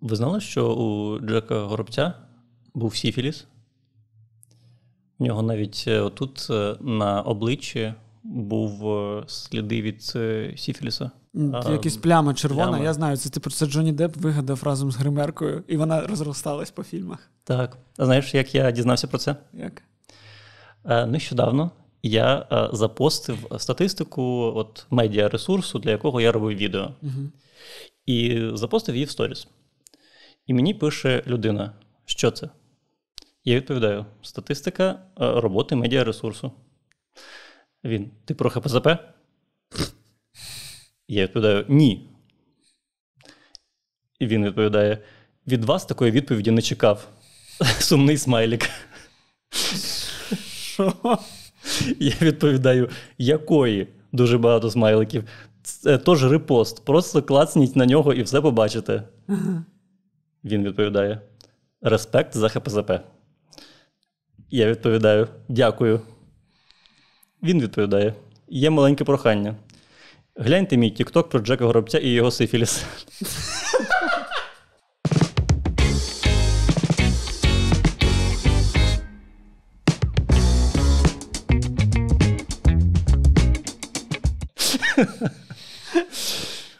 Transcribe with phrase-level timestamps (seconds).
[0.00, 2.12] Ви знали, що у Джека Горобця
[2.74, 3.46] був Сіфіліс?
[5.18, 10.02] У нього навіть е, отут е, на обличчі був е, сліди від
[10.60, 11.10] Сіфіліса.
[11.70, 12.68] Якась пляма червона.
[12.68, 12.84] Пляма.
[12.84, 16.82] Я знаю, це типу це Джонні Депп вигадав разом з гримеркою, і вона розросталась по
[16.82, 17.30] фільмах.
[17.44, 17.78] Так.
[17.98, 19.36] А знаєш, як я дізнався про це?
[19.52, 19.82] Як?
[21.08, 21.70] Нещодавно
[22.02, 24.22] я запостив статистику
[24.56, 26.90] от медіаресурсу, для якого я робив відео.
[27.02, 27.30] Угу.
[28.06, 29.46] І запостив її в сторіс.
[30.50, 31.72] І мені пише людина,
[32.04, 32.48] що це?
[33.44, 36.52] Я відповідаю: статистика е, роботи медіаресурсу.
[37.84, 38.88] Він, ти про ХПЗП?
[41.08, 42.08] Я відповідаю: ні.
[44.18, 44.98] І він відповідає:
[45.46, 47.08] від вас такої відповіді не чекав.
[47.78, 48.70] Сумний смайлік.
[50.46, 51.18] Що?
[51.98, 55.24] Я відповідаю, якої дуже багато смайликів.
[55.62, 56.84] Це теж репост.
[56.84, 59.02] Просто клацніть на нього і все побачите.
[60.44, 61.20] Він відповідає:
[61.80, 62.92] Респект за ХПЗП.
[64.50, 66.00] Я відповідаю: Дякую.
[67.42, 68.14] Він відповідає:
[68.48, 69.54] Є маленьке прохання.
[70.36, 72.84] Гляньте мій тікток про Джека Горобця і його Сифіліс.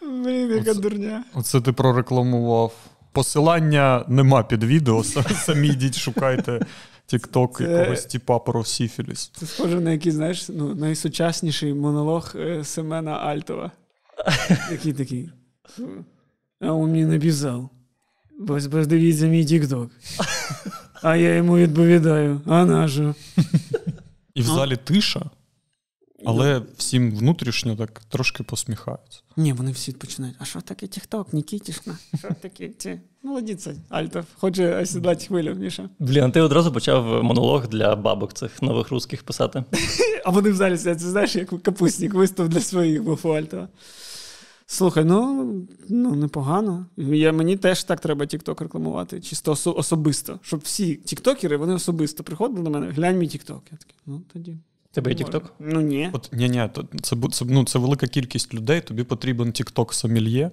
[0.02, 1.24] Блін, яка дурня.
[1.34, 2.89] Оце ти прорекламував.
[3.12, 5.04] Посилання нема під відео.
[5.44, 6.66] Самі йдіть, шукайте
[7.06, 7.64] тікток це...
[7.64, 9.28] якогось типа про Сіфіліс.
[9.36, 13.70] Це схоже на який, знаєш, ну, найсучасніший монолог е, Семена Альтова.
[14.70, 15.30] Який такий.
[16.60, 17.70] А він мені написав.
[18.48, 19.90] Ось подивіться мій тікток.
[21.02, 23.14] А я йому відповідаю, а на що?
[24.34, 25.30] І в залі тиша.
[26.24, 29.20] Але всім внутрішньо так трошки посміхаються.
[29.36, 30.36] Ні, вони всі починають.
[30.38, 31.98] А що таке Тікток, Нікітішна?
[32.18, 33.00] Що таке ті?
[33.22, 34.24] Молодець, Альтов.
[34.34, 35.88] Хоче осідлати хвилю, Міша.
[35.98, 39.64] Блін, ти одразу почав монолог для бабок цих нових русських писати.
[40.24, 43.68] А вони в залі сидять, це знаєш, як капустник вистав для своїх був у Альтова.
[44.66, 45.44] Слухай, ну
[45.88, 46.86] ну непогано.
[46.96, 50.38] Я, Мені теж так треба Тікток рекламувати, чисто особисто.
[50.42, 53.62] Щоб всі тіктокери вони особисто приходили до мене, глянь мій Тікток.
[53.72, 54.56] Я такий, ну тоді.
[54.92, 55.54] Тебе є Тікток?
[55.58, 56.10] Ну ні.
[56.12, 56.68] От ні, ні,
[57.02, 58.80] це це, ну, це велика кількість людей.
[58.80, 60.50] Тобі потрібен Тікток сомельє,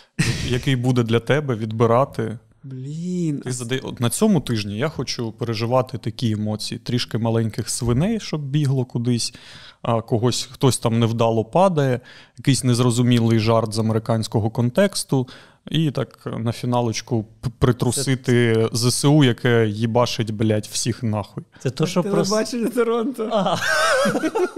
[0.48, 2.38] який буде для тебе відбирати.
[2.64, 3.40] Блін.
[3.40, 3.78] Ти задай...
[3.78, 9.34] От На цьому тижні я хочу переживати такі емоції: трішки маленьких свиней, щоб бігло кудись,
[9.82, 12.00] а когось хтось там невдало падає,
[12.38, 15.28] якийсь незрозумілий жарт з американського контексту.
[15.70, 17.24] І так на фіналочку
[17.58, 18.90] притрусити це...
[18.90, 21.44] ЗСУ, яке їбашить, блядь, всіх нахуй.
[21.58, 22.84] Це то, що Телебачення просто...
[22.84, 23.58] Торонто.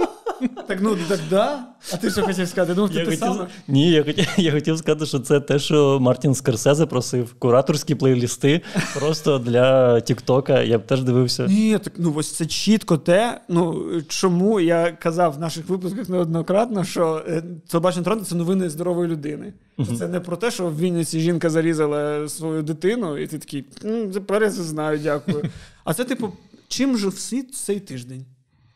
[0.67, 1.65] Так ну так да.
[1.93, 2.75] А ти що хотів сказати?
[2.77, 3.19] Ну, ти хотів...
[3.19, 3.47] саме?
[3.69, 7.35] Ні, я хотів, я хотів сказати, що це те, що Мартін Скорсезе просив.
[7.39, 8.61] Кураторські плейлісти
[8.99, 10.63] просто для Тіктока.
[10.63, 11.47] Я б теж дивився.
[11.47, 13.41] Ні, так ну ось це чітко те.
[13.49, 17.25] Ну чому я казав в наших випусках неоднократно, що
[17.69, 19.53] телебачення Торонто це новини здорової людини.
[19.99, 23.65] Це не про те, що в Вінниці жінка зарізала свою дитину, і ти такий,
[24.13, 25.45] тепер я це знаю, дякую.
[25.85, 26.33] А це, типу,
[26.69, 28.25] чим жив світ цей тиждень?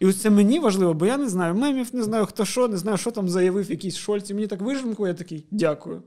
[0.01, 2.77] І ось це мені важливо, бо я не знаю мемів, не знаю, хто що, не
[2.77, 6.03] знаю, що там заявив якийсь Шольц, і мені так виженку, я такий дякую.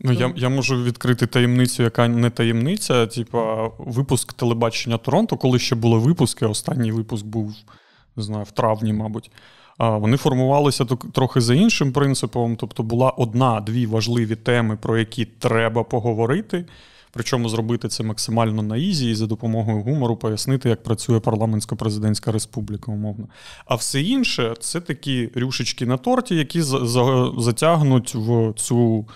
[0.00, 3.06] Ну, я я можу відкрити таємницю, яка не таємниця.
[3.06, 7.54] Типа, випуск телебачення Торонто, коли ще були випуски, останній випуск був
[8.16, 9.30] не знаю, в травні, мабуть.
[9.78, 12.56] Вони формувалися трохи за іншим принципом.
[12.56, 16.64] Тобто була одна-дві важливі теми, про які треба поговорити.
[17.14, 22.92] Причому зробити це максимально на easy і за допомогою гумору пояснити, як працює парламентсько-президентська республіка,
[22.92, 23.28] умовно.
[23.66, 26.62] А все інше це такі рюшечки на торті, які
[27.36, 29.06] затягнуть в цю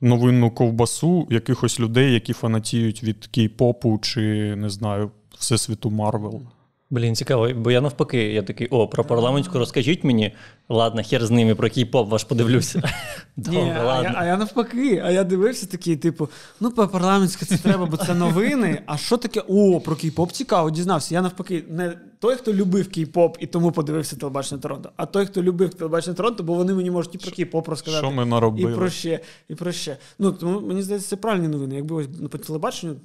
[0.00, 6.42] новинну ковбасу якихось людей, які фанатіють від кей-попу чи не знаю, всесвіту Марвел.
[6.90, 10.32] Блін, цікаво, бо я навпаки, я такий, о, про парламентську розкажіть мені.
[10.68, 12.82] Ладно, хер з ними про кей-поп ваш подивлюся.
[13.36, 13.92] Добре, Ні, ладно.
[13.94, 16.28] А я, а я навпаки, а я дивився такий, типу,
[16.60, 18.82] ну, по парламентське це треба, бо це новини.
[18.86, 19.42] А що таке?
[19.48, 21.14] О, про кей-поп цікаво, дізнався.
[21.14, 25.42] Я навпаки, не той, хто любив кей-поп і тому подивився телебачення Торонто, а той, хто
[25.42, 28.06] любив телебачення Торонто, бо вони мені можуть і про кей-поп розказати.
[28.06, 28.72] Що ми наробили?
[28.72, 29.96] І про ще, і про ще.
[30.18, 31.76] Ну, тому мені здається, це правильні новини.
[31.76, 32.96] Якби ось ну, по телебаченню,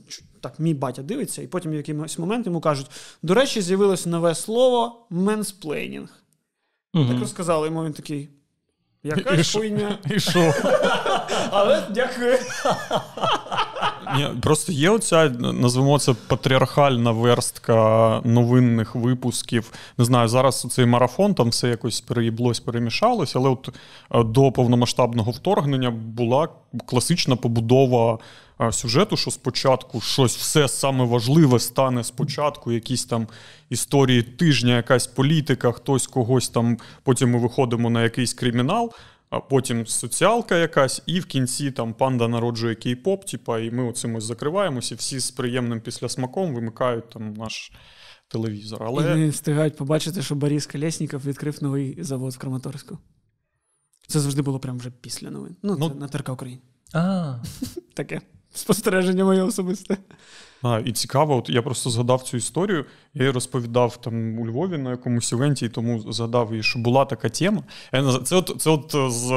[0.41, 2.87] так, мій батя дивиться, і потім в якийсь момент йому кажуть:
[3.23, 6.20] до речі, з'явилося нове слово менсплейнінг.
[6.93, 7.05] Угу.
[7.05, 8.29] Так розказали йому він такий.
[9.03, 9.97] Яка хуйня?
[10.09, 10.53] І що?
[11.51, 12.37] Але дякую.
[14.15, 19.71] Ні, Просто є оця, назвемо це патріархальна верстка новинних випусків.
[19.97, 23.69] Не знаю, зараз цей марафон там все якось переїблось, перемішалось, але от
[24.11, 26.47] е, до повномасштабного вторгнення була
[26.85, 28.19] класична побудова
[28.71, 33.27] сюжету, що спочатку щось все саме важливе стане спочатку, якісь там
[33.69, 36.77] історії тижня, якась політика, хтось когось там.
[37.03, 38.93] Потім ми виходимо на якийсь кримінал
[39.31, 44.21] а потім соціалка якась, і в кінці там панда народжує кей-поп, типа, і ми оцим
[44.21, 47.71] закриваємося, і всі з приємним післясмаком вимикають там наш
[48.27, 48.83] телевізор.
[48.83, 49.13] Але...
[49.13, 52.97] І не встигають побачити, що Борис Колєсніков відкрив новий завод в Краматорську.
[54.07, 55.55] Це завжди було прямо вже після новин.
[55.63, 55.89] Ну, ну...
[55.89, 56.61] це на ТРК Україні.
[56.93, 57.35] А.
[57.93, 58.21] Таке
[58.53, 59.97] спостереження моє особисте.
[60.63, 62.85] А, І цікаво, от я просто згадав цю історію.
[63.13, 67.05] Я її розповідав там у Львові на якомусь івенті, і тому згадав її, що була
[67.05, 67.63] така тема.
[68.23, 69.27] Це от це от з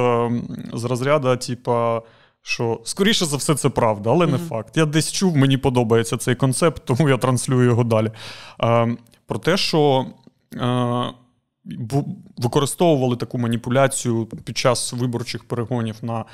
[0.78, 2.02] з розряду, типа,
[2.42, 4.30] що скоріше за все, це правда, але mm-hmm.
[4.30, 4.76] не факт.
[4.76, 8.10] Я десь чув, мені подобається цей концепт, тому я транслюю його далі.
[8.58, 8.86] А,
[9.26, 10.06] Про те, що.
[10.60, 11.10] А,
[12.36, 16.24] Використовували таку маніпуляцію під час виборчих перегонів на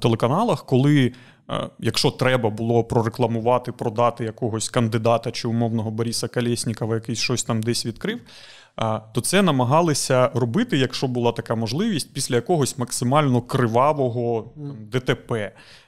[0.00, 1.12] телеканалах, коли
[1.50, 7.62] Е, якщо треба було прорекламувати, продати якогось кандидата чи умовного Бориса Колєснікова, який щось там
[7.62, 8.20] десь відкрив,
[8.80, 14.52] е, то це намагалися робити, якщо була така можливість, після якогось максимально кривавого
[14.92, 15.32] ДТП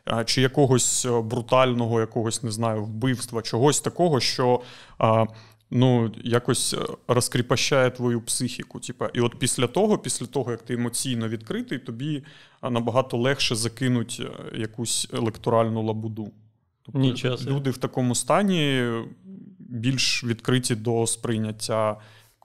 [0.08, 4.60] е, чи якогось брутального, якогось не знаю, вбивства, чогось такого, що
[5.70, 6.78] ну, якось е,
[7.08, 8.80] розкріпощає твою психіку.
[8.80, 12.22] Типа, І от після того, після того, як ти емоційно відкритий, тобі
[12.62, 16.32] набагато легше закинуть е, якусь електоральну лабуду.
[16.82, 17.36] Тобто Нічого.
[17.46, 18.90] Люди в такому стані
[19.58, 21.96] більш відкриті до сприйняття.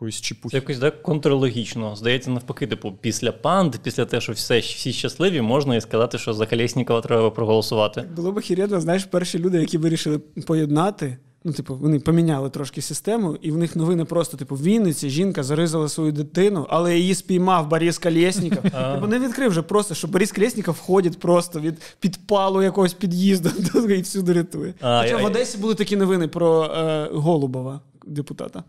[0.10, 1.96] Це якось так контрлогічно.
[1.96, 6.34] Здається, навпаки, типу, після панд, після того, що все, всі щасливі, можна і сказати, що
[6.34, 8.02] за Колєснікова треба проголосувати.
[8.02, 13.38] Було б хірєдно, знаєш, перші люди, які вирішили поєднати Ну, типу, вони поміняли трошки систему,
[13.42, 17.68] і в них новини просто, типу, в Вінниці жінка заризала свою дитину, але її спіймав
[17.68, 18.64] Борис Колєсніков.
[18.94, 23.50] Типу, не відкрив вже просто, що Борис Колєсніков входить просто від підпалу якогось під'їзду
[23.90, 24.74] і всюди рятує.
[24.82, 28.64] Хоча в Одесі були такі новини про е, Голубова, депутата.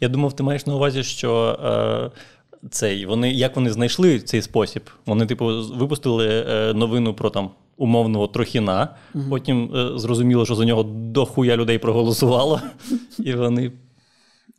[0.00, 1.58] Я думав, ти маєш на увазі, що.
[2.14, 2.33] Е...
[2.70, 4.82] Цей вони як вони знайшли цей спосіб?
[5.06, 8.96] Вони, типу, випустили е, новину про там умовного Трохіна.
[9.14, 9.24] Угу.
[9.30, 12.60] Потім е, зрозуміло, що за нього дохуя людей проголосувало.
[13.18, 13.72] І вони.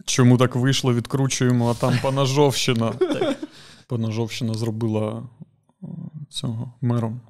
[0.05, 2.93] Чому так вийшло, відкручуємо, а там Панажовщина.
[3.87, 5.23] Панажовщина зробила
[5.83, 5.87] е,
[6.29, 7.21] цього мером.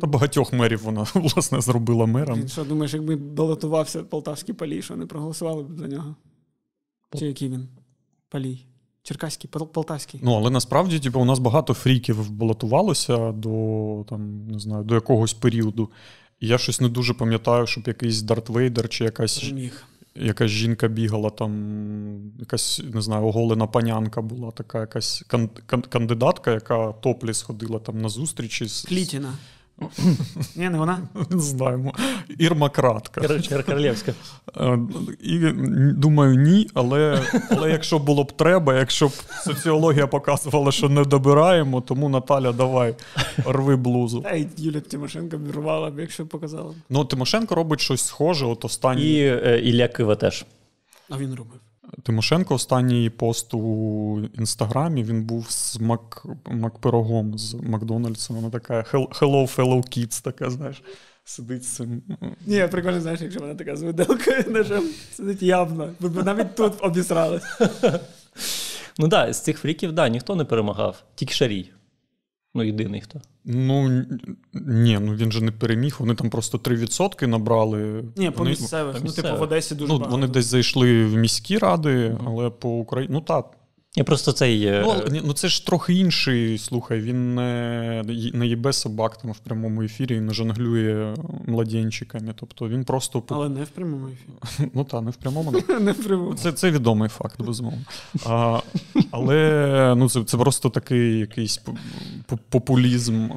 [0.00, 2.40] Та багатьох мерів вона, власне, зробила мером.
[2.40, 6.16] Він що, думаєш, якби балотувався Полтавський палій, що не проголосували б за нього?
[7.18, 7.68] Чи який він?
[8.28, 8.66] Палій?
[9.06, 10.20] Черкаський, Полтавський.
[10.22, 15.34] Ну, але насправді, типу, у нас багато фріків балотувалося до там, не знаю, до якогось
[15.34, 15.90] періоду.
[16.40, 19.42] І я щось не дуже пам'ятаю, щоб якийсь Дарт Вейдер чи якась
[20.16, 21.52] якась жінка бігала, там,
[22.40, 28.00] якась, не знаю, оголена панянка була, така якась кан- кан- кандидатка, яка топлі сходила там
[28.02, 28.82] на зустрічі з.
[28.82, 29.32] Клітіна.
[30.56, 30.98] Ні, не вона?
[31.30, 31.94] Не знаємо.
[32.38, 33.20] Ірма Кратка.
[33.66, 34.12] Королевська.
[34.56, 34.78] Е,
[35.22, 35.38] і
[35.92, 39.12] Думаю, ні, але але якщо було б треба, якщо б
[39.44, 42.94] соціологія показувала, що не добираємо, тому Наталя, давай,
[43.46, 44.20] рви блузу.
[44.20, 46.74] Та й Юля Тимошенко б рвала б, показала.
[46.90, 49.18] Ну, Тимошенко робить щось схоже, от останній.
[49.18, 50.44] І е, Ілля Кива теж.
[51.10, 51.60] А він робив.
[52.02, 58.34] Тимошенко останній пост у інстаграмі він був з Мак, Макпирогом з Макдональдса.
[58.34, 60.82] Вона така hello, fellow kids, така, знаєш,
[61.24, 62.02] сидить з цим.
[62.46, 65.90] Ні, прикольно, знаєш, якщо вона така з виделкою ножем сидить явно.
[66.00, 67.40] Бо навіть тут обісрали.
[68.98, 71.72] Ну так, з цих фріків, да, ніхто не перемагав, тільки шарій.
[72.56, 73.20] Ну, єдиний хто.
[73.44, 74.04] Ну
[74.52, 75.96] ні, ну він же не переміг.
[75.98, 78.04] Вони там просто 3% набрали.
[78.16, 78.96] Ні, по вони, місцевих.
[79.04, 80.16] Ну, типу, в Одесі дуже ну, багато.
[80.16, 83.14] Вони десь зайшли в міські ради, але по Україні.
[83.14, 83.50] Ну так,
[83.96, 84.70] я просто цей...
[84.70, 86.58] Ну, ну це ж трохи інший.
[86.58, 91.14] Слухай, він не не їбе собак там в прямому ефірі і не жонглює
[91.46, 92.34] младенчиками.
[92.36, 93.22] Тобто він просто.
[93.28, 94.70] Але не в прямому ефірі.
[94.74, 95.52] Ну так, не в прямому.
[95.80, 96.34] Не в прямому.
[96.34, 97.84] Це це відомий факт, безумовно.
[98.26, 98.60] А,
[99.10, 101.60] Але ну, це це просто такий якийсь
[102.48, 103.28] популізм.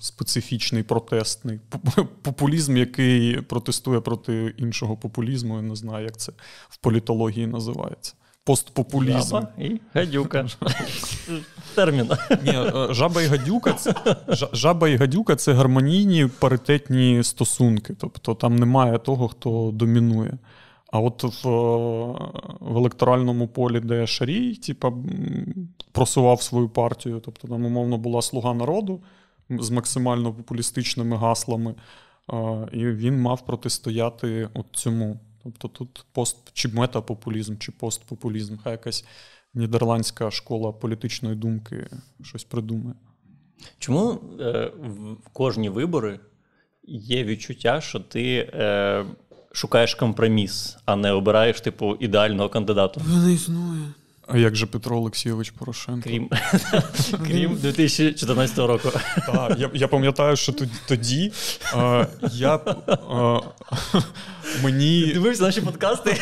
[0.00, 1.60] Специфічний протестний
[2.22, 5.56] популізм, який протестує проти іншого популізму.
[5.56, 6.32] Я не знаю, як це
[6.68, 8.14] в політології називається
[8.44, 9.30] постпопулізм.
[9.30, 10.46] Жаба і гадюка.
[11.74, 12.10] Термін.
[12.44, 13.94] Ні, е, Жаба і гадюка це
[14.52, 17.94] жаба і гадюка це гармонійні паритетні стосунки.
[17.98, 20.38] Тобто там немає того, хто домінує.
[20.92, 21.48] А от в
[22.60, 24.92] в електоральному полі, де Шарій, типа,
[25.92, 29.00] просував свою партію, тобто там, умовно, була слуга народу
[29.50, 31.74] з максимально популістичними гаслами.
[32.72, 35.20] і він мав протистояти от цьому.
[35.44, 39.04] Тобто тут пост чи метапопулізм, чи постпопулізм, хай якась
[39.54, 41.88] нідерландська школа політичної думки
[42.22, 42.94] щось придумає.
[43.78, 44.72] Чому е,
[45.24, 46.20] в кожні вибори
[46.88, 49.04] є відчуття, що ти е,
[49.52, 53.00] шукаєш компроміс, а не обираєш типу ідеального кандидата?
[53.06, 53.82] Вона існує.
[54.26, 56.02] А як же Петро Олексійович Порошенко?
[56.08, 56.30] Крім
[57.26, 58.90] крім 2014 року.
[59.26, 60.54] Так, Я я пам'ятаю, що
[60.88, 61.32] тоді
[61.74, 63.40] а, я а,
[64.62, 65.06] мені.
[65.06, 66.16] Ти дивився наші подкасти?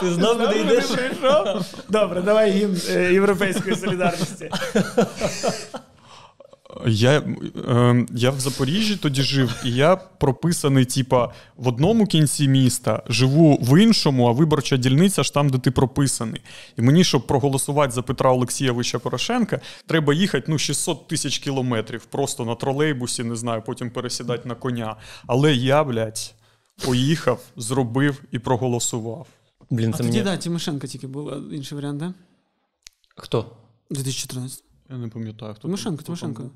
[0.00, 0.84] Ти знав, куди йдеш?
[1.88, 4.50] Добре, давай гімн е, Європейської солідарності.
[6.86, 7.18] Я
[7.68, 13.58] е, я в Запоріжжі тоді жив, і я прописаний, типа, в одному кінці міста, живу
[13.62, 16.40] в іншому, а виборча дільниця ж там, де ти прописаний.
[16.78, 22.44] І мені, щоб проголосувати за Петра Олексійовича Порошенка, треба їхати ну, 600 тисяч кілометрів просто
[22.44, 24.96] на тролейбусі, не знаю, потім пересідати на коня.
[25.26, 26.34] Але я, блядь,
[26.84, 29.26] поїхав, зробив і проголосував.
[29.70, 30.18] Блін, це а мені...
[30.18, 32.14] тоді, да, Тимошенко тільки був інший варіант, да?
[33.16, 33.56] Хто?
[33.90, 34.64] 2014.
[34.92, 36.50] Я не пам'ятаю, хто Тимошенко, Тимошенко.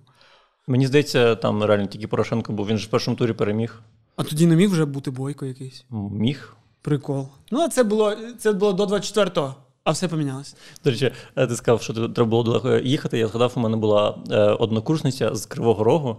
[0.66, 2.66] Мені здається, там реально тільки Порошенко був.
[2.66, 3.82] Він ж в першому турі переміг.
[4.16, 5.84] А тоді не міг вже бути бойко якийсь?
[5.90, 6.56] Міг.
[6.82, 7.28] Прикол.
[7.50, 9.54] Ну, а це було це було до 24-го.
[9.86, 10.54] А все помінялося.
[10.84, 13.18] До речі, е, ти сказав, що треба було далеко їхати.
[13.18, 16.16] Я згадав, у мене була е, однокурсниця з Кривого Рогу,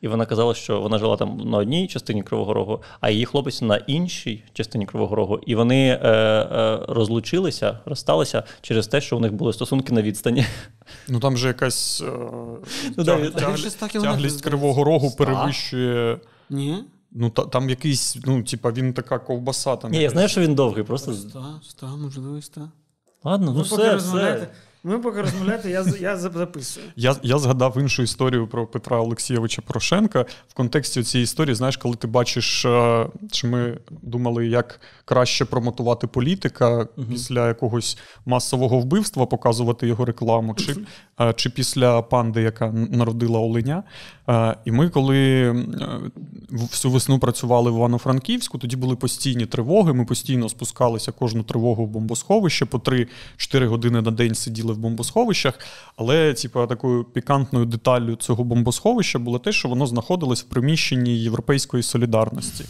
[0.00, 3.62] і вона казала, що вона жила там на одній частині Кривого Рогу, а її хлопець
[3.62, 5.40] на іншій частині Кривого Рогу.
[5.46, 10.46] І вони е, е, розлучилися, розсталися через те, що у них були стосунки на відстані.
[11.08, 12.02] Ну там же якась
[12.96, 16.18] ну, тяг, тяг, тяглість Кривого Рогу перевищує.
[16.50, 16.84] Ні.
[17.12, 19.76] Ну, та, там якийсь, ну, типа, він така ковбаса.
[19.76, 21.12] Там Ні, я знаю, що він довгий, просто.
[21.12, 22.70] Ста, ста, можливо, ста.
[23.24, 24.48] Ладно, ну все, все.
[24.84, 26.86] Ми поки розмовляєте, я я записую.
[26.96, 30.24] Я я згадав іншу історію про Петра Олексійовича Порошенка.
[30.48, 36.06] В контексті цієї історії, знаєш, коли ти бачиш, е, що ми думали, як краще промотувати
[36.06, 40.72] політика uh після якогось масового вбивства, показувати його рекламу, чи
[41.18, 43.82] uh чи після панди, яка народила Оленя.
[44.28, 45.50] Е, і ми, коли
[46.50, 49.92] всю весну працювали в Івано-Франківську, тоді були постійні тривоги.
[49.92, 55.58] Ми постійно спускалися кожну тривогу в бомбосховище по 3-4 години на день сиділи в бомбосховищах.
[55.96, 61.82] Але, типу, такою пікантною деталлю цього бомбосховища було те, що воно знаходилось в приміщенні Європейської
[61.82, 62.64] солідарності.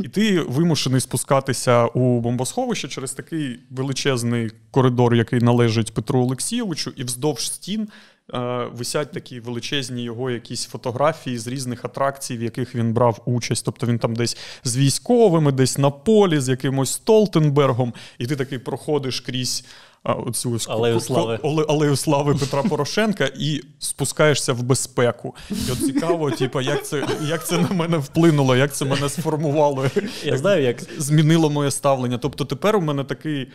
[0.00, 7.04] І ти вимушений спускатися у бомбосховище через такий величезний коридор, який належить Петру Олексійовичу, і
[7.04, 7.88] вздовж стін.
[8.32, 13.64] Е, висять такі величезні його якісь фотографії з різних атракцій, в яких він брав участь.
[13.64, 18.58] Тобто він там десь з військовими, десь на полі, з якимось Столтенбергом, і ти такий
[18.58, 19.64] проходиш крізь
[20.04, 21.38] оцю алею слави.
[21.68, 25.34] алею слави Петра Порошенка і спускаєшся в безпеку.
[25.50, 29.86] І от цікаво, типу, як це як це на мене вплинуло, як це мене сформувало,
[30.24, 32.18] Я знаю, як змінило моє ставлення.
[32.18, 33.48] Тобто тепер у мене такий.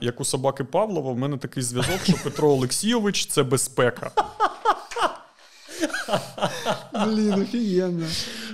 [0.00, 4.10] Як у собаки Павлова, в мене такий зв'язок, що Петро Олексійович це безпека.
[7.06, 8.06] Блін, офігенно.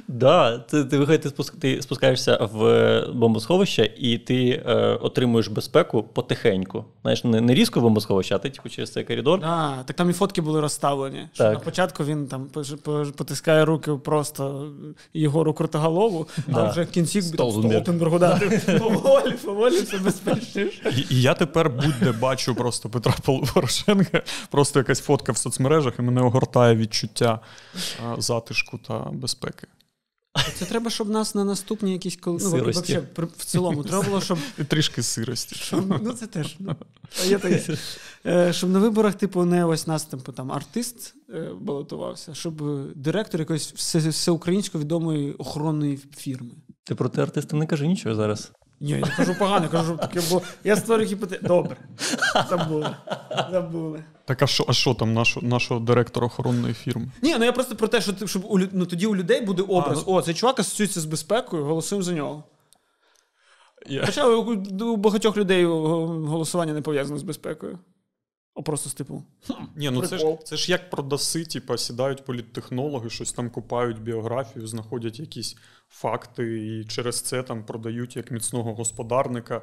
[0.09, 6.85] Да, ти ти виходить, ти спускаєшся в бомбосховище і ти е, отримуєш безпеку потихеньку.
[7.03, 9.41] Знаєш, не не різко в бомбосховище, а ти типу, через цей коридор.
[9.45, 11.29] А, Так там і фотки були розставлені.
[11.33, 12.49] Що На початку він там
[13.17, 14.71] потискає руки просто
[15.15, 16.65] Єгору Крутоголову, да.
[16.65, 20.95] а вже в кінці Столтенбергу дати поволі, поволі все безпечніше.
[20.97, 23.15] І, і я тепер будь-де бачу просто Петра
[23.55, 27.41] Порошенка, просто якась фотка в соцмережах, і мене огортає відчуття
[28.19, 29.67] затишку та безпеки.
[30.55, 34.39] Це треба, щоб нас на наступні якісь ну, вообще, в цілому треба було, щоб.
[34.59, 35.55] І трішки сирості.
[35.55, 36.57] Щоб, ну, це теж.
[36.59, 36.77] Ну,
[37.25, 37.77] є таке.
[38.27, 42.63] Е, щоб на виборах, типу, не ось нас типу, там артист е, балотувався, щоб
[42.95, 46.51] директор якоїсь всеукраїнсько відомої охоронної фірми.
[46.85, 48.53] Ти проти артиста не кажи нічого зараз.
[48.81, 50.43] Ні, я кажу погано, кажу таке, було.
[50.65, 51.47] я створю гіпотезу.
[51.47, 51.77] Добре.
[52.51, 52.97] Забули.
[53.51, 54.05] Забули.
[54.25, 57.07] Так, а що а що там нашого нашого директора охоронної фірми?
[57.23, 59.99] Ні, ну я просто про те, що щоб у, ну, тоді у людей буде образ.
[59.99, 60.17] А, ну...
[60.17, 62.45] О, цей чувак асоціюється з безпекою, голосуємо за нього.
[63.91, 64.07] Yeah.
[64.07, 64.55] Хоча у,
[64.85, 67.79] у багатьох людей голосування не пов'язане з безпекою.
[68.57, 69.23] А просто з типу.
[69.77, 74.67] Ні, ну це ж це ж як продаси, типу, сідають політтехнологи, щось там копають біографію,
[74.67, 75.57] знаходять якісь
[75.91, 79.63] факти, і через це там продають як міцного господарника,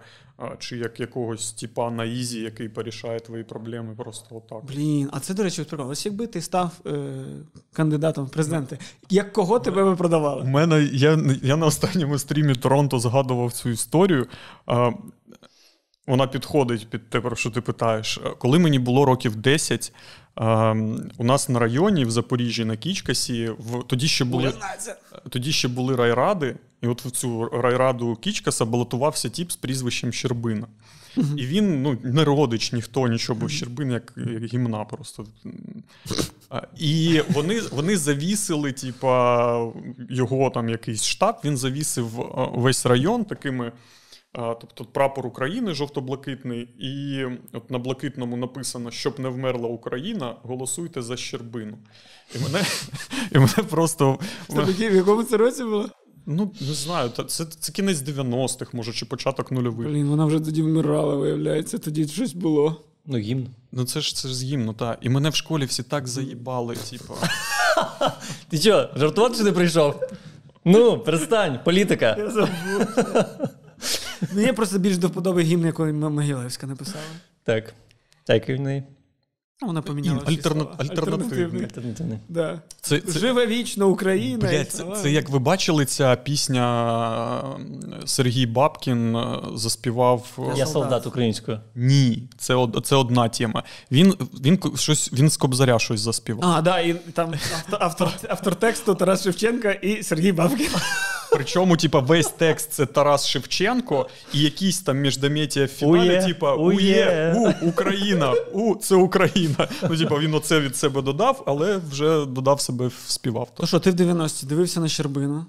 [0.59, 3.95] чи як якогось типа на easy, який порішає твої проблеми.
[3.97, 4.65] Просто отак.
[4.65, 5.89] Блін, а це, до речі, прикол.
[5.89, 7.25] Ось якби ти став е,
[7.73, 8.77] кандидатом в президенти,
[9.09, 10.41] як кого тебе би продавали?
[10.41, 14.27] У мене я я на останньому стрімі Торонто згадував цю історію.
[16.07, 18.19] Вона підходить під те, про що ти питаєш.
[18.38, 19.93] Коли мені було років 10,
[20.36, 24.53] ем, у нас на районі в Запоріжжі на Кічкасі в тоді ще були
[25.29, 30.67] тоді ще були райради, і от в цю райраду Кічкаса балотувався тіп з прізвищем Щербина.
[31.17, 35.25] І він ну, не родич, ніхто нічого, бо Щербин як, як гімна просто.
[36.77, 39.72] І вони вони завісили, типа,
[40.10, 42.07] його там якийсь штаб, він завісив
[42.53, 43.72] весь район такими.
[44.36, 47.24] Тобто прапор України жовто-блакитний, і
[47.54, 51.78] от на блакитному написано, щоб не вмерла Україна, голосуйте за Щербину.
[52.36, 52.66] І мене
[53.32, 54.20] і мене просто.
[54.50, 55.90] В якому це році було?
[56.25, 59.88] Ну, не знаю, це це кінець 90-х, може, чи початок нульових.
[59.88, 62.82] Блін, вона вже тоді вмирала, виявляється, тоді щось було.
[63.06, 63.48] Ну, гімн.
[63.72, 64.98] Ну, це ж це ж з гімну, так.
[65.02, 67.13] І мене в школі всі так заїбали, типу.
[68.50, 70.02] Ти що, жартувати чи не прийшов?
[70.66, 72.16] Ну, перестань, політика.
[72.20, 72.50] Я забув.
[74.32, 77.03] Мені просто більш до вподоби гімн, який Могилевська написала.
[77.44, 77.74] Так.
[78.24, 78.84] Так, і в неї.
[79.65, 80.65] Вона поміняла Альтерна...
[80.77, 81.63] Альтернативний.
[81.63, 82.17] Альтернативний.
[82.29, 82.62] Да.
[82.82, 83.20] Це, це...
[83.20, 84.48] Живе вічно Україна.
[84.48, 87.43] Блядь, це, це як ви бачили, ця пісня
[88.05, 89.17] Сергій Бабкін
[89.55, 90.38] заспівав.
[90.38, 91.60] Я, Я солдат українською.
[91.75, 93.63] Ні, це це одна тема.
[93.91, 96.51] Він він щось він з Кобзаря щось заспівав.
[96.51, 97.34] А, да, і там
[97.72, 100.70] автор автор тексту Тарас Шевченка і Сергій Бабкін.
[101.32, 107.36] Причому, типа, весь текст це Тарас Шевченко, і якісь там міждометія в фіналі, типа Ує,
[107.38, 109.52] у Україна, у це Україна.
[109.89, 113.50] Ну, типа, він оце від себе додав, але вже додав себе в співав.
[113.57, 115.45] То що, ти в 90-ті дивився на Щербину?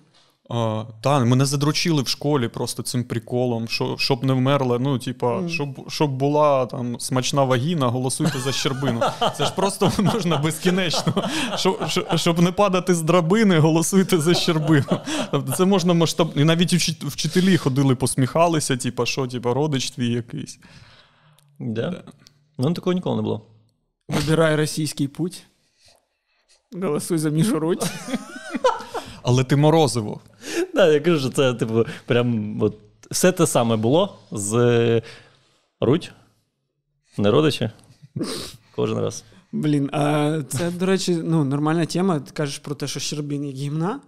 [0.49, 4.79] А, Та, мене задрочили в школі просто цим приколом, що, щоб не вмерла.
[4.79, 5.49] Ну, типа, mm.
[5.49, 9.01] щоб щоб була там смачна вагіна, голосуйте за щербину.
[9.37, 11.31] Це ж просто можна безкінечно.
[11.57, 15.01] Щоб щоб не падати з драбини, голосуйте за щербину.
[15.31, 16.33] Тобто це можна масштаб.
[16.37, 20.59] І навіть вчителі ходили, посміхалися, типа, що, типа, родич твій якийсь.
[21.59, 21.91] Да?
[21.91, 22.03] Да.
[22.59, 23.47] Ну, такого ніколи не було.
[24.09, 25.47] Вибирай російський путь.
[26.73, 27.77] Голосуй за Міжу
[29.23, 30.21] Але ти морозиво.
[30.75, 32.79] Да, Я кажу, що це, типу, прям от,
[33.11, 35.03] все те саме було з
[35.81, 36.13] Руть,
[37.19, 37.71] не родичі.
[38.77, 39.25] Кожен раз.
[39.53, 42.21] Блін, а це, до речі, ну, нормальна тема.
[42.21, 44.01] Ти кажеш про те, що Щербін як гімна.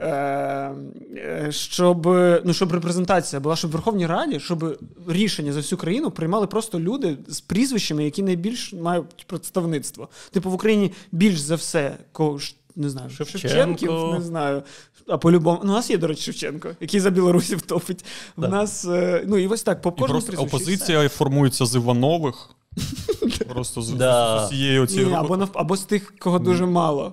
[0.00, 0.74] Е,
[1.16, 2.06] е, щоб
[2.44, 4.78] ну, щоб репрезентація була, щоб в Верховній Раді, щоб
[5.08, 10.08] рішення за всю країну приймали просто люди з прізвищами, які найбільш мають представництво.
[10.30, 12.38] Типу в Україні більш за все, кого
[12.76, 13.48] не знаю, Шевченко.
[13.48, 14.62] Шевченків, не знаю.
[15.08, 18.04] А по-любому, ну, у нас є, до речі, Шевченко, який за білорусів топить.
[18.36, 18.48] У да.
[18.48, 22.50] нас, е, ну і ось так, по кожному Опозиція формується з Іванових.
[23.48, 24.38] Просто з, да.
[24.38, 25.10] з усією цією.
[25.10, 27.12] Або, або з тих, кого дуже мало.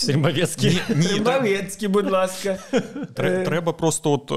[0.00, 0.80] Стрімовецький.
[1.00, 2.58] Стрімовецький, будь ласка.
[3.18, 3.44] Е.
[3.44, 4.30] Треба просто от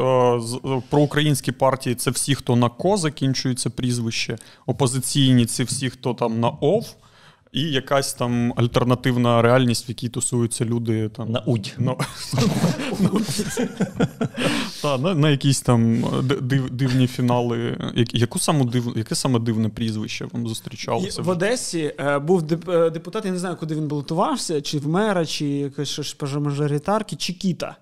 [0.65, 4.38] е, про українські партії це всі, хто на ко закінчується прізвище.
[4.65, 6.86] Опозиційні це всі, хто там на ов.
[7.51, 11.75] І якась там альтернативна реальність, в якій тусуються люди там на удь.
[11.79, 11.95] На,
[14.81, 16.05] та, на, на якісь там
[16.71, 17.77] дивні фінали.
[18.13, 21.21] Яку саму див, Яке саме дивне прізвище вам зустрічалося?
[21.21, 25.25] В Одесі е, був е, депутат, я не знаю, куди він балотувався, чи в мера,
[25.25, 27.75] чи якось мажоритарки, Чікіта.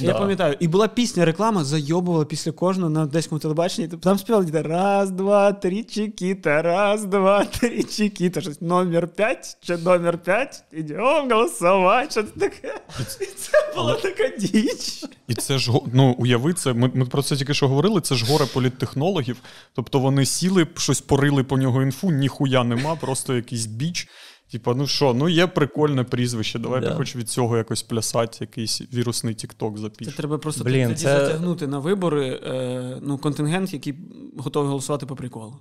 [0.00, 0.06] Да.
[0.06, 3.88] Я пам'ятаю, і була пісня, реклама зайобувала після кожного на одеському телебаченні.
[3.88, 8.40] Там співали діти раз, два, три, чекіта, раз, два, три, чекіта.
[8.40, 10.64] Щось номер п'ять чи номер п'ять.
[10.72, 12.10] Ідемо голосувати.
[12.10, 12.74] Що це таке?
[13.20, 15.04] І це була така діч.
[15.28, 16.72] І це ж ну, уяви це.
[16.72, 18.00] Ми, ми про це тільки що говорили.
[18.00, 19.36] Це ж горе політтехнологів.
[19.74, 24.08] Тобто вони сіли, щось порили по нього інфу, ніхуя нема, просто якийсь біч.
[24.52, 26.94] Типа, ну що, ну є прикольне прізвище, давайте да.
[26.94, 30.08] хоч від цього якось плясати, якийсь вірусний тікток запіш.
[30.08, 31.20] Це треба просто Блін, тоді це...
[31.20, 33.94] затягнути на вибори е, ну, контингент, який
[34.38, 35.56] готовий голосувати по приколу.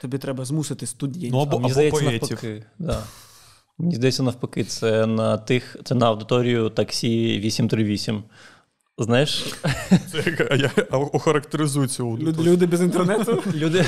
[0.00, 1.32] Тобі треба змусити студентів.
[1.32, 2.64] Ну, або, або здається, навпаки.
[2.78, 3.02] Да.
[3.78, 8.22] Мені здається, навпаки, це на тих, це на аудиторію таксі 838.
[8.98, 9.54] Знаєш?
[10.12, 12.52] Це я охарактеризую цю аудиторію.
[12.52, 13.42] Люди без інтернету?
[13.54, 13.84] Люди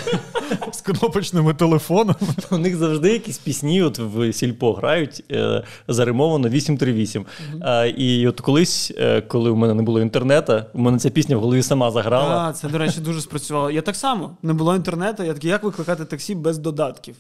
[0.85, 2.16] кнопочними телефонами.
[2.51, 7.27] У них завжди якісь пісні от в сільпо грають е, заримовано 838.
[7.61, 11.37] А, І от колись, е, коли у мене не було інтернету, у мене ця пісня
[11.37, 12.49] в голові сама заграла.
[12.49, 13.70] А, Це, до речі, дуже спрацювало.
[13.70, 15.23] Я так само не було інтернету.
[15.23, 17.16] Я такий, як викликати таксі без додатків?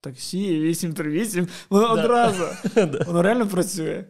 [0.00, 2.44] Таксі 838, воно одразу.
[3.06, 4.04] Воно реально працює.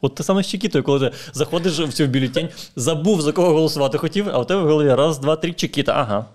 [0.00, 3.98] От те саме з Чекітою, коли ти заходиш в цю бюлетень, забув за кого голосувати
[3.98, 5.92] хотів, а у тебе в голові раз, два, три Чекіта.
[5.92, 6.26] Ага.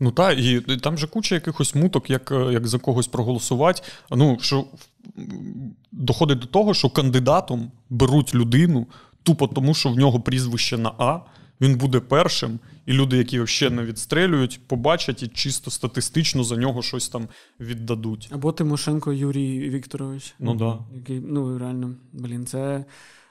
[0.00, 3.82] Ну так, і там же куча якихось муток, як як за когось проголосувати.
[4.10, 4.64] Ну, що
[5.92, 8.86] доходить до того, що кандидатом беруть людину
[9.22, 11.20] тупо тому, що в нього прізвище на А.
[11.60, 16.82] Він буде першим, і люди, які ще не відстрелюють, побачать і чисто статистично за нього
[16.82, 17.28] щось там
[17.60, 18.28] віддадуть.
[18.32, 20.34] Або Тимошенко Юрій Вікторович.
[20.38, 20.78] Ну да.
[20.94, 22.84] Який, ну реально, блін, це.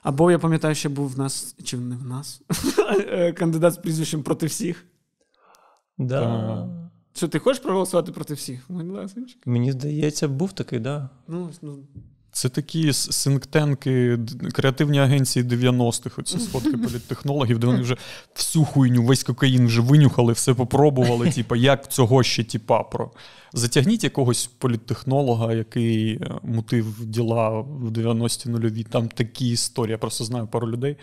[0.04, 2.42] Або я пам'ятаю, ще був в нас, чи не в нас,
[3.36, 4.86] кандидат з прізвищем проти всіх.
[5.98, 6.22] Да.
[6.22, 6.70] Та.
[7.14, 8.70] Що, ти хочеш проголосувати проти всіх?
[9.46, 11.10] Мені здається, був такий, да.
[11.28, 11.78] Ну, ну,
[12.38, 14.20] Це такі синктенки,
[14.54, 17.98] креативні агенції 90-х, оці сходки політтехнологів, де вони вже
[18.36, 21.32] всю хуйню, весь кокаїн вже винюхали, все попробували.
[21.36, 23.12] Типа, як цього ще тіпа про.
[23.54, 28.84] Затягніть якогось політтехнолога, який е, мутив діла в 90-ті нульові.
[28.84, 29.92] Там такі історії.
[29.92, 30.98] Я просто знаю пару людей.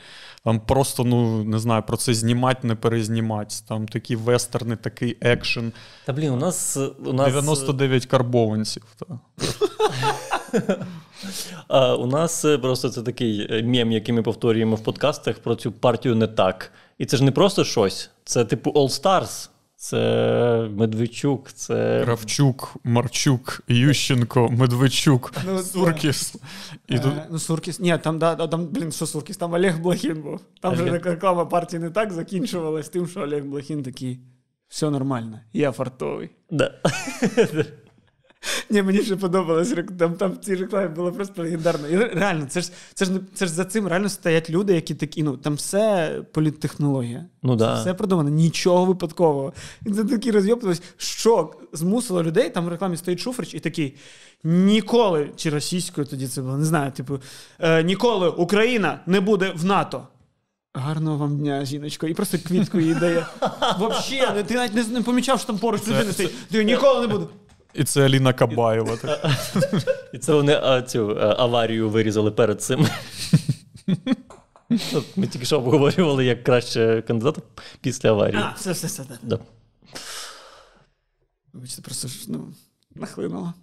[0.45, 3.55] Там просто, ну не знаю, про це знімати, не перезнімати.
[3.69, 5.73] Там такі вестерни, такий екшен.
[6.07, 6.79] Та блін, у нас.
[7.07, 8.83] У нас 99 карбованців.
[8.99, 9.19] Та.
[11.69, 15.55] А, у нас е, просто це такий е, мем, який ми повторюємо в подкастах про
[15.55, 16.73] цю партію не так.
[16.99, 19.49] І це ж не просто щось, це типу All Stars.
[19.77, 26.35] Це Медведчук, це Кравчук, Марчук, Ющенко, Медведчук, Ну, Суркіс.
[26.89, 27.81] І тут Е, ну, Суркіс.
[27.81, 30.41] Ні, там, да, там, блін, що Суркіс, там Олег Блохін був.
[30.61, 31.05] Там же Олег.
[31.05, 34.19] реклама партії не так закінчувалась тим, що Олег Блохін такий.
[34.69, 36.31] Все нормально, я фартовий.
[36.51, 36.75] Да.
[38.71, 39.75] Ні, мені ще подобалось.
[39.99, 41.89] Там, там в цій рекламі було просто легендарно.
[41.89, 45.23] І реально, це ж, це, ж, це ж за цим реально стоять люди, які такі,
[45.23, 47.27] ну там все політтехнологія.
[47.43, 47.81] Ну да.
[47.81, 49.53] Все продумано, нічого випадкового.
[49.87, 53.95] І це такий розйоптувались, що змусило людей, там в рекламі стоїть Шуфрич і такий.
[54.45, 57.19] Ніколи, чи російською тоді це було, не знаю, типу,
[57.61, 60.07] е, ніколи Україна не буде в НАТО.
[60.75, 62.07] Гарного вам дня, жіночко.
[62.07, 63.27] І просто квітку їй дає.
[63.79, 66.33] Взагалі, ти навіть не, не помічав, що там поруч людина стоїть.
[66.51, 67.27] Ти ніколи не буде.
[67.75, 68.97] І це Аліна Кабаєва.
[68.97, 69.31] так.
[70.13, 72.87] І це вони а, цю е, аварію вирізали перед цим.
[75.17, 77.43] Ми тільки що обговорювали, як краще кандидата
[77.81, 78.43] після аварії.
[78.43, 79.05] А, все, все, все.
[79.05, 79.19] так.
[79.23, 79.39] Да.
[81.53, 82.53] Вибачте, просто ж, ну,
[82.95, 83.55] нахлинуло.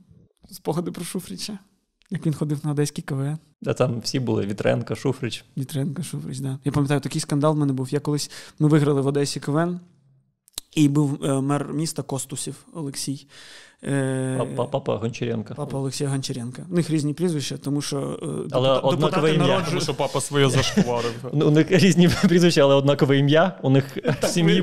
[0.52, 1.60] Спогади про Шуфрича.
[2.10, 3.38] Як він ходив на одеський КВН.
[3.66, 5.46] А там всі були Вітренка, Шуфрич.
[5.56, 6.60] Дітренко, Шуфрич, да.
[6.64, 7.94] Я пам'ятаю, такий скандал в мене був.
[7.94, 9.80] Я колись ми виграли в Одесі КВН,
[10.76, 13.28] і був е, мер міста Костусів Олексій.
[13.84, 15.54] Е, Папа, папа Гончаренко.
[15.56, 16.66] Папа Олексія Гончаренка.
[16.72, 19.62] У них різні прізвища, тому що е, Але однакове ім'я.
[19.70, 21.14] Тому що папа своє зашкварив.
[21.34, 23.60] Ну, У них різні прізвища, але однакове ім'я.
[23.62, 24.62] У них в сім'ї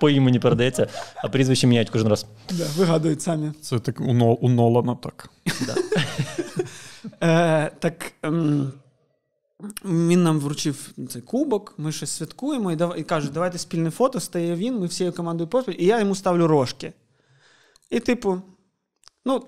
[0.00, 2.26] по імені передається, а прізвище міняють кожен раз.
[2.76, 3.52] Вигадують самі.
[3.60, 4.00] Це так
[4.40, 5.30] у, Нолана так.
[7.22, 8.72] Е, так ем,
[9.84, 14.20] він нам вручив цей кубок, ми щось святкуємо і, дав, і каже, давайте спільне фото,
[14.20, 16.92] стає він, ми всією командою поспіль, і я йому ставлю рожки.
[17.90, 18.42] І, типу,
[19.26, 19.42] ну,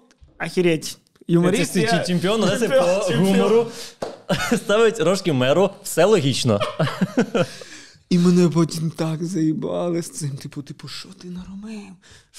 [0.46, 0.98] охереть.
[1.28, 1.72] Юморист.
[1.72, 3.26] Це я- чемпіон Чемпіон, по чемпіон.
[3.26, 3.66] гумору.
[4.56, 6.60] Ставить рожки меру, все логічно.
[8.10, 10.30] І мене потім так заїбали з цим.
[10.30, 11.80] Типу, типу, що ти наробив?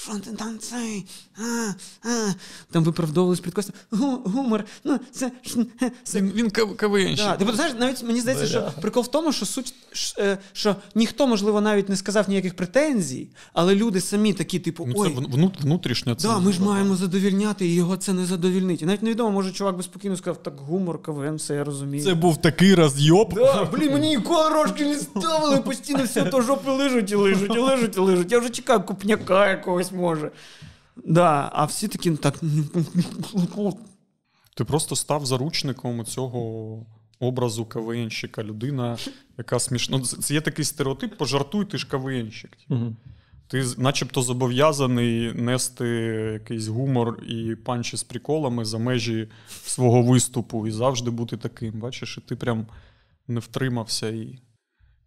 [0.02, 1.06] Що ти там цей?
[1.38, 1.72] А,
[2.08, 2.32] а.
[2.70, 3.72] Там виправдовувались під костю.
[3.90, 7.26] Гу, гумор, ну це ж е, це Він, він КВНщик.
[7.26, 9.74] Да, ти знаєш, навіть мені здається, що прикол в тому, що суть
[10.18, 14.94] е, що ніхто, можливо, навіть не сказав ніяких претензій, але люди самі такі, типу, Ну,
[14.94, 18.82] це ой, вну- вну- внутрішня да, ми ж маємо задовільняти, і його це не задовільнить.
[18.82, 22.04] І навіть невідомо, може, чувак би спокійно сказав, так гумор, КВН, все я розумію.
[22.04, 23.34] Це був такий розйоб.
[23.34, 27.58] Да, блін, мені ніколи рожки не ставили, постійно все то жопи лижуть і лижуть, і
[27.58, 28.32] лижуть, і лижуть.
[28.32, 30.30] Я вже чекаю купняка якогось може.
[31.04, 32.40] Да, а всі такі так.
[34.54, 36.86] Ти просто став заручником цього
[37.18, 38.42] образу КВНщика.
[38.44, 38.98] Людина,
[39.38, 39.98] яка смішна.
[39.98, 42.50] Ну, Це є такий стереотип, пожартуй, ти ж КВНщик.
[43.48, 45.86] Ти начебто зобов'язаний нести
[46.32, 51.80] якийсь гумор і панчі з приколами за межі свого виступу і завжди бути таким.
[51.80, 52.66] Бачиш, і ти прям
[53.28, 54.38] не втримався і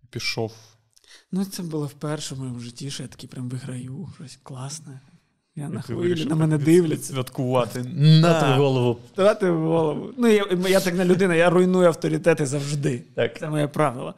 [0.10, 0.54] пішов.
[1.32, 5.02] Ну, це було вперше в моєму житті, що я такий прям виграю, щось класне.
[5.56, 7.14] Я на хвилі, на мене дивляться.
[7.14, 7.84] Святкувати.
[8.22, 9.00] Дати в голову.
[9.16, 10.10] Дати в голову.
[10.18, 13.04] Ну, я, я так не людина, я руйную авторитети завжди.
[13.16, 13.40] Так.
[13.40, 14.14] Це моє правило.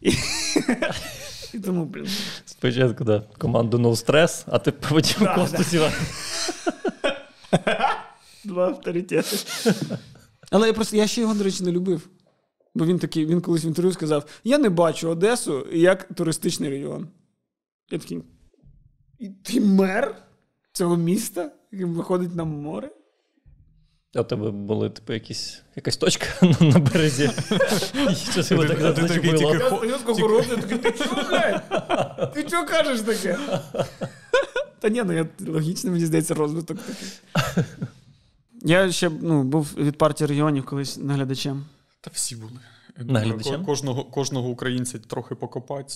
[0.00, 0.12] І,
[1.54, 2.08] і тому, блін.
[2.44, 5.92] Спочатку, да, команду No Stress, а ти потім Да, Костусіва.
[8.44, 9.36] Два авторитети.
[10.50, 12.08] Але я просто я ще його, до речі, не любив.
[12.74, 17.08] Бо він такий, він колись в інтерв'ю сказав: Я не бачу Одесу як туристичний регіон.
[17.90, 18.22] Я такий.
[19.18, 20.16] І ти мер
[20.72, 22.90] цього міста, який виходить на море?
[24.14, 27.30] А в тебе були, типу, якісь, якась точка на, на березі.
[28.10, 29.08] І щось його так А ти
[30.92, 32.30] чого.
[32.34, 33.38] Ти чого кажеш таке?
[34.80, 37.64] Та ні, ну я логічно, мені здається, розвиток такий.
[38.62, 41.64] Я ще ну, був від партії регіонів колись наглядачем.
[42.04, 42.52] Та всі були.
[42.98, 43.64] Наглядачем?
[43.64, 45.94] Кожного, кожного українця трохи покопати.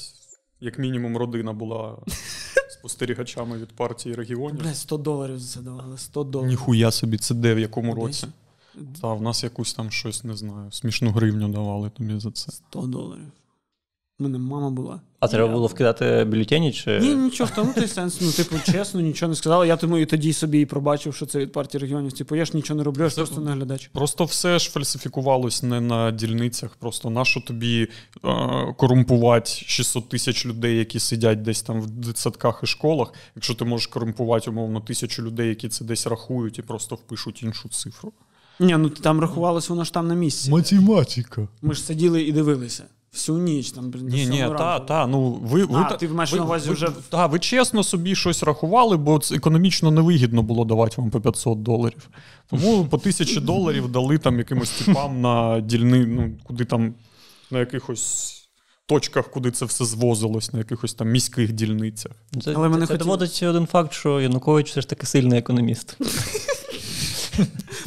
[0.60, 1.96] як мінімум, родина була
[2.70, 4.60] спостерігачами від партії регіонів.
[4.60, 5.98] Бля, 100 доларів задавали, це давали.
[5.98, 6.50] 100 доларів.
[6.50, 8.26] Ніхуя собі, це де в якому році?
[9.00, 12.52] Та в нас якусь там щось не знаю, смішну гривню давали тобі за це.
[12.52, 13.32] 100 доларів.
[14.20, 15.00] У мене мама була.
[15.20, 16.72] А треба Я- було вкидати бюлетені?
[16.72, 16.98] Чи...
[16.98, 18.20] Ні, нічого в тому той сенс.
[18.20, 19.66] Ну, типу, чесно, нічого не сказала.
[19.66, 22.12] Я тому і тоді собі і пробачив, що це від партії регіонів.
[22.12, 23.90] Типу, я ж нічого не роблю, я ж просто наглядач.
[23.92, 26.76] Просто все ж фальсифікувалось не на дільницях.
[26.78, 27.88] Просто нащо тобі
[28.24, 28.28] е,
[28.76, 33.86] корумпувати 600 тисяч людей, які сидять десь там в дитсадках і школах, якщо ти можеш
[33.86, 38.12] корумпувати умовно тисячу людей, які це десь рахують і просто впишуть іншу цифру.
[38.60, 40.50] Ні, ну там рахувалось, воно ж там на місці.
[40.50, 41.48] Математика.
[41.62, 42.84] Ми ж сиділи і дивилися.
[43.12, 46.32] Всю ніч там блін, Ні, ні, та, та, ну ви, ви, А, та- ти маєш
[46.32, 50.42] ви, на увазі ви, вже- Та, ви чесно собі щось рахували, бо це економічно невигідно
[50.42, 52.08] було давати вам по 500 доларів.
[52.50, 56.94] Тому по 1000 доларів дали там якимось типам на дільни, ну, куди там,
[57.50, 58.34] на якихось
[58.86, 62.12] точках, куди це все звозилось, на якихось там міських дільницях.
[62.44, 65.96] Це, Але мене це хотіли- доводить один факт, що Янукович все ж таки сильний економіст.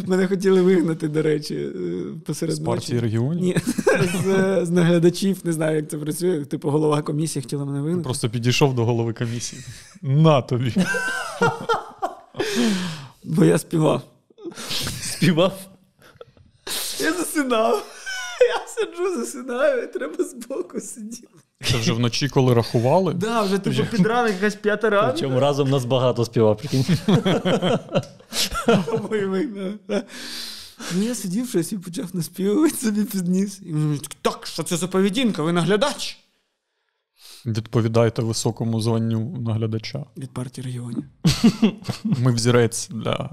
[0.05, 1.71] Мене хотіли вигнати, до речі, е,
[2.25, 3.41] посеред З партії регіонів.
[3.43, 3.57] Ні,
[4.23, 6.45] з, з наглядачів, не знаю, як це працює.
[6.45, 8.03] Типу, голова комісії хотіла мене вигнати.
[8.03, 9.61] Просто підійшов до голови комісії.
[10.01, 10.73] На тобі.
[13.23, 14.01] Бо я співав.
[15.01, 15.59] Співав.
[16.99, 17.85] Я засинав.
[18.41, 21.27] Я сиджу, засинаю, і треба збоку сидіти.
[21.63, 23.13] Це вже вночі, коли рахували.
[23.13, 25.11] Да, вже типу під ранок якась п'ята ранку.
[25.11, 26.57] Причому разом нас багато співав.
[26.57, 26.85] прикинь.
[30.95, 33.59] Ну, я сидів щось і почав наспівувати собі під ніс.
[33.61, 35.43] І такі, так, що це за поведінка?
[35.43, 36.17] Ви наглядач?
[37.45, 40.05] Відповідайте високому званню наглядача.
[40.17, 41.03] Від партії регіонів.
[42.03, 43.29] Ми взірець для.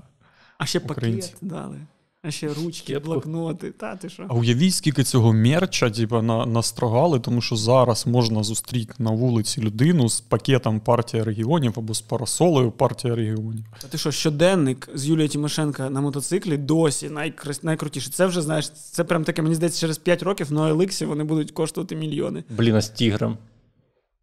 [0.59, 1.81] А ще пакет дали.
[2.23, 3.11] А ще ручки, Кепку.
[3.11, 3.71] блокноти.
[3.71, 4.27] Та ти що?
[4.29, 9.61] А уявіть, скільки цього мерча типу, на, настрогали, тому що зараз можна зустріти на вулиці
[9.61, 13.65] людину з пакетом партія регіонів або з парасолею партія регіонів.
[13.85, 18.11] А ти що, щоденник з Юлією Тимошенко на мотоциклі досі найкра- найкрутіше.
[18.11, 21.51] Це вже, знаєш, це прям таке, мені здається, через 5 років на Еликсі вони будуть
[21.51, 22.45] коштувати мільйони.
[22.51, 23.39] Блін, а з тігром.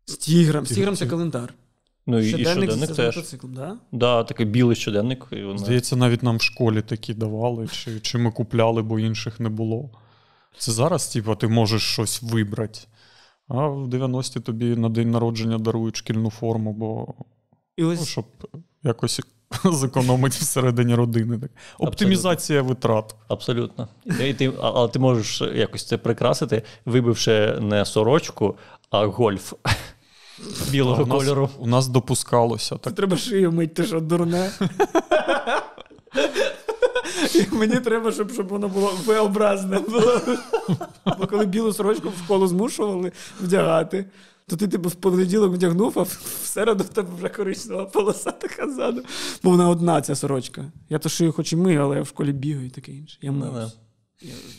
[0.05, 0.65] З тігром.
[0.65, 1.53] З тігром це календар.
[2.07, 3.15] Ну і і Щоденник, щоденник це теж.
[3.15, 3.77] мотоциклом, да?
[3.91, 5.27] Да, такий білий щоденник.
[5.31, 5.57] І воно...
[5.57, 9.89] Здається, навіть нам в школі такі давали, чи, чи ми купляли, бо інших не було.
[10.57, 12.79] Це зараз, типу, ти можеш щось вибрати.
[13.47, 17.13] А в 90-ті тобі на день народження дарують шкільну форму, бо
[17.77, 18.25] І ну, щоб
[18.83, 19.21] якось
[19.65, 21.39] зекономити всередині родини.
[21.39, 21.51] Так.
[21.79, 23.15] Оптимізація витрат.
[23.27, 23.87] Абсолютно.
[24.21, 28.57] І ти, але ти можеш якось це прикрасити, вибивши не сорочку,
[28.89, 29.53] а гольф
[30.71, 31.49] білого у, нас, кольору.
[31.59, 32.75] у нас допускалося.
[32.75, 32.95] Це Так.
[32.95, 34.51] треба шию мить, ти що, дурне.
[37.35, 39.79] І мені треба, щоб, щоб воно було V-образне.
[41.19, 44.05] Бо коли білу сорочку в школу змушували вдягати,
[44.47, 48.69] то ти типу в понеділок вдягнув, а в середу в тебе вже коричнева полоса така
[48.71, 49.01] ззаду.
[49.43, 50.65] Бо вона одна, ця сорочка.
[50.89, 53.17] Я то шию хоч і мию, але я в школі бігаю і таке інше.
[53.21, 53.77] Я Ну, миюсь.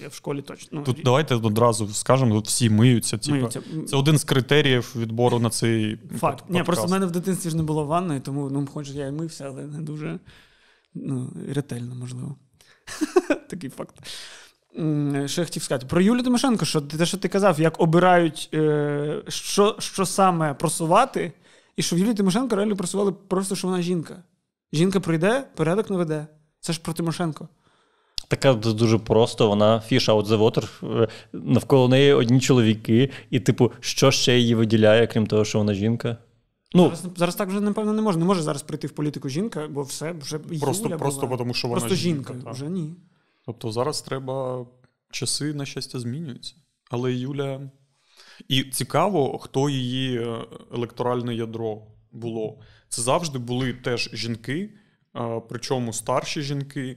[0.00, 0.78] Я, в школі точно.
[0.78, 3.18] Ну, Тут давайте одразу скажемо, тут всі миються.
[3.18, 3.36] Типу.
[3.36, 3.62] миються.
[3.88, 6.44] Це один з критеріїв відбору на цей Факт.
[6.46, 9.06] под- Ні, просто в мене в дитинстві ж не було ванної, тому ну, хоч я
[9.06, 10.18] і мився, але не дуже
[10.94, 12.36] ну, ретельно, можливо.
[13.50, 13.94] Такий факт.
[15.26, 15.86] Що я хотів сказати?
[15.86, 21.32] Про Юлію Тимошенко, що те, що ти казав, як обирають, е, що, що саме просувати,
[21.76, 24.22] і що в Юлії Тимошенко реально просували просто, що вона жінка.
[24.72, 26.26] Жінка прийде, порядок наведе.
[26.60, 27.48] Це ж про Тимошенко.
[28.28, 33.72] Така дуже просто, вона fish out the water, е, навколо неї одні чоловіки, і, типу,
[33.80, 36.16] що ще її виділяє, крім того, що вона жінка?
[36.74, 38.18] Ну, Зараз, зараз так вже, напевно, не може.
[38.18, 41.38] Не може зараз прийти в політику жінка, бо все вже Просто, Юля просто була.
[41.38, 42.34] тому, що вона Просто жінка.
[42.44, 42.50] та.
[42.50, 42.94] Вже ні.
[43.46, 44.66] Тобто зараз треба
[45.10, 46.54] часи, на щастя, змінюються.
[46.90, 47.60] Але Юля.
[48.48, 50.36] І цікаво, хто її е,
[50.74, 52.58] електоральне ядро було.
[52.88, 54.70] Це завжди були теж жінки,
[55.16, 56.96] е, причому старші жінки,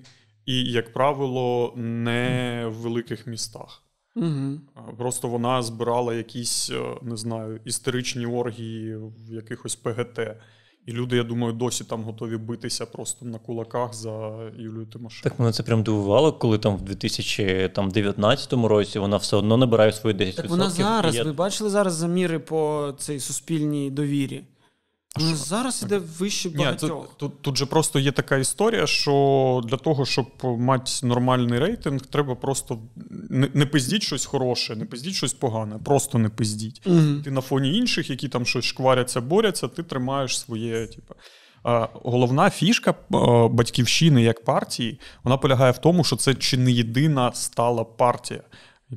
[0.49, 3.83] і, як правило, не в великих містах.
[4.15, 4.59] Угу.
[4.97, 10.19] Просто вона збирала якісь, е, не знаю, істеричні оргії в якихось ПГТ.
[10.85, 15.29] І люди, я думаю, досі там готові битися просто на кулаках за Юлію Тимошенко.
[15.29, 20.15] так мене це прям дивувало, коли там в 2019 році вона все одно набирає свої
[20.15, 20.35] 10%.
[20.35, 24.43] Так вона зараз, я- ви бачили зараз заміри по цій суспільній довірі?
[25.17, 27.07] Вона зараз іде вище Ні, багатьох.
[27.07, 32.01] тут, тут, тут же просто є така історія, що для того, щоб мати нормальний рейтинг,
[32.01, 32.79] треба просто
[33.29, 36.81] не, не пиздіть щось хороше, не пиздіть щось погане, просто не пиздіть.
[36.85, 37.21] Угу.
[37.23, 40.87] Ти на фоні інших, які там щось шкваряться, борються, ти тримаєш своє.
[40.87, 41.15] Типу.
[42.03, 47.31] Головна фішка а, батьківщини як партії, вона полягає в тому, що це чи не єдина
[47.33, 48.41] стала партія.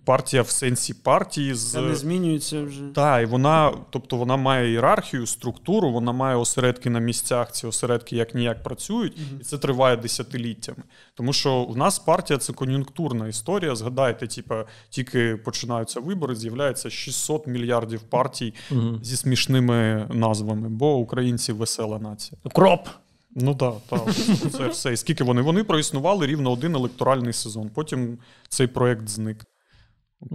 [0.04, 2.82] Партія в сенсі партії з Це не змінюється вже.
[2.94, 7.52] Так, і вона, тобто вона має ієрархію, структуру, вона має осередки на місцях.
[7.52, 9.40] Ці осередки як ніяк працюють, mm-hmm.
[9.40, 10.82] і це триває десятиліттями.
[11.14, 13.74] Тому що в нас партія це кон'юнктурна історія.
[13.74, 19.04] Згадайте, типа, тільки починаються вибори, з'являється 600 мільярдів партій mm-hmm.
[19.04, 22.40] зі смішними назвами, бо українці весела нація.
[22.54, 22.88] Кроп!
[23.34, 24.14] Ну так, так.
[24.52, 24.92] Це все.
[24.92, 25.42] І скільки вони?
[25.42, 27.70] Вони проіснували рівно один електоральний сезон.
[27.74, 29.44] Потім цей проект зник.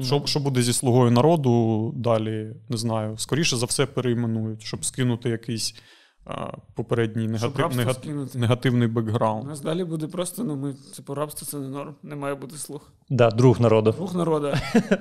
[0.01, 3.17] Що що буде зі слугою народу далі, не знаю.
[3.17, 5.75] Скоріше за все перейменують, щоб скинути якийсь
[6.25, 9.43] а, попередній негатив, негатив, негативний бекграунд.
[9.45, 12.35] У нас далі буде просто, ну ми це по рабство це не норм, не має
[12.35, 12.93] бути слух.
[13.09, 13.91] Да, Друг народу.
[13.91, 14.53] Друг народу.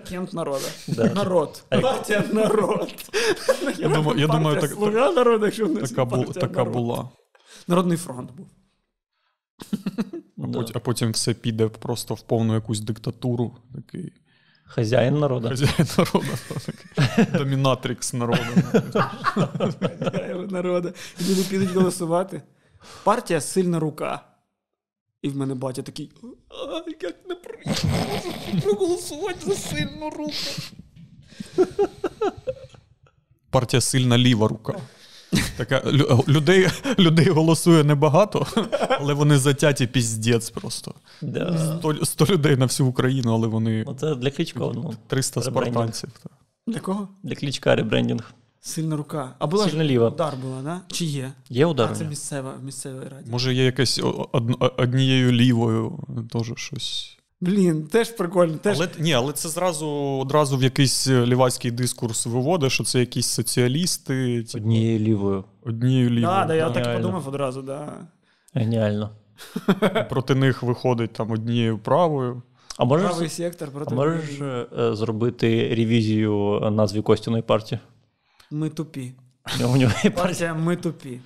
[0.09, 0.65] Кент народу.
[1.15, 1.65] Народ.
[1.69, 2.95] Партія народ.
[4.17, 5.89] Я думаю, так, Слуга народу, якщо в
[6.35, 7.09] така, була.
[7.69, 8.47] Народний фронт був.
[10.75, 13.57] А потім все піде просто в повну якусь диктатуру.
[13.75, 14.13] такий.
[14.67, 15.49] Хазяїн народу.
[15.49, 16.27] Хазяїн народу.
[17.39, 18.43] Домінатрикс народу.
[19.59, 20.93] Хазяїн народу.
[21.21, 22.43] І люди підуть голосувати.
[23.05, 24.21] Партія сильна рука.
[25.23, 26.13] І в мене батя такий.
[26.49, 30.33] А, як не проголосувати за сильну руку.
[33.51, 34.75] Партія сильна ліва рука.
[35.57, 35.83] Така,
[36.29, 38.47] Людей людей голосує небагато,
[39.01, 40.95] але вони затяті піздець просто.
[41.23, 41.79] Да.
[41.79, 43.85] 100, 100 людей на всю Україну, але вони.
[43.87, 44.73] Ну, Це для Кличко.
[44.75, 46.09] Ну, 300 спартанців.
[46.67, 47.09] Для кого?
[47.23, 48.33] Для Кличка ребрендінг.
[48.61, 49.35] Сильна рука.
[49.39, 50.09] А була Сильна ліва.
[50.09, 50.81] удар була, да?
[50.93, 51.33] Чи є?
[51.51, 51.89] Є удар?
[51.93, 53.31] А це місцева, в місцевій раді.
[53.31, 54.01] Може, є якесь
[54.77, 55.99] однією лівою
[56.33, 57.16] теж щось.
[57.41, 58.57] Блін, теж прикольно.
[58.57, 58.77] Теж...
[58.77, 59.89] Але ні, але це зразу
[60.21, 64.43] одразу в якийсь лівацький дискурс виводить, що це якісь соціалісти.
[64.43, 65.45] Типу, однією лівою.
[65.65, 66.27] Однією лівою.
[66.27, 67.93] Так, да, я так подумав одразу, да.
[68.55, 69.11] Геніально.
[70.11, 72.43] Проти них виходить там однією правою.
[72.79, 73.95] А можеш, Правий сектор проти.
[73.95, 77.81] А можеш е, зробити ревізію назві Костяної партії?
[78.51, 79.15] Ми тупі.
[79.65, 81.21] У нього є партія Ми тупі.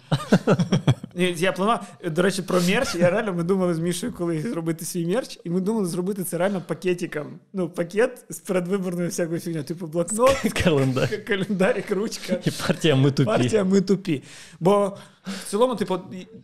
[1.14, 2.94] Я планував, до речі, про мерч.
[2.94, 6.38] Я реально ми думали з Мішою, коли зробити свій мерч, і ми думали зробити це
[6.38, 7.26] реально пакетиком.
[7.52, 12.36] Ну, пакет з передвиборною всякою фігню, типу блокнот, календар, календарик, ручка.
[12.44, 13.26] І партія Ми тупі.
[13.26, 14.22] Партія Ми тупі.
[14.60, 15.98] Бо в цілому, типу,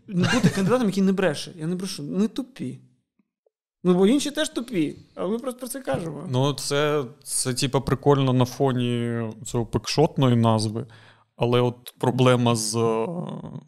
[0.08, 1.52] бути кандидатом, який не бреше.
[1.56, 2.80] Я не брешу, ми тупі.
[3.84, 6.28] Ну, бо інші теж тупі, а ми просто про це кажемо.
[6.30, 10.86] Ну, це, це типу, прикольно на фоні цього пекшотної назви.
[11.36, 12.72] Але от проблема з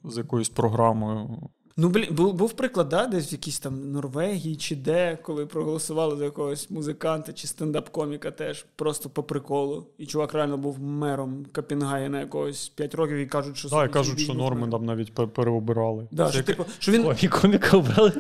[0.05, 1.39] з якоюсь програмою.
[1.81, 6.17] Ну, блін, був був приклад, да, десь в якійсь там Норвегії чи де, коли проголосували
[6.17, 9.87] за якогось музиканта чи стендап-коміка теж просто по приколу.
[9.99, 14.35] І чувак реально був мером Копенгагена якогось 5 років і кажуть, що Так, кажуть, що
[14.35, 16.09] норми там навіть переобирали.
[16.11, 17.31] Да, що, типу, що він...
[17.31, 18.13] Коміка обрали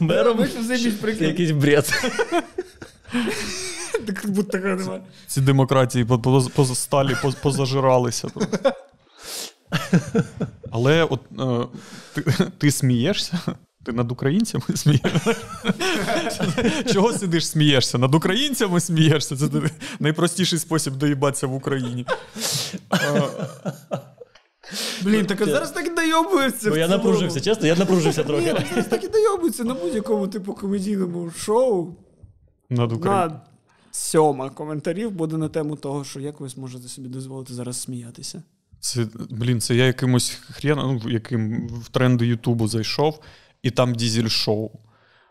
[0.00, 0.46] мером.
[1.20, 1.92] Якийсь бред.
[4.06, 5.02] Так будь така немає.
[5.26, 6.06] Ці демократії
[6.74, 8.28] сталі позажиралися.
[10.70, 11.66] Але от е,
[12.14, 12.22] ти,
[12.58, 13.38] ти смієшся?
[13.84, 15.36] Ти над українцями смієшся?
[16.92, 17.98] Чого сидиш, смієшся?
[17.98, 19.36] Над українцями смієшся?
[19.36, 19.46] Це
[20.00, 22.06] найпростіший спосіб доїбатися в Україні.
[25.02, 26.70] Блін, так зараз так і дойобуються.
[26.70, 28.52] Ну, я напружився, чесно, я напружився трохи.
[28.52, 31.94] Ні, зараз так і дойобуються на будь-якому типу комедійному шоу.
[32.70, 33.40] Над Україною.
[33.90, 38.42] Сьома коментарів буде на тему того, що як ви зможете собі дозволити зараз сміятися.
[38.80, 43.20] Це, Блін, це я якимось хрен, ну, яким в тренди Ютубу зайшов,
[43.62, 44.70] і там дізель-шоу.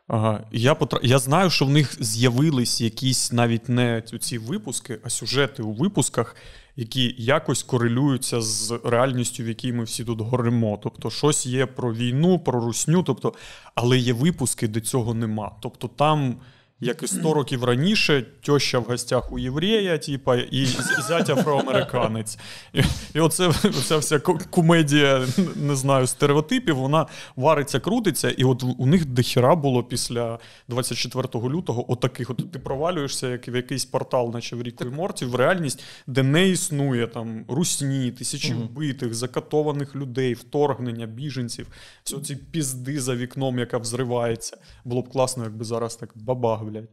[0.07, 0.43] Ага.
[0.51, 0.99] Я потра...
[1.03, 6.35] я знаю, що в них з'явились якісь навіть не ці випуски, а сюжети у випусках,
[6.75, 10.79] які якось корелюються з реальністю, в якій ми всі тут горимо.
[10.83, 13.33] Тобто, щось є про війну, про русню, тобто,
[13.75, 15.51] але є випуски, де цього нема.
[15.61, 16.35] Тобто там
[16.79, 20.65] як і 100 років раніше, тьоща в гостях у єврея, типа, і
[21.07, 22.37] зять афроамериканець.
[22.73, 22.81] І,
[23.13, 29.05] і оце, оця вся комедія, не знаю, стереотипів, вона вариться, крутиться, і от у них
[29.05, 32.29] дохіра було після 24 лютого отаких.
[32.29, 36.23] От ти провалюєшся, як в якийсь портал, наче в Ріку і Морті, в реальність, де
[36.23, 41.67] не існує там русні, тисячі вбитих, закатованих людей, вторгнення, біженців,
[42.03, 44.57] всі ці пізди за вікном, яка взривається.
[44.85, 46.89] Було б класно, якби зараз так бабах блядь.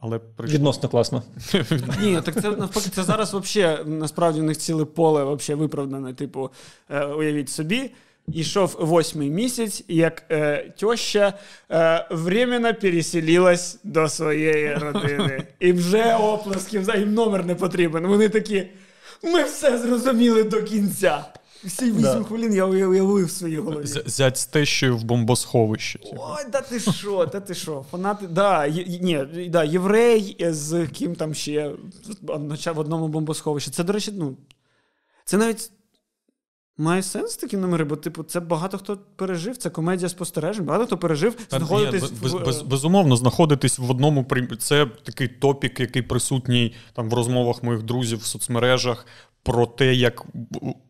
[0.00, 0.54] Але прийшло...
[0.54, 1.22] Відносно класно.
[2.02, 6.14] Ні, так це навпаки, це зараз взагалі насправді у них ціле поле вообще виправдане.
[6.14, 6.50] Типу,
[6.90, 7.90] е, уявіть собі,
[8.32, 11.34] ішов восьмий місяць, як е, тьоща
[11.70, 15.42] е, временно переселилась до своєї родини.
[15.60, 18.06] І вже оплесків, їм номер не потрібен.
[18.06, 18.66] Вони такі:
[19.22, 21.24] ми все зрозуміли до кінця.
[21.64, 23.86] Всі вісім хвилин я уявив в своїй голові.
[23.86, 25.98] Зять з тещою в бомбосховищі.
[25.98, 26.16] типу.
[26.18, 27.84] Ой, да ти що, да ти що?
[27.90, 31.74] Фанати, да, ні, да, єврей з ким там ще
[32.74, 33.70] в одному бомбосховищі.
[33.70, 34.36] Це, до речі, ну.
[35.24, 35.70] Це навіть
[36.76, 40.98] має сенс такі номери, бо, типу, це багато хто пережив, це комедія спостережень, багато хто
[40.98, 42.02] пережив, Та, знаходитись.
[42.02, 42.44] ні, без, в...
[42.44, 44.26] без, безумовно, знаходитись в одному
[44.58, 49.06] Це такий топік, який присутній там в розмовах моїх друзів в соцмережах
[49.42, 50.26] про те, як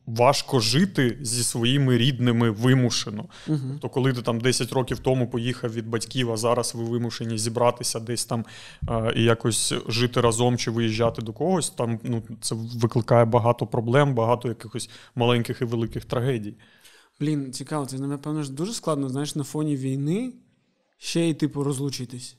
[0.07, 3.25] важко жити зі своїми рідними вимушено.
[3.49, 3.79] Uh-huh.
[3.79, 8.01] То коли ти там 10 років тому поїхав від батьків, а зараз ви вимушені зібратися
[8.01, 8.45] десь там
[8.89, 14.15] е- і якось жити разом чи виїжджати до когось, там ну, це викликає багато проблем,
[14.15, 16.55] багато якихось маленьких і великих трагедій.
[17.21, 20.33] Блін, цікаво, це напевно ж дуже складно, знаєш, на фоні війни
[20.99, 22.37] ще й типу розлучитись.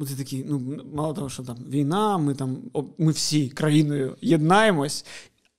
[0.00, 2.58] Ну, ти такий, ну мало того, що там війна, ми там
[2.98, 5.06] ми всі країною єднаємось,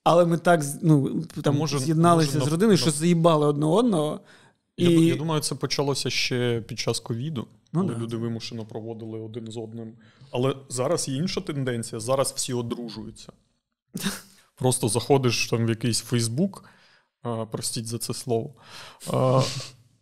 [0.04, 4.20] але ми так ну, там, може, з'єдналися може, з родиною, що заїбали одне одного.
[4.76, 4.84] І...
[4.84, 8.00] Я, я думаю, це почалося ще під час ковіду, ну, коли да.
[8.00, 9.92] люди вимушено проводили один з одним.
[10.30, 12.00] Але зараз є інша тенденція.
[12.00, 13.32] Зараз всі одружуються.
[14.56, 16.64] Просто заходиш там в якийсь Фейсбук,
[17.50, 18.54] простіть за це слово.
[19.12, 19.42] А,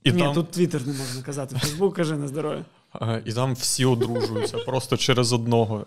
[0.04, 0.34] і Ні, там...
[0.34, 1.56] тут Твіттер не можна казати.
[1.58, 2.64] Фейсбук каже на здоров'я.
[3.24, 5.86] І там всі одружуються просто через одного.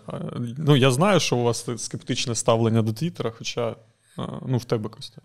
[0.58, 3.76] Ну, я знаю, що у вас скептичне ставлення до Твіттера, хоча
[4.46, 5.20] ну, в тебе Костя.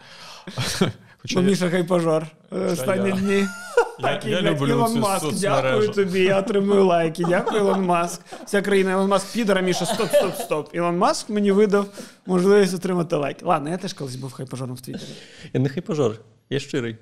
[1.22, 3.48] Хоча ну, Міша, хай пожар останні дні.
[4.02, 7.24] Так, я, я люблю Ілон цю Маск, дякую тобі, я отримую лайки.
[7.30, 8.22] Дякую, Ілон Маск.
[8.46, 10.76] Вся країна Ілон Маск підора, Міша, стоп, стоп, стоп.
[10.76, 11.86] Ілон Маск мені видав
[12.26, 13.38] можливість отримати лайк.
[13.42, 15.10] Ладно, я теж колись був хайпожором в Твіттері.
[15.54, 16.16] Я не хайпожор,
[16.50, 16.98] я щирий.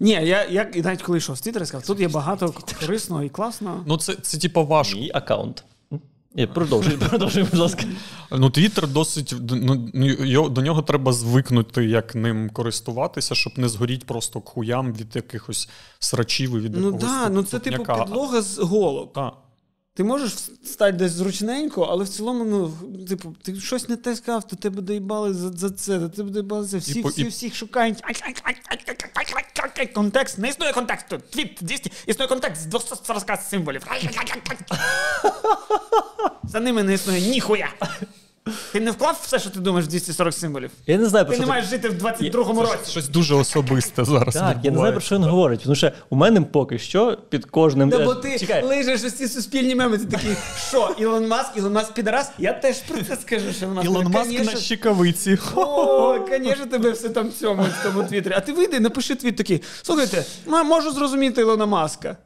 [0.00, 3.84] Ні, я я навіть коли йшов з Твіттера, сказав, тут є багато корисного і класного.
[3.86, 4.94] Ну, це, це типу, ваш.
[4.94, 5.64] Мій аккаунт.
[6.34, 7.84] Ні, продовжуй, продовжуй, будь ласка.
[8.30, 14.40] Ну, Твіттер досить ну, до нього треба звикнути, як ним користуватися, щоб не згоріть просто
[14.40, 15.68] хуям від якихось
[15.98, 19.12] срачів і від Ну так, ну це типу підлога з голок.
[19.12, 19.34] Так.
[19.94, 20.32] Ти можеш
[20.62, 24.82] встати десь зручненько, але в цілому, ну, типу, ти щось не те сказав, то тебе
[24.82, 26.90] доїбали за за це, то тебе доїбали за це.
[26.90, 27.28] Всі, і, всі, і...
[27.28, 27.98] всіх шукають.
[29.94, 31.18] Контекст, не існує контексту.
[31.30, 33.82] Твіт 200, існує контекст з 240 символів.
[36.44, 37.68] За ними не існує ніхуя.
[38.72, 40.70] Ти не вклав все, що ти думаєш в 240 символів?
[40.86, 42.90] Я не знаю, про Ти що не маєш жити в 22-му році.
[42.90, 44.34] Щось дуже особисте зараз.
[44.34, 45.60] Так, я не знаю, про що він говорить.
[45.62, 47.88] Тому що у мене поки що під кожним.
[47.88, 48.64] Да, бо ти Чекай.
[48.64, 50.36] лижеш ці суспільні меми, ти такий,
[50.68, 52.30] що, Ілон Маск, Ілон Маск підарас?
[52.38, 53.84] Я теж про це скажу, що Маск.
[53.90, 55.38] Ілон Маск на щекавиці.
[55.54, 58.34] О, звісно, тебе все там цьому в тому твіттері.
[58.36, 59.62] А ти вийди, напиши твіт такий.
[59.82, 62.16] Слухайте, можу зрозуміти Ілона Маска.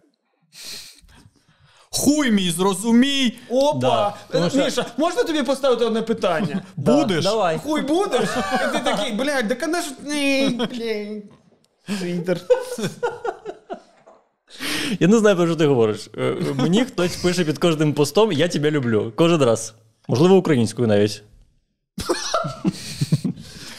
[1.96, 3.32] Хуй мій, зрозумій.
[3.50, 3.78] Опа!
[3.80, 4.14] Да.
[4.32, 6.62] Тому що- Міша, можна тобі поставити одне питання?
[6.76, 7.24] Будеш?
[7.24, 7.58] Давай.
[7.58, 8.28] Хуй будеш?
[8.54, 11.22] І ти такий, блядь, да конечно, ні, блядь.
[12.00, 12.40] Твіттер.
[15.00, 16.08] Я не знаю, про що ти говориш.
[16.18, 19.12] Е, Мені хтось пише під кожним постом Я тебе люблю.
[19.16, 19.74] Кожен раз.
[20.08, 21.22] Можливо, українською навіть.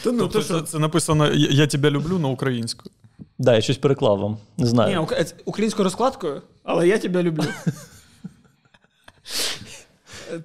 [0.04, 0.60] Та ну, Тобто то що?
[0.60, 2.90] це, це написано Я я тебе люблю на українською.
[3.38, 4.38] Да, я щось переклав вам.
[4.56, 4.90] Не знаю.
[5.00, 7.44] Ні, ук- українською розкладкою, але я тебе люблю.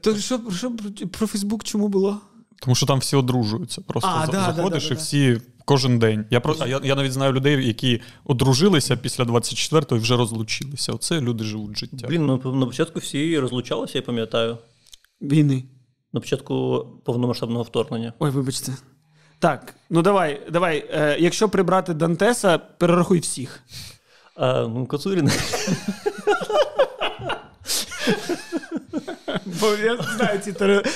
[0.02, 0.72] То що, що
[1.12, 2.22] про Фейсбук чому було?
[2.60, 3.82] Тому що там всі одружуються.
[3.82, 6.26] Просто а, да, заходиш да, да, і всі кожен день.
[6.30, 10.94] Я про я, я навіть знаю людей, які одружилися після 24-го і вже розлучилися.
[10.94, 12.08] Оце люди живуть життя.
[12.08, 14.58] Блін, ну на початку всі розлучалися, я пам'ятаю.
[15.22, 15.64] Війни.
[16.14, 18.14] На початку повномасштабного вторгнення.
[18.20, 18.72] Ой, вибачте.
[19.40, 20.90] Так, ну давай, давай.
[20.94, 23.64] Е, Якщо прибрати Дантеса, перерахуй всіх.
[24.36, 25.32] А, ну, Коцурін.
[29.62, 30.54] Бо я знаю ці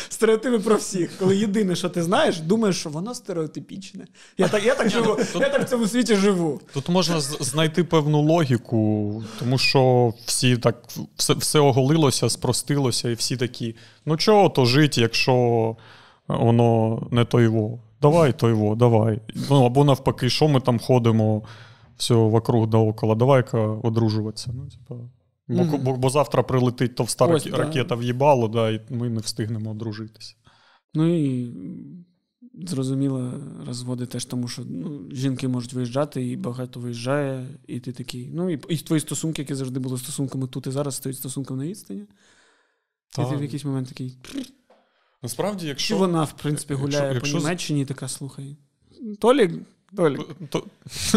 [0.10, 1.18] стереотипи про всіх.
[1.18, 4.06] Коли єдине, що ти знаєш, думаєш, що воно стереотипічне.
[4.38, 6.62] Я так я так живу, я так в цьому світі живу.
[6.74, 10.76] Тут можна знайти певну логіку, тому що всі так
[11.16, 13.76] все все оголилося, спростилося, і всі такі:
[14.06, 15.76] ну чого то жити, якщо
[16.28, 17.80] воно не тойво.
[18.02, 19.20] Давай тойво, давай.
[19.50, 21.42] Ну або навпаки, що ми там ходимо
[21.98, 24.52] все вокруг да около, давай-ка одружуватися.
[24.54, 24.96] Ну, типа.
[25.48, 25.78] Бо mm-hmm.
[25.78, 27.96] бо, бо завтра прилетить товста Ось, ракета да.
[27.96, 30.36] в їбало, да, і ми не встигнемо одружитися.
[30.94, 31.54] Ну і
[32.54, 33.34] зрозуміло,
[33.68, 38.30] розводи теж тому, що ну, жінки можуть виїжджати, і багато виїжджає, і ти такий.
[38.34, 41.70] Ну, і, і твої стосунки, які завжди були стосунками тут і зараз, стають стосунками на
[41.70, 42.06] відстані.
[43.20, 44.18] І ти в якийсь момент такий.
[45.24, 45.88] Насправді, якщо.
[45.88, 48.58] Чи вона, в принципі, гуляє якщо, по Німеччині і така слухай.
[49.20, 49.52] Толік,
[49.96, 50.22] Толік.
[50.50, 50.64] То...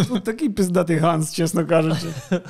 [0.08, 2.14] Тут такий пиздатий ганс, чесно кажучи.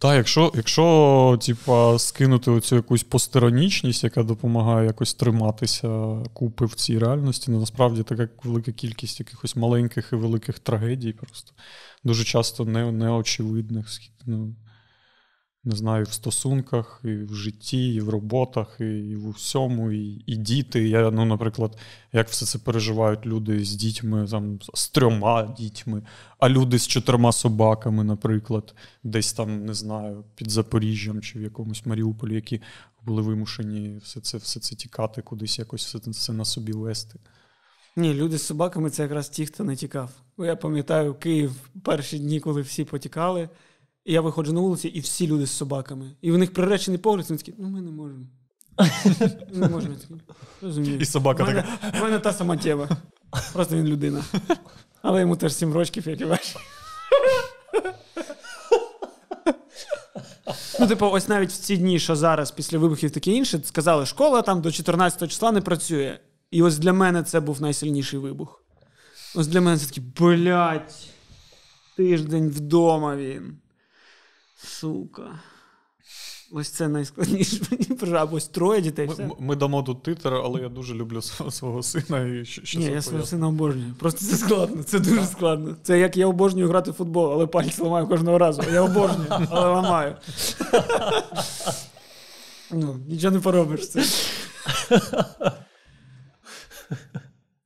[0.00, 5.88] Так, якщо якщо типа, скинути оцю якусь постеронічність, яка допомагає якось триматися
[6.32, 11.52] купи в цій реальності, ну насправді така велика кількість якихось маленьких і великих трагедій, просто
[12.04, 13.86] дуже часто не, неочевидних.
[14.26, 14.54] Ну,
[15.68, 20.36] не знаю, в стосунках, і в житті, і в роботах, і в усьому, і і
[20.36, 20.88] діти.
[20.88, 21.78] Я, ну, Наприклад,
[22.12, 26.02] як все це переживають люди з дітьми, там, з трьома дітьми,
[26.38, 31.86] а люди з чотирма собаками, наприклад, десь там, не знаю, під Запоріжжям чи в якомусь
[31.86, 32.60] Маріуполі, які
[33.04, 37.18] були вимушені все це все це тікати, кудись якось все це на собі вести.
[37.96, 40.10] Ні, люди з собаками це якраз ті, хто не тікав.
[40.38, 41.52] Я пам'ятаю Київ
[41.84, 43.48] перші дні, коли всі потікали.
[44.08, 46.10] І я виходжу на вулиці, і всі люди з собаками.
[46.20, 48.26] І в них приречений погляд, і вони такі, ну ми не можемо.
[49.52, 49.94] Не можемо.
[50.62, 50.98] Розумію.
[50.98, 51.64] І собака така.
[52.00, 52.88] У мене та сама тема.
[53.52, 54.24] Просто він людина.
[55.02, 56.56] Але йому теж сім років, як і ваш.
[60.80, 64.42] Ну, типу, ось навіть в ці дні, що зараз, після вибухів таке інше, сказали, школа
[64.42, 66.18] там до 14 числа не працює.
[66.50, 68.62] І ось для мене це був найсильніший вибух.
[69.34, 70.94] Ось для мене це такий, блядь,
[71.96, 73.58] тиждень вдома він.
[74.64, 75.40] Сука.
[76.52, 79.06] Ось це найскладніше мені або ось троє дітей.
[79.06, 79.30] Ми, все.
[79.38, 82.20] ми дамо тут титр, але я дуже люблю свого, свого сина.
[82.20, 83.94] і що, що Ні, я свого сина обожнюю.
[83.98, 85.76] Просто це складно, це дуже складно.
[85.82, 88.62] Це як я обожнюю грати в футбол, але пальці ламаю кожного разу.
[88.72, 90.16] Я обожнюю, але ламаю.
[92.70, 94.04] Ну, Нічого не поробиш це.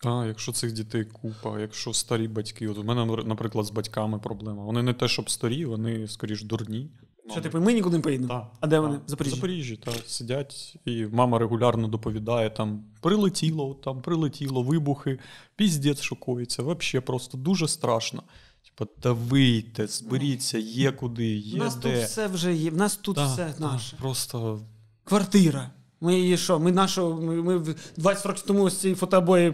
[0.02, 4.64] Так, якщо цих дітей купа, якщо старі батьки, от у мене, наприклад, з батьками проблема.
[4.64, 6.90] Вони не те, щоб старі, вони скоріш дурні.
[7.30, 8.28] Що, типу, ми нікуди не поїдемо?
[8.28, 8.82] Так, а де так.
[8.82, 8.96] вони?
[8.96, 9.32] В Запоріжжі?
[9.32, 15.18] В Запоріжжі, так, сидять, і мама регулярно доповідає: там прилетіло, там прилетіло, вибухи,
[15.56, 16.62] піздець шокується.
[16.62, 18.22] Взагалі просто дуже страшно.
[18.64, 21.60] Типа, та вийте, зберіться, є куди, є.
[21.60, 21.96] У нас де.
[21.96, 23.96] тут все вже є, в нас тут так, все наше.
[23.96, 24.60] Просто.
[25.04, 25.70] Квартира.
[26.02, 26.58] Ми її що?
[26.58, 29.52] Ми нашу, ми, ми 20 років тому ось ці фотобої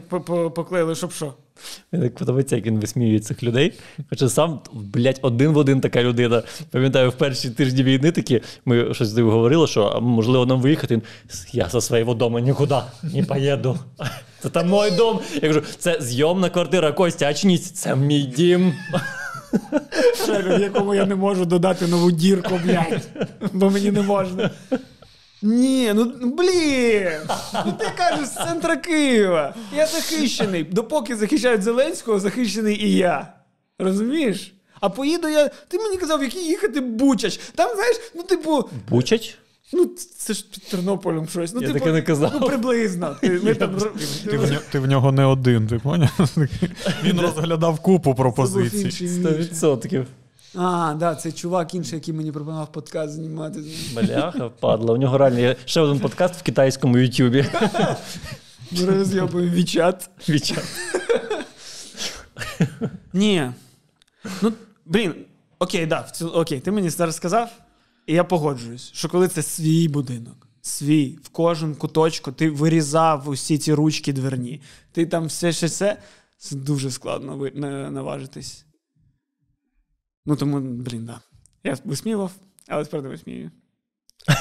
[0.55, 1.34] поклеїли, щоб що?
[1.92, 3.72] Мені так подобається, як він висміює цих людей.
[4.11, 6.42] Хоча сам, блядь, один в один така людина.
[6.70, 11.01] Пам'ятаю, в перші тижні війни такі, ми щось з ним говорили, що можливо нам виїхати.
[11.53, 13.78] Я зі свого дому нікуди не поїду.
[14.42, 15.20] Це там мій дом.
[15.34, 18.74] Я кажу, це зйомна квартира Костя, очніться, це мій дім.
[20.28, 23.09] В якому я не можу додати нову дірку, блядь,
[23.53, 24.51] бо мені не можна.
[25.43, 27.09] Ні, ну блін.
[27.66, 29.55] Ну ти кажеш з центра Києва.
[29.76, 30.64] Я захищений.
[30.64, 33.32] Допоки захищають Зеленського, захищений і я.
[33.78, 34.55] Розумієш?
[34.80, 35.49] А поїду я.
[35.68, 37.36] Ти мені казав, який їхати Бучач.
[37.55, 38.68] Там, знаєш, ну, типу.
[38.89, 39.39] Бучач?
[39.72, 41.55] Ну, це ж під Тернополем щось.
[41.55, 42.32] Ну, Я типу, таке не казав.
[42.41, 43.16] Ну, приблизно.
[43.20, 43.76] Ти, ми там...
[44.24, 46.11] Ти в, нього, ти в нього не один, ти поняв?
[47.05, 49.09] Він розглядав купу пропозицій.
[49.09, 50.07] Сто відсотків.
[50.55, 53.61] А, да, це чувак інший, який мені пропонував подкаст знімати.
[53.94, 54.94] Бляха, падла.
[54.94, 57.46] У нього реально є ще один подкаст в китайському Ютубі.
[58.70, 60.11] Ми роз'єбуємо Вічат.
[60.28, 60.64] Вічат.
[63.12, 63.51] Ні.
[64.42, 64.53] Ну,
[64.86, 65.14] блін,
[65.59, 67.51] окей, да, окей, ти мені зараз сказав,
[68.07, 73.59] і я погоджуюсь, що коли це свій будинок, свій, в кожен куточку, ти вирізав усі
[73.59, 74.61] ці ручки дверні,
[74.92, 75.96] ти там все ще все,
[76.38, 77.51] це дуже складно
[77.90, 78.64] наважитись.
[80.29, 81.20] Ну тому, блін, да.
[81.64, 82.33] Я висміював,
[82.66, 83.51] але тепер не висміюю.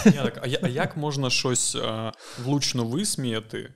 [0.06, 2.12] Ні, так, а, а як можна щось а,
[2.46, 3.74] влучно висміяти,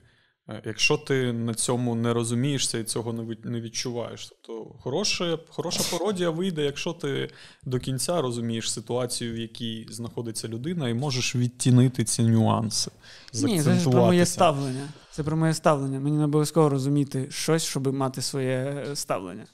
[0.64, 3.12] якщо ти на цьому не розумієшся і цього
[3.44, 4.28] не відчуваєш?
[4.28, 7.30] Тобто хороша, хороша пародія вийде, якщо ти
[7.64, 12.90] до кінця розумієш ситуацію, в якій знаходиться людина, і можеш відтінити ці нюанси.
[13.34, 14.88] Ні, це про моє ставлення.
[15.10, 16.00] Це про моє ставлення.
[16.00, 19.46] Мені не обов'язково розуміти щось, щоб мати своє ставлення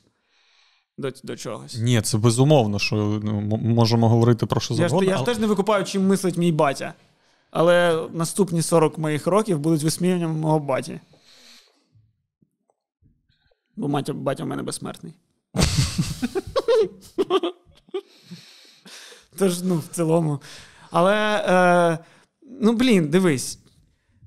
[0.99, 1.77] до до чогось.
[1.77, 5.05] Ні, це безумовно, що ну, можемо говорити про що завгодно.
[5.05, 6.95] Я ж, я ж теж не викупаю, чим мислить мій батя.
[7.51, 11.01] Але наступні 40 моїх років будуть висміюванням мого баті.
[13.77, 15.15] Бо батя, батя в мене безсмертний.
[19.39, 20.41] Тож, ну, в цілому.
[20.91, 21.99] Але, е,
[22.61, 23.59] ну, блін, дивись.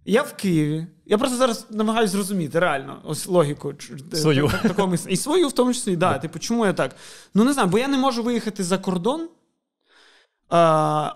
[0.05, 0.87] Я в Києві.
[1.11, 3.73] Я просто зараз намагаюся зрозуміти реально ось логіку
[4.13, 4.51] свою.
[4.61, 6.17] такому І свою, в тому числі, да.
[6.17, 6.95] Типу, чому я так?
[7.33, 9.29] Ну, не знаю, бо я не можу виїхати за кордон.
[10.49, 11.13] А,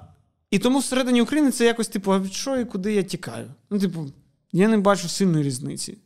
[0.52, 3.52] І тому всередині України це якось, типу, а від що і куди я тікаю?
[3.70, 4.12] Ну, типу,
[4.52, 5.98] я не бачу сильної різниці.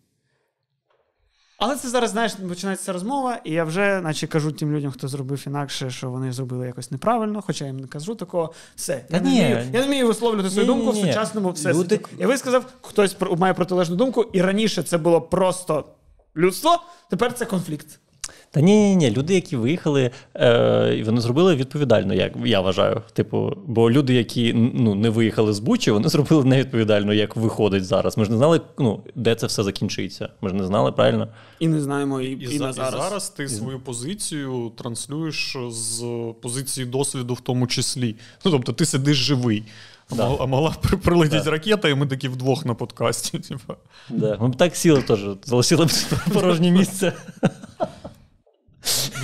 [1.59, 5.43] Але це зараз, знаєш, починається розмова, і я вже, наче кажу тим людям, хто зробив
[5.47, 8.53] інакше, що вони зробили якось неправильно, хоча я їм не кажу такого.
[8.75, 9.05] Все.
[9.09, 11.73] Я, не, вмію, я не вмію висловлювати свою ні, думку ні, в сучасному все.
[11.73, 11.99] Люди...
[12.17, 15.85] Я ви сказав, хтось має протилежну думку, і раніше це було просто
[16.37, 17.99] людство, тепер це конфлікт.
[18.51, 23.01] Та ні, ні, ні, люди, які виїхали, е, вони зробили відповідально, як я вважаю.
[23.13, 28.17] Типу, бо люди, які ну, не виїхали з Бучі, вони зробили невідповідально, як виходить зараз.
[28.17, 30.29] Ми ж не знали, ну, де це все закінчиться.
[30.41, 31.27] Ми ж не знали правильно.
[31.59, 32.93] І не знаємо, і, І, і, на зараз.
[32.93, 36.03] і зараз ти свою позицію транслюєш з
[36.41, 38.15] позиції досвіду, в тому числі.
[38.45, 39.63] Ну, тобто, ти сидиш живий.
[40.11, 40.35] А, Да.
[40.39, 41.51] а могла при- прилетіти Да.
[41.51, 43.39] ракета, і ми такі вдвох на подкасті.
[43.49, 43.73] Типу.
[44.09, 44.37] Да.
[44.41, 45.89] Ми б так сіли теж, залишили б
[46.33, 47.13] порожнє місце.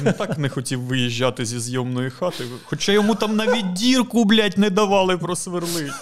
[0.02, 2.44] Він так не хотів виїжджати зі зйомної хати.
[2.66, 5.94] Хоча йому там навіть дірку, блядь, не давали просверлити.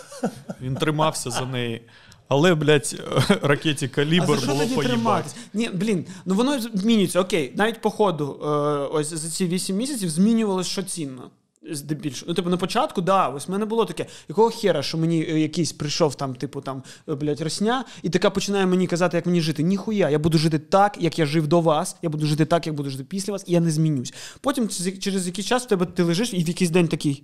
[0.61, 1.81] Він тримався за неї.
[2.27, 3.01] Але, блядь,
[3.41, 5.29] ракеті калібр а було поїбати.
[5.53, 7.21] Ні, блін, ну воно змінюється.
[7.21, 8.47] Окей, навіть по ходу, е,
[8.93, 11.29] ось за ці 8 місяців змінювалося що цінно.
[11.71, 12.25] Здебільшого.
[12.29, 15.39] Ну, типу, на початку, да, ось в мене було таке, якого хера, що мені е,
[15.39, 19.41] якийсь прийшов там, типу, там, е, блядь, росня, і така починає мені казати, як мені
[19.41, 19.63] жити.
[19.63, 22.75] Ніхуя, я буду жити так, як я жив до вас, я буду жити так, як
[22.75, 24.13] буду жити після вас, і я не змінюсь.
[24.41, 27.23] Потім через- через якийсь час в тебе ти лежиш і в якийсь день такий.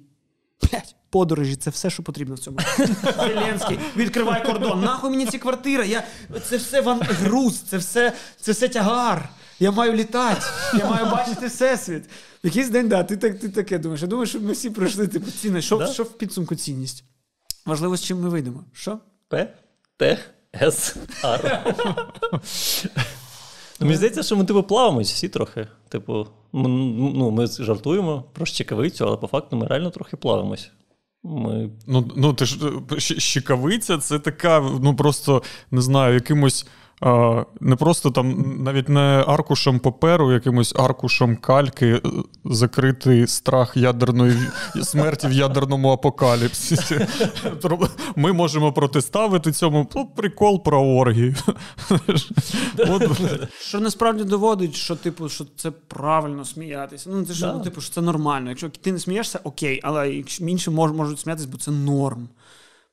[0.62, 2.58] Блять, подорожі, це все, що потрібно в цьому.
[3.18, 4.82] Зеленський, відкривай кордон.
[4.82, 5.88] Нахуй мені ці квартири.
[5.88, 6.04] Я...
[6.50, 7.00] Це все ван...
[7.02, 9.30] груз, це все, це все тягар.
[9.60, 10.42] Я маю літати,
[10.78, 12.04] я маю бачити всесвіт.
[12.44, 14.02] В якийсь день, да, ти, так, ти таке думаєш.
[14.02, 15.66] Я думаю, що ми всі пройшли типу, цінність.
[15.68, 15.88] Що, Да.
[15.88, 17.04] що в підсумку цінність?
[17.66, 18.64] Важливо, з чим ми вийдемо.
[18.74, 19.00] Що?
[19.28, 19.54] П,
[19.98, 20.20] Т,
[20.56, 21.76] С, Р.
[23.80, 25.68] Ну, мені здається, що ми типу плаваємось всі трохи.
[25.90, 30.72] Типу, ми, ну, ми жартуємо про щекавицю, але по факту ми реально трохи плаваємось.
[31.24, 31.70] Ми...
[31.88, 36.68] Ну, ну ти ж е, щ- щекавиця це така, ну просто не знаю, якимось.
[37.02, 42.02] А, не просто там навіть не аркушем паперу, якимось аркушем кальки, е,
[42.46, 44.38] закритий страх ядерної
[44.82, 47.08] смерті в ядерному апокаліпсисі.
[48.16, 51.36] Ми можемо протиставити цьому ну, прикол про оргії.
[52.78, 53.22] От,
[53.60, 57.10] Що насправді доводить, що типу, що це правильно сміятися.
[57.14, 57.54] Ну, це ж, Да.
[57.54, 58.50] ну, типу, що це нормально.
[58.50, 62.28] Якщо ти не смієшся, окей, але якщо інші мож, можуть сміятися, бо це норм.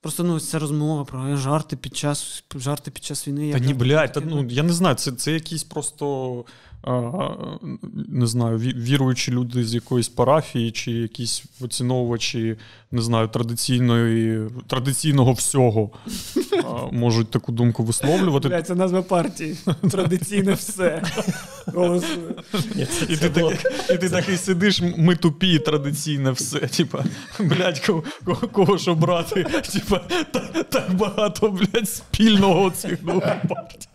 [0.07, 3.53] Просто ну, ця розмова про жарти під час жарти під час війни.
[3.53, 6.45] Та ні, блядь, та, ну я не знаю, це, це якісь просто
[8.09, 12.57] не знаю, ві- віруючі люди з якоїсь парафії, чи якісь оціновувачі,
[12.93, 15.91] не знаю, традиційної, традиційного всього
[16.93, 18.49] можуть таку думку висловлювати.
[18.49, 19.57] Блядь, це назва партії.
[19.91, 21.03] Традиційне все.
[23.09, 23.53] І ти, було...
[24.11, 26.59] так, і сидиш, ми тупі, традиційне все.
[26.59, 27.05] Типа,
[27.41, 29.47] блядь, кого, кого, кого що брати?
[29.72, 29.99] Типа,
[30.32, 33.89] так, так багато, блядь, спільного цих двох партій.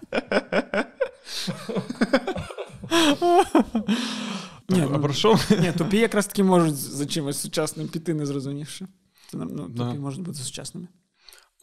[4.70, 5.40] Ні, а ну, про що?
[5.62, 8.88] Ні, тупі якраз таки можуть за чимось сучасним піти, не зрозумівши.
[9.32, 9.94] Це ну, тупі Да.
[9.94, 10.88] можуть бути сучасними.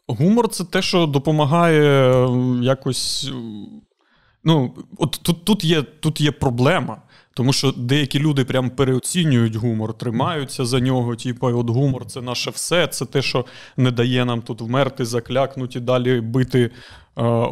[0.06, 2.26] Гумор це те, що допомагає
[2.62, 3.30] якось.
[4.44, 7.02] Ну, от тут, тут, є, тут є проблема.
[7.38, 11.16] Тому що деякі люди прям переоцінюють гумор, тримаються за нього.
[11.16, 13.44] Типу, от гумор це наше все, це те, що
[13.76, 16.70] не дає нам тут вмерти, заклякнути, далі бити е,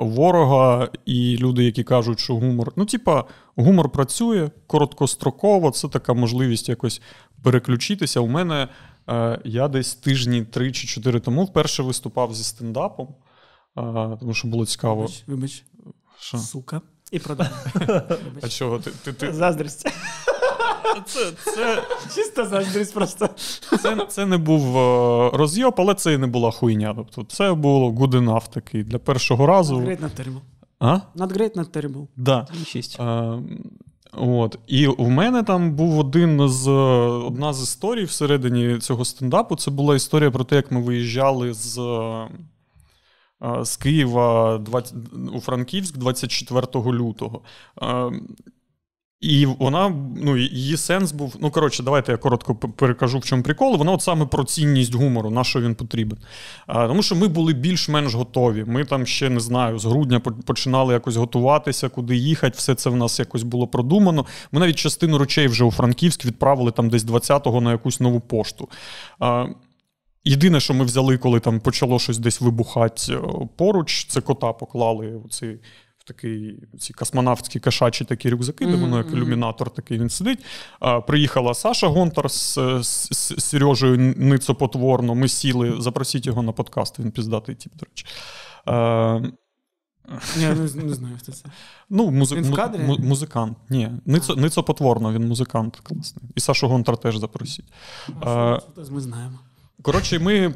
[0.01, 0.89] ворога.
[1.05, 3.25] І люди, які кажуть, що гумор, ну, типа,
[3.57, 7.03] гумор працює короткостроково, це така можливість якось
[7.43, 8.21] переключитися.
[8.21, 8.69] У мене
[9.09, 14.49] е, я десь тижні 3 чи 4 тому вперше виступав зі стендапом, е, тому що
[14.49, 15.01] було цікаво.
[15.01, 15.65] Вибач, вибач,
[16.19, 16.39] Що?
[16.39, 16.81] сука.
[17.13, 17.49] І продай.
[18.43, 18.79] А чого?
[18.79, 19.33] Ти, ти, ти...
[19.33, 19.89] Заздрість.
[21.07, 21.83] Це, це,
[22.15, 23.29] Чисто заздрість просто.
[23.83, 26.95] це, це не був е, розйоб, але це і не була хуйня.
[26.97, 29.77] Тобто це було good enough такий для першого разу.
[29.77, 30.41] Not great, not terrible.
[30.81, 30.95] А?
[31.17, 32.07] Not great, not terrible.
[32.17, 32.47] Да.
[32.67, 33.01] Шість.
[33.01, 33.33] Е,
[34.13, 34.59] от.
[34.67, 36.69] І в мене там був один з
[37.27, 39.57] одна з історій всередині цього стендапу.
[39.57, 42.29] Це була історія про те, як ми виїжджали з, е,
[43.63, 44.95] з Києва 20,
[45.35, 47.41] у Франківськ 24 лютого.
[47.83, 48.11] Е,
[49.21, 51.37] І вона, ну, її сенс був.
[51.41, 53.77] Ну, коротше, давайте я коротко перекажу, в чому прикол.
[53.77, 56.19] Вона от саме про цінність гумору, на що він потрібен.
[56.67, 58.65] А, тому що ми були більш-менш готові.
[58.65, 62.55] Ми там ще не знаю, з грудня починали якось готуватися, куди їхати.
[62.57, 64.27] Все це в нас якось було продумано.
[64.53, 68.69] Ми навіть частину речей вже у Франківськ відправили там десь 20-го на якусь нову пошту.
[69.19, 69.47] А,
[70.29, 73.21] Єдине, що ми взяли, коли там почало щось десь вибухати е,
[73.57, 75.55] поруч, це кота поклали цей,
[75.99, 80.45] в такий, ці космонавтські кошачі такі рюкзаки, де воно як ілюмінатор такий він сидить.
[80.81, 85.15] А, приїхала Саша Гонтар з, з, з Сережею Ницопотворно.
[85.15, 88.07] Ми сіли, запросіть його на подкаст, він піздатий тип, до речі.
[88.65, 89.21] А,
[90.41, 91.45] Я не, не знаю, хто це.
[91.91, 92.83] ну, музи- Він в кадрі?
[92.83, 93.59] му- музикант.
[93.71, 96.25] Ні, Ницо, Ницопотворно, він музикант класний.
[96.35, 97.65] І Сашу Гонтар теж запросіть.
[98.21, 98.59] А,
[98.91, 99.39] Ми знаємо.
[99.83, 100.51] Коротше, ми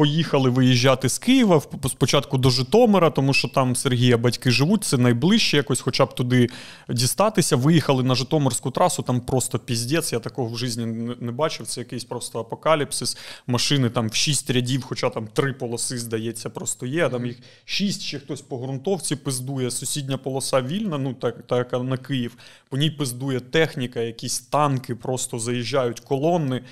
[0.00, 5.56] поїхали виїжджати з Києва спочатку до Житомира, тому що там Сергія батьки живуть, це найближче,
[5.56, 6.48] якось, хоча б туди
[6.88, 7.56] дістатися.
[7.56, 10.12] Виїхали на Житомирську трасу, там просто піздець.
[10.12, 10.80] Я такого в житті
[11.20, 11.66] не бачив.
[11.66, 13.18] Це якийсь просто апокаліпсис.
[13.46, 17.08] Машини там в шість рядів, хоча там три полоси, здається, просто є.
[17.08, 19.70] Там їх шість, ще хтось по ґрунтовці пиздує.
[19.70, 22.36] Сусідня полоса вільна, ну так, так на Київ.
[22.68, 26.62] По ній пиздує техніка, якісь танки просто заїжджають колонни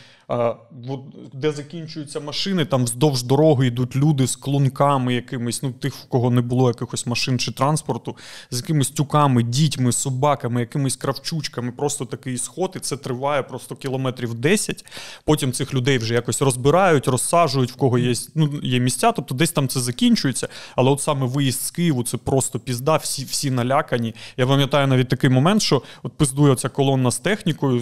[1.33, 6.31] де закінчуються машини, там вздовж дороги йдуть люди з клунками якимись, ну тих, в кого
[6.31, 8.16] не було якихось машин чи транспорту,
[8.51, 11.73] з якимись тюками, дітьми, собаками, якимись кравчучками.
[11.73, 14.85] Просто такий сход, і це триває просто кілометрів 10.
[15.25, 19.12] Потім цих людей вже якось розбирають, розсаджують, в кого є ну, є місця.
[19.12, 20.49] Тобто десь там це закінчується.
[20.77, 24.14] Але от саме виїзд з Києву це просто пізда, всі всі налякані.
[24.37, 27.79] Я пам'ятаю навіть такий момент, що от пиздує оця колонна з технікою,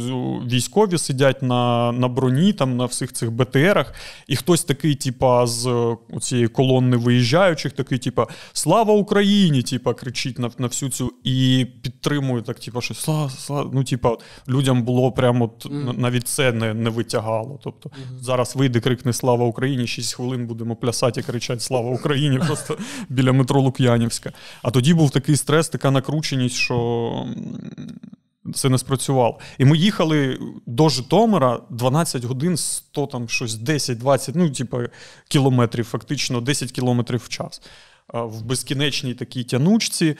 [0.51, 3.95] військові сидять на, на броні там на всіх цих БТРах,
[4.27, 4.95] і хтось такий,
[5.27, 9.63] типа, з е, цієї колонни виїжджаючих, такий, типа, Слава Україні!
[9.63, 13.71] Типа, кричить на на всю цю і підтримує так, типа, що слава, слава.
[13.75, 14.17] Ну, типа,
[14.49, 15.99] людям було прямо от, mm.
[15.99, 17.61] навіть це не не витягало.
[17.65, 18.23] Тобто mm-hmm.
[18.23, 19.87] зараз вийде, крикне Слава Україні!
[19.87, 22.39] 6 хвилин будемо плясати і кричати Слава Україні!
[22.39, 24.33] Просто біля метро Лук'янівська.
[24.63, 27.27] А тоді був такий стрес, така накрученість, що
[28.55, 29.39] це не спрацювало.
[29.59, 34.79] І ми їхали до Житомира 12 годин, 100 там щось 10-20, ну, типу,
[35.29, 37.63] кілометрів, фактично 10 кілометрів в час.
[38.13, 40.17] В безкінечній такій тянучці.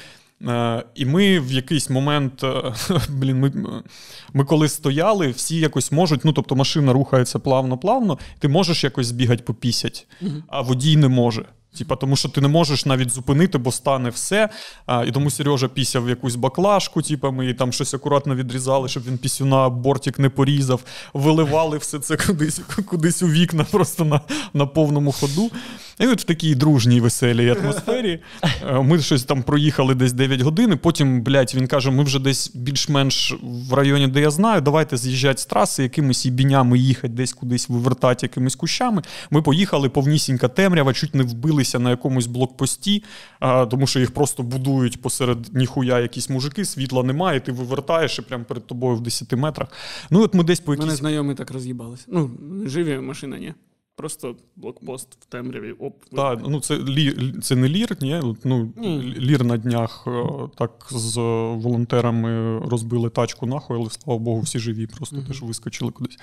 [0.95, 2.45] І ми в якийсь момент,
[3.09, 3.53] блін, ми
[4.33, 9.43] ми коли стояли, всі якось можуть, ну тобто машина рухається плавно-плавно, ти можеш якось збігати
[9.43, 10.07] по пісять,
[10.49, 11.45] а водій не може.
[11.79, 14.49] Типа, тому що ти не можеш навіть зупинити, бо стане все.
[14.87, 19.19] А, І тому Сережа пісяв якусь баклажку, типа, ми там щось акуратно відрізали, щоб він
[19.19, 20.81] пісюна бортик не порізав,
[21.15, 24.21] виливали все це кудись кудись у вікна, просто на
[24.55, 25.51] на повному ходу.
[26.01, 30.73] І от в такій дружній, веселій атмосфері е, ми щось там проїхали десь 9 годин.
[30.73, 34.97] і Потім, блядь, він каже: ми вже десь більш-менш в районі, де я знаю, давайте
[34.97, 39.03] з'їжджати з траси, якимись ібінями їхати, десь кудись вивертати якимись кущами.
[39.31, 43.05] Ми поїхали повнісінька темрява, чуть не вбилися на якомусь блокпості,
[43.71, 48.45] тому що їх просто будують посеред ніхуя якісь мужики, світла немає, ти вивертаєш і прямо
[48.45, 49.69] перед тобою в 10 метрах.
[50.11, 50.87] Ну, от ми десь по якісь...
[50.87, 52.05] Мене знайомі так роз'їбалися.
[52.09, 52.31] Ну,
[52.67, 53.55] живі машина, ні.
[53.97, 55.73] Просто блокпост в темряві.
[55.73, 58.23] Оп, Так, ну це лі, це не лір, ні.
[58.45, 59.15] Ну, ні.
[59.19, 60.25] Лір на днях е,
[60.57, 61.17] так з
[61.57, 66.19] волонтерами розбили тачку нахуй, але слава Богу, всі живі, просто uh теж вискочили кудись.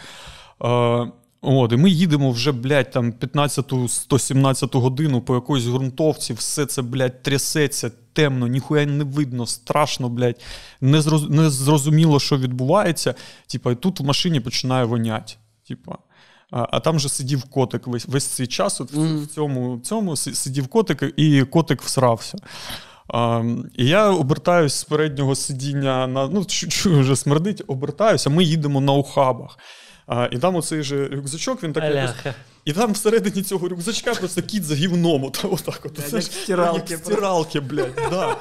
[0.60, 1.06] А,
[1.46, 7.24] От, І ми їдемо вже, блядь, там 15-117 годину по якоїсь ґрунтовці, все це, блядь,
[7.24, 10.42] трясеться, темно, ніхуя не видно, страшно, блядь,
[10.82, 13.16] не, зроз, не зрозуміло, що відбувається.
[13.48, 15.34] Типа, і тут в машині починає воняти.
[15.68, 15.98] Типа.
[16.54, 18.82] А а там же сидів котик весь весь цей час.
[18.82, 19.24] От mm.
[19.24, 22.38] В цьому цьому сидів котик, і котик всрався.
[23.08, 23.44] А,
[23.76, 28.92] І я обертаюсь з переднього сидіння на ну, чую, вже смердить, обертаюся, ми їдемо на
[28.92, 29.58] ухабах.
[30.08, 32.36] А, І там оцей же рюкзачок, він так якось...
[32.66, 35.24] І там всередині цього рюкзачка просто кіт за гівном.
[35.24, 36.00] Отак от.
[36.10, 38.02] Це як стиралки, стиралки, блядь.
[38.10, 38.38] да.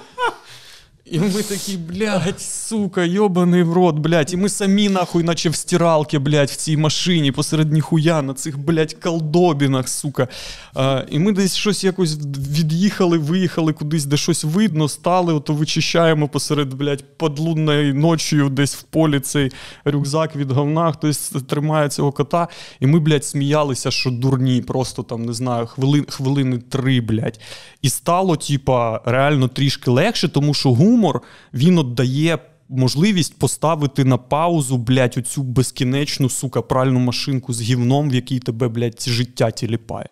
[1.04, 4.32] І ми такі, блядь, сука, йобаний в рот, блядь.
[4.32, 8.58] І ми самі, нахуй, наче в стиралки, блядь, в цій машині посеред ніхуя на цих,
[8.58, 10.28] блядь, колдобінах, сука.
[10.74, 12.18] А, І ми десь щось якось
[12.58, 18.82] від'їхали, виїхали кудись, де щось видно, стали, ото вичищаємо посеред, блядь, подлунної ночі десь в
[18.82, 19.52] полі цей
[19.84, 22.48] рюкзак від говна, хтось тримає цього кота.
[22.80, 27.40] І ми, блядь, сміялися, що дурні, просто там, не знаю, хвилин, хвилини три, блядь.
[27.82, 31.22] І стало, типа, реально трішки легше, тому що гум гумор
[31.54, 32.38] він от дає
[32.68, 38.68] можливість поставити на паузу, блядь, оцю безкінечну, сука, пральну машинку з гівном, в якій тебе,
[38.68, 40.08] блядь, життя тіліпає.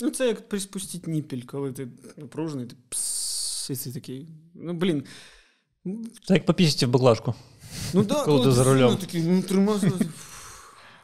[0.00, 4.28] Ну, це як приспустіть ніпіль, коли ти напружений, ти пс, і ти такий.
[4.54, 5.04] Ну, блін.
[6.24, 7.34] Це як попісти в баклажку.
[7.94, 8.90] Ну, да, коли ти за рулем.
[8.90, 9.92] Ну, такий, ну, тримався.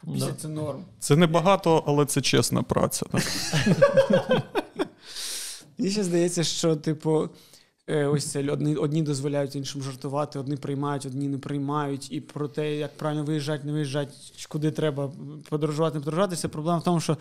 [0.37, 0.85] Це норм.
[0.99, 3.05] Це небагато, але це чесна праця.
[5.77, 7.29] Мені ще здається, що, типу,
[7.91, 12.11] ось це одні одні дозволяють іншим жартувати, одні приймають, одні не приймають.
[12.11, 14.11] І про те, як правильно виїжджати, не виїжджати,
[14.49, 15.11] куди треба
[15.49, 16.49] подорожувати, не подорожуватися.
[16.49, 17.17] Проблема в тому, що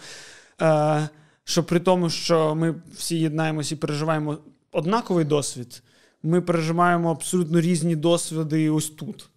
[0.63, 1.09] е,
[1.45, 4.39] що при тому, що ми всі єднаємося і переживаємо
[4.73, 5.83] однаковий досвід,
[6.23, 9.29] ми переживаємо абсолютно різні досвіди ось тут.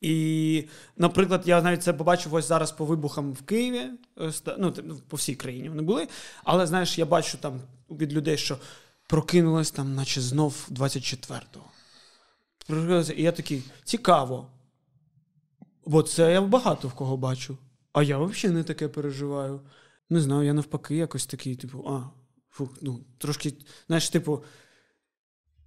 [0.00, 0.64] І,
[0.96, 3.82] наприклад, я навіть це побачив ось зараз по вибухам в Києві,
[4.58, 4.72] ну,
[5.08, 6.08] по всій країні вони були.
[6.44, 8.58] Але знаєш, я бачу там від людей, що
[9.10, 11.64] прокинулась там, наче знов 24-го.
[13.16, 14.46] І я такий, цікаво.
[15.86, 17.58] Бо це я багато в кого бачу.
[17.92, 19.60] А я взагалі не таке переживаю.
[20.10, 22.10] Не знаю, я навпаки, якось такий, типу, а,
[22.50, 23.52] фух, ну, трошки,
[23.86, 24.44] знаєш, типу,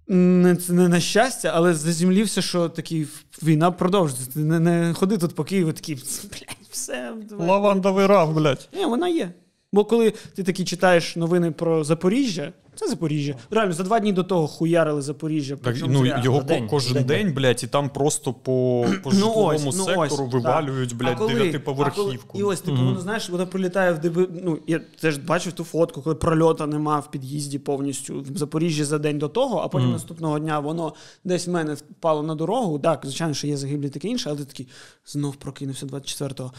[0.08, 3.06] не, не на щастя, але зазімлівся, що такий
[3.42, 4.38] війна продовжується.
[4.38, 7.14] Не, не ходи тут по Києву, такий, блядь, все.
[7.28, 7.48] давай».
[7.48, 8.68] Лавандовий раф, блядь.
[8.72, 9.32] Ні, вона є.
[9.72, 13.34] Бо коли ти такі читаєш новини про Запоріжжя, це Запоріжжя.
[13.50, 15.56] Реально, за два дні до того хуярили Запоріжжя.
[15.56, 17.06] Так, ну, його За день, кожен день.
[17.06, 20.32] день, блядь, і там просто по, по Ну, житловому ось, ну, сектору ось, так.
[20.32, 22.38] вивалюють, блядь, дев'ятиповерхівку.
[22.38, 24.28] І ось, типу, воно, знаєш, вона прилітає в диби.
[24.44, 28.98] Ну, я теж бачив ту фотку, коли прольота нема в під'їзді повністю в Запоріжжі за
[28.98, 30.94] день до того, а потім наступного дня воно
[31.24, 32.78] десь в мене впало на дорогу.
[32.78, 34.68] Так, звичайно, що є загиблі таке інше, але ти такий
[35.06, 36.52] знов прокинувся 24-го.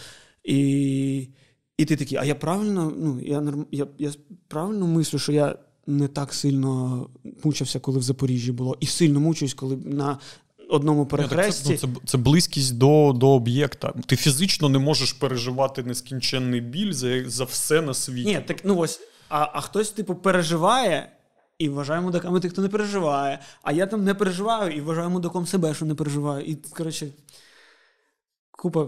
[0.43, 1.30] І,
[1.78, 4.11] і ти такий, а я правильно, ну, я, я, я
[4.47, 5.55] правильно мислю, що я
[5.88, 7.05] не так сильно
[7.43, 10.17] мучився, коли в Запоріжжі було, і сильно мучуюсь, коли на
[10.69, 11.77] одному Ні, перехресті.
[11.77, 13.93] Це, ну, це, це близькість до, до об'єкта.
[14.05, 18.29] Ти фізично не можеш переживати нескінченний біль за, за все на світі.
[18.29, 21.11] Ні, так ну ось, а, а хтось, типу, переживає
[21.59, 23.39] і вважає мудаками тих, хто не переживає.
[23.63, 26.45] А я там не переживаю і вважаю мудаком себе, що не переживаю.
[26.45, 27.07] І, коротше,
[28.58, 28.88] купа,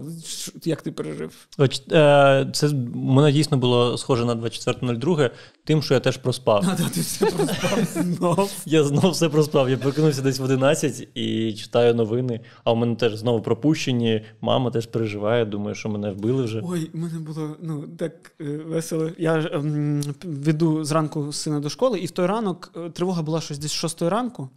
[0.64, 1.48] як ти пережив?
[1.92, 5.30] Е, це мене дійсно було схоже на 24.02,
[5.64, 6.64] тим, що я теж проспав.
[6.68, 8.52] А да, ти все проспав знов.
[8.66, 9.70] Я знову все проспав.
[9.70, 14.24] Я прокинувся десь в 11 і читаю новини, а у мене теж знову пропущені.
[14.40, 16.62] Мама теж переживає, думає, що мене вбили вже.
[16.64, 19.10] Ой, мене було ну так е, весело.
[19.18, 23.40] Я ж, ем, веду зранку сина до школи, і в той ранок е, тривога була
[23.40, 24.48] щось десь з 6 ранку.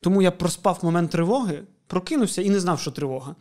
[0.00, 3.34] Тому я проспав момент тривоги, прокинувся і не знав, що тривога.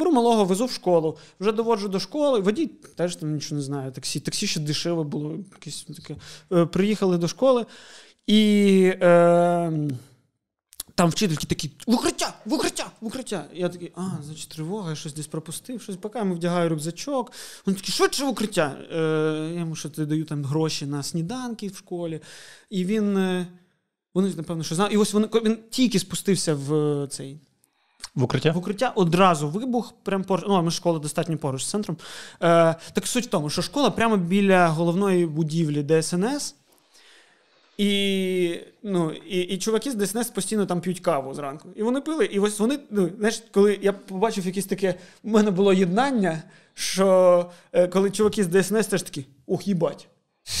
[0.00, 2.40] Беру малого, везу в школу, вже доводжу до школи.
[2.40, 3.90] Водій теж там нічого не знає.
[3.90, 5.38] Таксі, таксі ще дешеве було.
[5.52, 6.16] Якесь таке.
[6.52, 7.66] Е, приїхали до школи,
[8.26, 9.72] і е,
[10.94, 13.44] там вчительки такі: в укриття, в укриття, в укриття.
[13.54, 17.32] Я такий, а, значить, тривога, я щось десь пропустив, щось поки йому вдягаю рюкзачок.
[17.66, 18.76] Він такий, швидше в укриття.
[18.92, 18.96] Е,
[19.54, 22.20] я йому щось даю там гроші на сніданки в школі.
[22.70, 23.16] І він.
[23.16, 23.46] Е,
[24.14, 24.94] вони, напевно, що знали.
[24.94, 27.38] І ось вони, він тільки спустився в е, цей
[28.14, 28.52] В укриття?
[28.52, 30.44] в укриття одразу вибух, прямо поруч.
[30.48, 31.96] Ну, ми школа достатньо поруч з центром.
[32.42, 36.54] Е, так суть в тому, що школа прямо біля головної будівлі ДСНС.
[37.78, 41.68] І, ну, і, і чуваки з ДСНС постійно там п'ють каву зранку.
[41.76, 45.50] І вони пили, і ось вони, ну, знаєш, коли я побачив якесь таке, в мене
[45.50, 46.42] було єднання,
[46.74, 50.08] що е, коли чуваки з ДСНС теж такі, ох, їбать.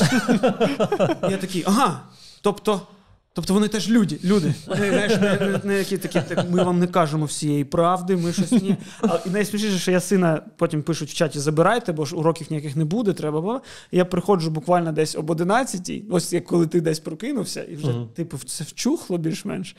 [1.30, 2.02] Я такий, ага.
[2.40, 2.86] Тобто,
[3.32, 4.20] тобто вони теж люди.
[4.24, 4.54] люди.
[4.66, 8.32] Вони, знаєш, не, не, не які такі, так, ми вам не кажемо всієї правди, ми
[8.32, 8.76] щось ні.
[9.02, 12.76] А, і найсмішніше, що я сина потім пишуть в чаті: забирайте, бо ж уроків ніяких
[12.76, 13.40] не буде, треба.
[13.40, 13.62] було.
[13.92, 18.38] я приходжу буквально десь об 11 ось як коли ти десь прокинувся, і вже, типу,
[18.38, 19.76] це вчухло більш-менш.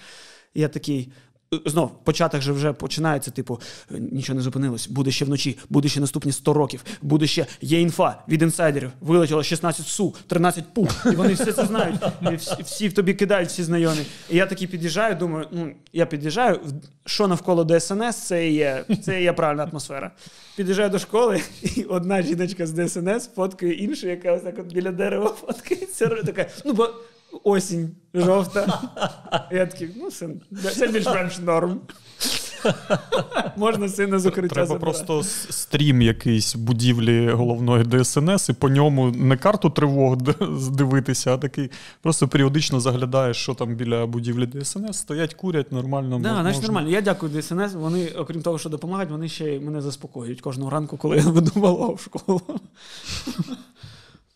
[0.54, 1.12] І я такий.
[1.66, 6.32] Знов, початок же вже починається, типу, нічого не зупинилось, буде ще вночі, буде ще наступні
[6.32, 11.34] 100 років, буде ще є інфа від інсайдерів, вилетіло 16 су, 13 пу, і вони
[11.34, 11.96] все це знають.
[12.32, 14.02] І всі, всі в тобі кидають, всі знайомі.
[14.30, 16.60] І я такий під'їжджаю, думаю, ну, я під'їжджаю,
[17.06, 20.12] що навколо ДСНС, це і є, це і є правильна атмосфера.
[20.56, 21.42] Під'їжджаю до школи,
[21.76, 26.08] і одна жіночка з ДСНС фоткає іншу, яка ось так от біля дерева фоткається.
[26.08, 26.90] Така, ну, бо
[27.44, 28.82] осінь жовта.
[29.52, 30.30] Я такий, ну, це,
[30.76, 31.80] це більш-менш норм.
[33.58, 34.86] Можна сина з укриття Треба забирати.
[35.06, 40.18] просто стрім якийсь будівлі головної ДСНС, і по ньому не карту тривог
[40.72, 41.70] дивитися, а такий
[42.02, 46.20] просто періодично заглядаєш, що там біля будівлі ДСНС, стоять, курять нормально.
[46.20, 46.90] Да, мо- значить нормально.
[46.90, 47.74] Я дякую ДСНС.
[47.74, 51.52] Вони, окрім того, що допомагають, вони ще й мене заспокоюють кожного ранку, коли я веду
[51.56, 52.42] малого в школу.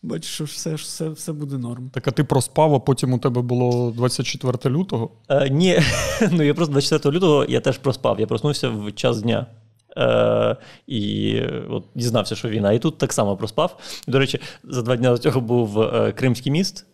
[0.02, 1.90] Бачу, що все, все, все буде норм.
[1.94, 5.10] Так а ти проспав, а потім у тебе було 24 лютого.
[5.28, 5.78] Е, ні,
[6.30, 8.20] ну я просто 24 лютого я теж проспав.
[8.20, 9.46] Я проснувся в час дня.
[9.98, 12.72] Е, і е, от дізнався, що війна.
[12.72, 13.78] І тут так само проспав.
[14.08, 16.86] До речі, за два дні до цього був е, Кримський міст.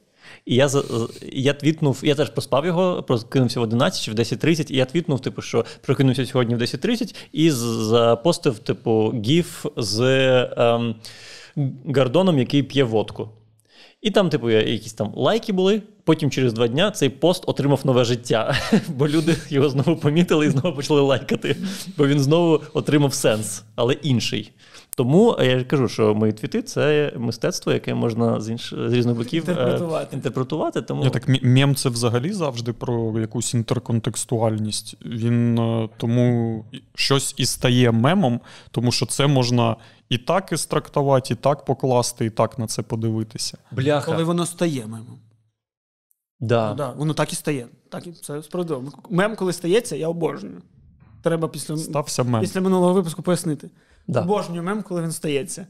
[0.46, 0.70] І я,
[1.32, 5.20] я твітнув, я теж проспав його, прокинувся в 11 чи в 10.30, і я твітнув,
[5.20, 10.00] типу, що прокинувся сьогодні в 10.30 і запостив, типу, гіф з
[10.56, 10.94] ем,
[11.84, 13.28] Гордоном, який п'є водку.
[14.02, 15.82] І там, типу, якісь там лайки були.
[16.04, 18.56] Потім через два дня цей пост отримав нове життя,
[18.88, 21.56] бо люди його знову помітили і знову почали лайкати.
[21.96, 24.52] Бо він знову отримав сенс, але інший.
[24.96, 28.74] Тому е, я ж кажу, що мої твіти це мистецтво, яке можна з інш...
[28.88, 30.16] з різних боків е, Інтерпретувати.
[30.16, 30.82] інтерпретувати.
[30.82, 34.96] Тому Я так мем це взагалі завжди про якусь інтерконтекстуальність.
[35.06, 36.64] Він е, тому
[36.94, 38.40] щось і стає мемом,
[38.70, 39.76] тому що це можна
[40.08, 43.58] і так істрактувати, і так покласти, і так на це подивитися.
[43.70, 44.12] бляха.
[44.12, 45.18] Коли воно стає мемом.
[46.40, 46.70] Да.
[46.70, 47.66] Ну, да, воно так і стає.
[47.88, 48.92] Так і це справедливо.
[49.10, 50.62] Мем, коли стається, я обожнюю.
[51.22, 52.40] Треба після, Стався мем.
[52.40, 53.70] після минулого випуску пояснити.
[54.06, 54.20] Да.
[54.20, 55.66] Обожнюю мем, коли він стається.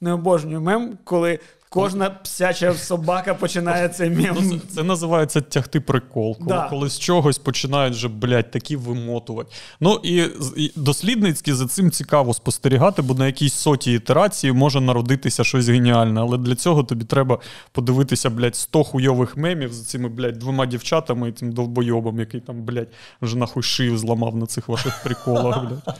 [0.00, 1.38] Не обожнюю мем, коли
[1.74, 4.36] Кожна псяча собака починає цей мем.
[4.42, 6.36] Ну, це, це називається тягти прикол.
[6.38, 6.66] Коли, Да.
[6.70, 9.50] коли з чогось починають вже, блядь, такі вимотувати.
[9.80, 10.16] Ну і,
[10.56, 16.20] і дослідницьки за цим цікаво спостерігати, бо на якійсь сотій ітерації може народитися щось геніальне.
[16.20, 17.38] Але для цього тобі треба
[17.72, 22.62] подивитися, блядь, 100 хуйових мемів з цими, блядь, двома дівчатами і тим довбойобом, який там,
[22.62, 22.88] блядь,
[23.22, 25.94] вже нахуй шию зламав на цих ваших приколах, блядь.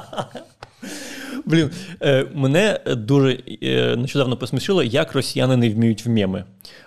[1.44, 1.70] Блін,
[2.02, 6.44] е, мене дуже е, нещодавно посмішило, як росіяни не вміють в меми.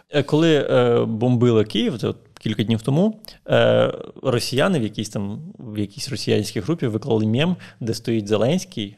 [0.09, 0.67] Е, коли
[1.09, 3.19] бомбили Київ, от кілька днів тому,
[4.23, 8.97] росіяни в якійсь там в якійсь росіянській групі виклали мем, де стоїть Зеленський,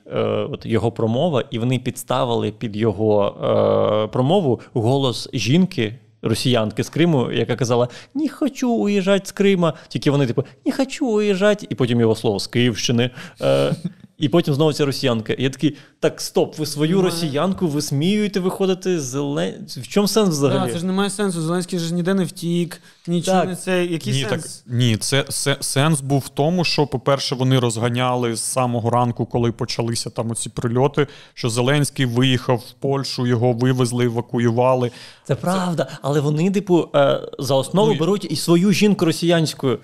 [0.49, 5.95] от його промова, і вони підставили під його промову голос жінки.
[6.21, 9.73] Росіянки з Криму, яка казала: Не хочу уїжджати з Крима.
[9.87, 13.09] Тільки вони, типу, не хочу уїжджати, і потім його слово з Київщини.
[13.41, 13.75] Е,
[14.17, 15.33] і потім знову ця росіянка.
[15.33, 19.53] І я такий: так, стоп, ви свою росіянку висміюєте, виходите з Зелен...
[19.67, 20.67] В чому сенс взагалі?
[20.67, 21.41] Да, це ж не має сенсу.
[21.41, 23.49] Зеленський ж ніде не втік, нічого Так.
[23.49, 23.85] не це.
[23.85, 28.41] Який Ні, так, ні, це, це сенс був в тому, що, по-перше, вони розганяли з
[28.41, 34.91] самого ранку, коли почалися там оці прильоти, що Зеленський виїхав в Польщу, його вивезли, евакуювали.
[35.23, 39.77] Це правда, але вони, типу, е, за основу Ну, беруть і свою жінку росіянську.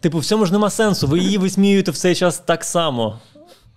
[0.00, 1.06] Типу, в цьому ж нема сенсу.
[1.06, 3.18] Ви її висміюєте в цей час так само.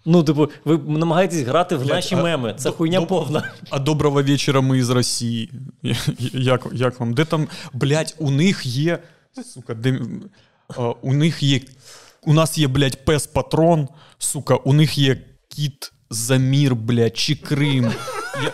[0.06, 2.54] Ну, типу, ви намагаєтесь грати в наші а меми.
[2.58, 3.52] Це до- хуйня до- повна.
[3.70, 5.52] А доброго вечора ми із Росії.
[6.34, 7.14] Як, як вам?
[7.14, 9.00] Де там, блядь, у них є.
[9.54, 10.02] Сука, де,
[10.78, 11.62] а, у них є.
[12.22, 13.88] У нас є, блядь, пес патрон,
[14.18, 17.92] сука, у них є кіт Замір, блядь, чи Крим.
[18.44, 18.52] Я...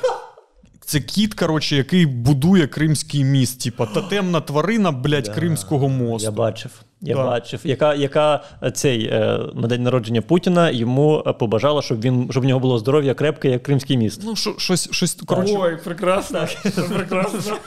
[0.85, 3.63] Це кіт, коротше, який будує Кримський міст.
[3.63, 6.25] Типа тотемна тварина, блядь, Кримського мосту.
[6.25, 6.71] Я бачив.
[7.06, 7.24] Я Да.
[7.24, 12.28] бачив, яка, яка е, цей е, на день народження Путіна йому е, побажала, щоб він
[12.32, 14.22] щоб в нього було здоров'я крепке, як кримський міст.
[14.24, 16.47] Ну, що, щось, щось, коротше, Ой, прекрасно.
[16.95, 17.58] прекрасно.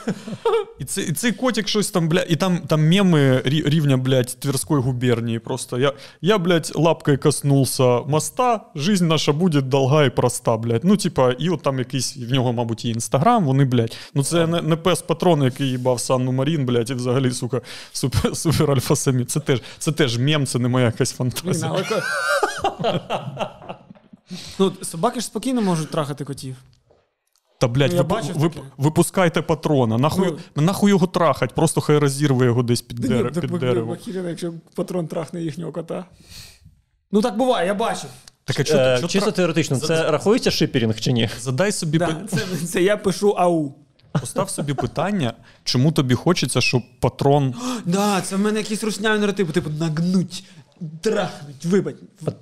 [0.79, 4.81] І, це, і цей котик щось там, бля, і там, там меми рівня, блядь, Тверської
[4.81, 5.39] губернії.
[5.39, 10.83] Просто я, я, блядь, лапкой коснулся моста, жизнь наша буде долга і проста, блядь.
[10.83, 13.97] Ну, типа, і от там якийсь, в нього, мабуть, і інстаграм, вони, блядь.
[14.13, 17.61] Ну, це не, не пес патрон, який їбав Санну Марін, блядь, і взагалі, сука,
[17.91, 19.25] супер, супер альфа самі.
[19.29, 21.71] Це теж, це теж мем, це не моя якась фантазія.
[21.71, 21.83] але
[24.59, 26.55] Ну, собаки ж спокійно можуть трахати котів.
[27.59, 29.97] Та, блядь, Ну, бачив вип- випускайте патрона.
[29.97, 30.61] Нахуй, Ну.
[30.61, 33.87] нахуй його трахать, просто хай розірве його десь під, Да дер- ні, під так дерево.
[33.91, 36.05] Бахірина, якщо патрон трахне їхнього кота.
[37.11, 38.09] Ну так буває, я бачив.
[38.45, 41.29] Так, а чо, Е, чо чисто тра- теоретично, це рахується шиперінг чи ні?
[41.39, 43.73] Задай собі Да, це, це я пишу ау.
[44.11, 45.33] Постав собі питання,
[45.63, 47.53] чому тобі хочеться, щоб патрон.
[47.85, 50.43] Да, це в мене якісь русняві наративи, типу нагнуть,
[51.01, 51.95] трахнуть, вибать,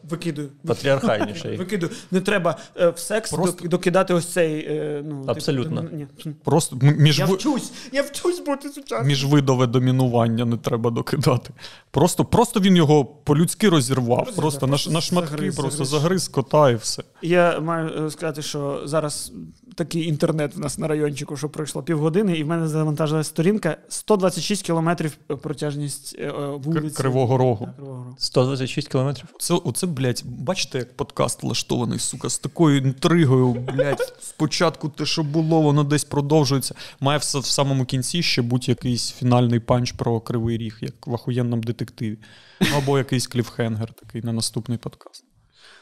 [0.09, 0.49] викидую.
[0.67, 1.57] Патріархальніший.
[1.57, 1.91] Викидую.
[2.11, 4.59] Не треба е, в секс Просто- докидати ось цей.
[4.59, 5.85] е, ну, типу, Абсолютно.
[5.93, 6.07] ні.
[6.43, 9.07] Просто м- між, Я ви- вчусь, я вчусь бути сучасним.
[9.07, 11.49] міжвидове домінування не треба докидати.
[11.91, 14.19] Просто, просто він його по-людськи розірвав.
[14.19, 16.01] Розірвав, просто, просто на, на шматки, загриз, просто загриз.
[16.03, 17.03] загриз кота і все.
[17.21, 19.31] Я маю е, сказати, що зараз
[19.77, 24.63] такий інтернет в нас на райончику, що пройшло півгодини, і в мене завантажилася сторінка 126
[24.63, 25.11] кілометрів
[25.41, 26.95] протяжність е, е, вулиці.
[26.95, 27.65] Кривого рогу.
[27.65, 28.15] Так, Кривого Рогу.
[28.17, 29.25] 126 кілометрів.
[29.39, 35.23] Це, оце, блядь, бачите, як подкаст влаштований, сука, з такою інтригою, блядь, спочатку те, що
[35.23, 36.75] було, воно десь продовжується.
[36.99, 41.13] Має в, в самому кінці ще будь якийсь фінальний панч про кривий ріг, як в
[41.13, 42.17] ахуєнному детективі.
[42.61, 45.26] Ну, або якийсь кліфхенгер такий на наступний подкаст.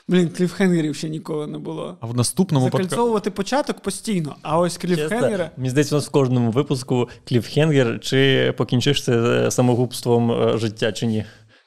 [0.08, 1.98] Блін, кліфхенгерів ще ніколи не було.
[2.02, 2.90] А в наступному подкасті.
[2.90, 5.52] Закольцовувати початок постійно, а ось кліфхенгера.
[5.58, 10.92] Мені здається, у нас в кожному випуску кліфхенгер, чи покінчиш це е, самогубством е, життя,
[10.92, 11.26] чи ні.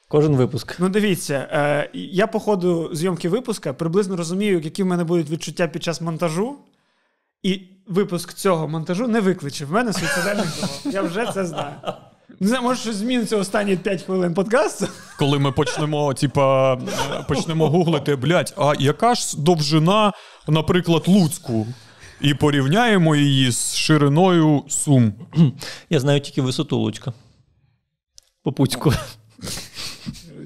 [0.09, 0.77] Кожен випуск.
[0.79, 5.69] Ну, дивіться, е, я по ходу зйомки випуска приблизно розумію, які в мене будуть відчуття
[5.69, 6.57] під час монтажу,
[7.43, 10.95] і випуск цього монтажу не викличе в мене суїцидальних думок.
[10.95, 11.75] Я вже це знаю.
[12.41, 14.89] Не знаю, може, щось зміниться останні 5 хвилин подкасту.
[15.19, 16.77] Коли ми почнемо, типа,
[17.29, 20.13] почнемо гуглити, блядь, а яка ж довжина,
[20.49, 21.67] наприклад, Луцьку?
[22.21, 25.13] І порівняємо її з шириною Сум.
[25.91, 27.13] Я знаю тільки висоту Луцька.
[28.43, 28.93] По Пуцьку.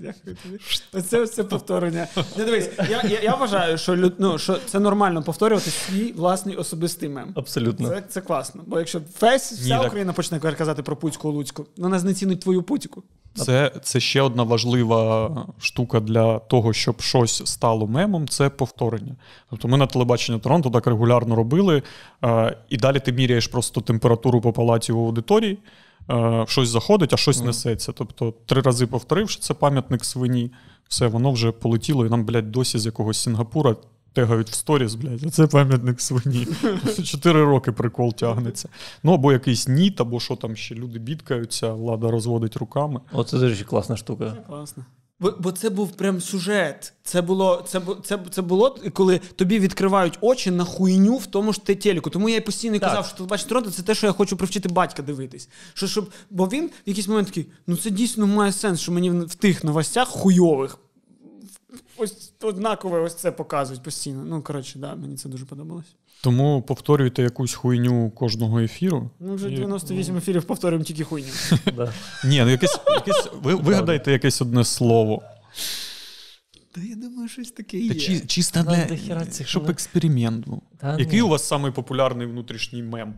[0.02, 0.58] Дякую тобі.
[0.94, 2.06] Оце ось це повторення.
[2.38, 6.56] Не дивись, я, я, я вважаю, що, люд- ну, що це нормально повторювати свій власний
[6.56, 7.32] особистий мем.
[7.34, 7.88] Абсолютно.
[7.88, 8.62] Це, це класно.
[8.66, 9.86] Бо якщо весь вся так.
[9.86, 13.02] Україна почне казати про Пуцьку Луцьку, вона знецінить твою путіку.
[13.34, 19.16] Це, це ще одна важлива штука для того, щоб щось стало мемом, це повторення.
[19.50, 21.82] Тобто ми на телебаченні Торонто так регулярно робили,
[22.24, 25.58] е, і далі ти міряєш просто температуру по палаті в аудиторії,
[26.10, 27.92] е, щось заходить, а щось несеться.
[27.92, 30.52] Тобто три рази повторивши, це пам'ятник свині,
[30.88, 33.76] все, воно вже полетіло, і нам, блядь, досі з якогось Сінгапура
[34.12, 36.46] тегають в сторіс, блядь, а це пам'ятник свині.
[37.04, 38.68] Чотири роки прикол тягнеться.
[39.02, 43.00] Ну або якийсь ніт, або що там ще люди бідкаються, влада розводить руками.
[43.12, 44.36] Оце, до речі, класна штука.
[44.46, 44.84] Класно.
[45.22, 46.92] Бо, бо це був прям сюжет.
[47.02, 51.64] Це було, це, це, це було, коли тобі відкривають очі на хуйню в тому ж
[51.64, 52.10] те телеку.
[52.10, 52.88] Тому я й постійно Так.
[52.88, 55.48] казав, що телебачення Торонто це те, що я хочу привчити батька дивитись.
[55.74, 59.10] Що, щоб, бо він в якийсь момент такий, ну це дійсно має сенс, що мені
[59.10, 60.78] в, тих новостях хуйових.
[61.96, 64.24] Ось однакове ось це показують постійно.
[64.24, 65.94] Ну, коротше, да, мені це дуже подобалось.
[66.22, 69.10] Тому повторюйте якусь хуйню кожного ефіру.
[69.20, 71.28] Ми вже І- 98 ефірів повторюємо тільки хуйню.
[71.76, 71.92] Да.
[72.24, 75.22] Ні, ну якесь, якесь ви, вигадайте якесь одне слово.
[76.74, 79.70] Та я думаю, щось таке Та чи, чисто для, щоб ну.
[79.70, 80.62] експеримент був.
[80.78, 81.26] Та Який ну.
[81.26, 83.14] у вас самий популярний внутрішній мем?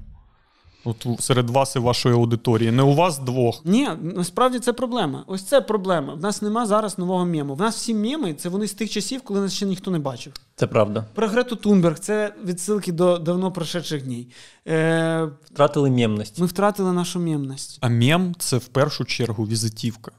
[0.84, 2.70] От серед вас і вашої аудиторії.
[2.70, 3.60] Не у вас двох.
[3.64, 5.24] Ні, насправді це проблема.
[5.26, 6.14] Ось це проблема.
[6.14, 7.54] В нас нема зараз нового мему.
[7.54, 10.32] В нас всі меми це вони з тих часів, коли нас ще ніхто не бачив.
[10.56, 11.04] Це правда.
[11.14, 14.26] Про Грету Тунберг це відсилки до давно прошедших днів.
[14.66, 16.38] Е, Втратили мємність.
[16.38, 17.78] ми втратили нашу мємність.
[17.80, 20.12] А мем це в першу чергу візитівка.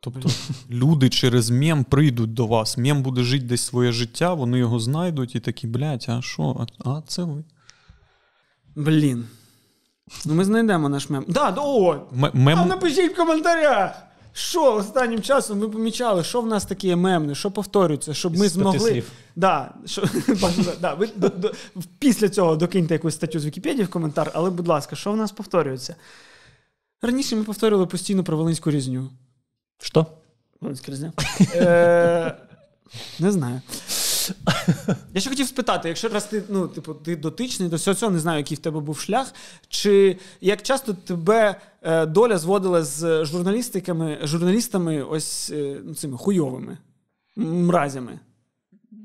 [0.00, 0.28] Тобто
[0.70, 2.78] люди через мем прийдуть до вас.
[2.78, 6.66] Мем буде жити десь своє життя, вони його знайдуть і такі, блядь, а що?
[6.84, 7.44] А це ви.
[8.76, 9.24] Блін.
[10.26, 11.24] Ну ми знайдемо наш мем.
[11.28, 11.92] Да, да, о!
[11.92, 12.58] М- мем...
[12.58, 14.02] А напишіть в коментарях.
[14.32, 18.78] Що останнім часом ми помічали, що в нас таке мемне, що повторюється, щоб ми змогли.
[18.90, 19.10] слів.
[19.36, 20.02] Да, що,
[20.80, 21.52] да, ви до, до,
[21.98, 25.32] після цього докиньте якусь статтю з Вікіпедії в коментар, але, будь ласка, що в нас
[25.32, 25.94] повторюється?
[27.02, 29.10] Раніше ми повторювали постійно про Волинську різню.
[29.82, 30.06] Що?
[30.60, 31.12] Волинська різня.
[31.54, 32.34] Е,
[33.18, 33.60] не знаю.
[35.14, 38.18] Я ще хотів спитати, якщо раз ти, ну, типу, ти дотичний до всього цього, не
[38.18, 39.34] знаю, який в тебе був шлях,
[39.68, 46.78] чи як часто тебе е, доля зводила з журналістиками, журналістами ось е, ну, цими хуйовими,
[47.36, 48.20] мразями,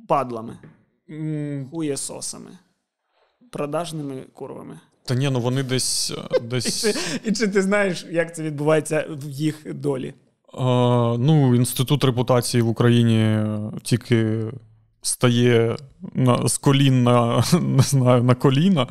[0.08, 0.58] падлами,
[1.72, 2.58] хуєсосами,
[3.52, 4.80] продажними курвами.
[5.06, 6.12] Та ні, ну вони десь.
[6.34, 6.86] е, десь
[7.24, 10.08] І чи ти знаєш, як це відбувається в їх долі?
[10.08, 10.14] е,
[11.18, 13.46] ну, інститут репутації в Україні
[13.84, 14.44] тільки
[15.04, 15.76] стає
[16.14, 18.88] на, з колін на, не знаю, на коліна,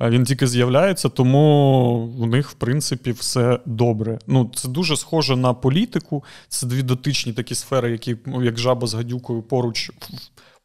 [0.00, 4.18] він тільки з'являється, тому в них, в принципі, все добре.
[4.26, 6.24] Ну, це дуже схоже на політику.
[6.48, 9.90] Це дві дотичні такі сфери, які, ну, як жаба з гадюкою, поруч.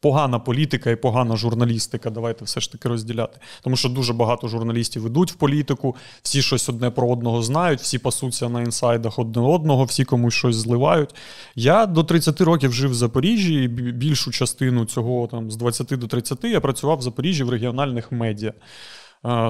[0.02, 2.10] Погана політика і погана журналістика.
[2.10, 3.38] Давайте все ж таки розділяти.
[3.62, 7.98] Тому що дуже багато журналістів ідуть в політику, всі щось одне про одного знають, всі
[7.98, 11.14] пасуться на інсайдах одне одного, всі комусь щось зливають.
[11.54, 16.06] Я до 30 років жив в Запоріжжі, і більшу частину цього там з 20 до
[16.06, 18.52] 30 я працював в Запоріжжі в регіональних медіа.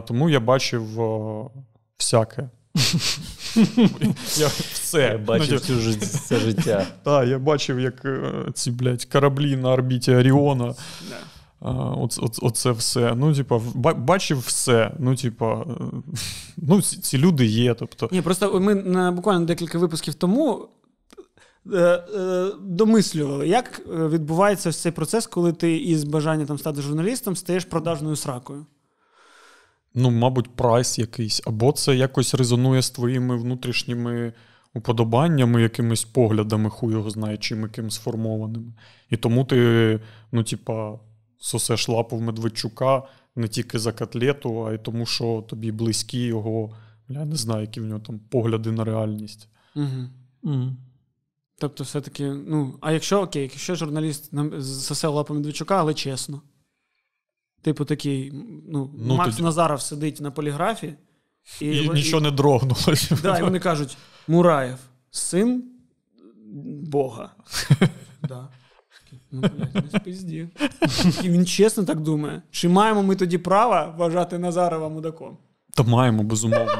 [0.06, 0.82] Тому я бачив
[1.98, 2.50] всяке.
[4.36, 5.00] Я все.
[5.02, 6.86] Я бачив Ну, цю це життя.
[7.02, 10.74] так, я бачив, як е, ці, блядь, кораблі на орбіті Оріона.
[12.42, 13.14] Оце, все.
[13.16, 13.60] Ну, типа,
[13.96, 14.92] бачив все.
[14.98, 15.64] Ну, типа, е,
[16.56, 17.74] ну, ці, ці люди є.
[17.74, 20.68] Тобто, Ні, просто ми на буквально декілька випусків тому
[21.74, 22.02] е,
[22.60, 28.16] домислювали, як відбувається ось цей процес, коли ти із бажання там стати журналістом стаєш продажною
[28.16, 28.66] сракою.
[29.94, 31.42] Ну, мабуть, прайс якийсь.
[31.46, 34.32] Або це якось резонує з твоїми внутрішніми
[34.74, 38.72] уподобаннями, якимись поглядами, хуй його знає, чим яким сформованими.
[39.10, 40.00] І тому ти,
[40.32, 40.98] ну, типа,
[41.38, 43.02] сосеш лапу в Медведчука
[43.36, 46.76] не тільки за котлету, а й тому, що тобі близькі його,
[47.08, 49.48] я не знаю, які в нього там погляди на реальність.
[49.76, 50.08] Угу.
[50.44, 50.76] М.
[51.58, 56.42] Тобто, все-таки, ну, а якщо окей, якщо журналіст нам сосе лапу Медведчука, але чесно.
[57.62, 58.32] Типу такий,
[58.68, 60.94] ну, Ну, Макс тоді- Назаров сидить на поліграфі,
[61.60, 63.18] і, І, вони, нічого не дрогнулося.
[63.22, 63.96] Да, і вони кажуть:
[64.28, 64.78] Мураєв,
[65.10, 65.64] син
[66.86, 67.34] Бога.
[68.28, 68.48] Да.
[69.30, 70.48] Ну, блядь, не спизді.
[71.22, 72.42] І він чесно так думає.
[72.50, 75.38] Чи маємо ми тоді право вважати Назарова мудаком?
[75.74, 76.78] Та маємо, безумовно.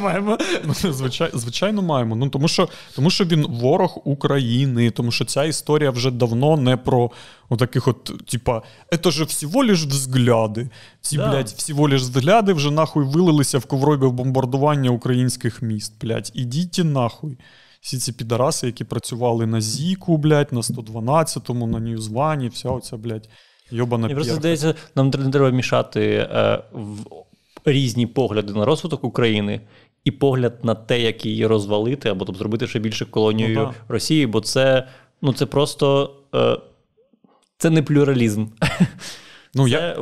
[0.00, 0.38] Маємо.
[0.64, 2.16] Ну, звичай, звичайно, маємо.
[2.16, 6.76] Ну тому що, тому що він ворог України, тому що ця історія вже давно не
[6.76, 7.10] про
[7.48, 8.62] отаких от, типа,
[9.04, 10.70] це ж всього лиш взгляди.
[11.00, 11.30] Ці, Да.
[11.30, 15.92] блядь, всього лиш взгляди вже нахуй вилилися в ковробі бомбардування українських міст.
[16.00, 17.38] Блядь, ідіть нахуй.
[17.80, 23.28] Всі ці підараси, які працювали на Зіку, блядь, на 112-му, на Ньюзвані, вся оця, блядь,
[23.70, 27.06] йобана Мені просто здається, нам не треба мішати е, в
[27.72, 29.60] різні погляди на розвиток України
[30.04, 33.74] і погляд на те, як її розвалити, або тобто, зробити ще більше колонією Ну.
[33.88, 34.88] Росії, бо це,
[35.22, 36.58] ну, це просто е,
[37.58, 38.46] це не плюралізм.
[39.54, 39.96] Ну, це я,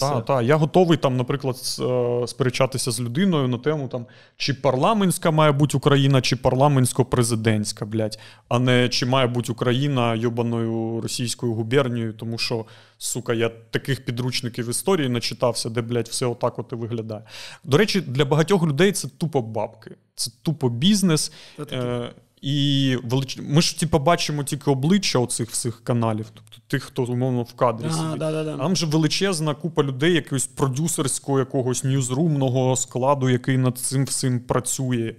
[0.00, 0.44] Так, так.
[0.44, 4.06] Я готовий там, наприклад, е, сперечатися з людиною на тему, там,
[4.36, 8.18] чи парламентська має бути Україна, чи парламентсько-президентська, блядь,
[8.48, 12.64] а не чи має бути Україна йобаною російською губернією, тому що,
[12.98, 17.22] сука, я таких підручників історії начитався, де, блядь, все отак от і виглядає.
[17.64, 21.32] До речі, для багатьох людей це тупо бабки, це тупо бізнес.
[21.72, 22.10] Е,
[22.44, 23.38] і велич...
[23.42, 27.90] ми ж типу, бачимо тільки обличчя оцих всіх каналів, тобто тих, хто умовно в кадрі.
[27.90, 28.18] Сидить.
[28.18, 28.56] да, да, да.
[28.56, 35.16] Там же величезна купа людей, якогось продюсерського, якогось ньюзрумного складу, який над цим всім працює.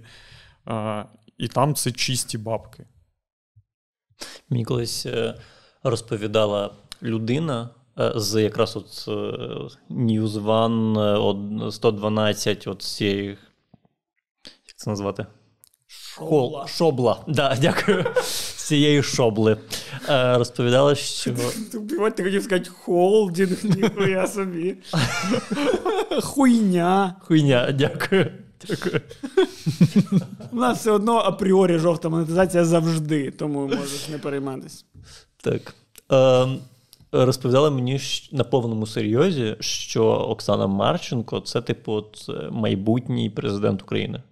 [0.64, 1.04] А,
[1.38, 2.86] І там це чисті бабки.
[4.48, 5.34] Мені колись е,
[5.82, 6.70] розповідала
[7.02, 9.10] людина е, з якраз от е,
[9.90, 13.28] News One е, от 112, от цієї.
[13.28, 15.26] Як це назвати?
[16.18, 17.20] Хол, шобла.
[17.26, 18.04] Да, дякую.
[18.22, 19.56] З цієї шобли.
[20.08, 21.34] Е, розповідала, що.
[22.16, 24.76] Ти хотів сказати холдінг, ніхуя собі.
[26.22, 27.14] Хуйня.
[27.20, 28.32] Хуйня, дякую.
[28.68, 29.00] Дякую.
[30.52, 34.84] У нас все одно апріорі жовта монетизація завжди, тому можеш не перейматися.
[35.42, 35.74] Так.
[36.12, 36.46] Е,
[37.12, 38.00] розповідала мені
[38.32, 44.22] на повному серйозі, що Оксана Марченко це, типу, от, майбутній президент України.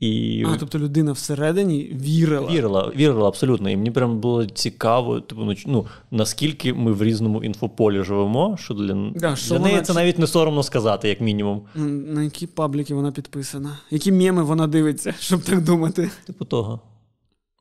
[0.00, 0.44] І...
[0.48, 2.50] А, тобто людина всередині вірила.
[2.50, 3.70] Вірила, вірила абсолютно.
[3.70, 9.10] І мені прям було цікаво, типу, ну, наскільки ми в різному інфополі живемо, що для,
[9.16, 9.84] Да, що для неї вона...
[9.84, 11.62] це навіть не соромно сказати, як мінімум.
[11.74, 13.78] На які пабліки вона підписана?
[13.90, 16.10] Які меми вона дивиться, щоб так думати?
[16.26, 16.80] Типу того.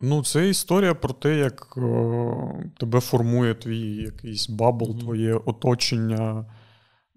[0.01, 4.99] Ну, це історія про те, як о, тебе формує твій якийсь bubble, mm-hmm.
[4.99, 6.45] твоє оточення.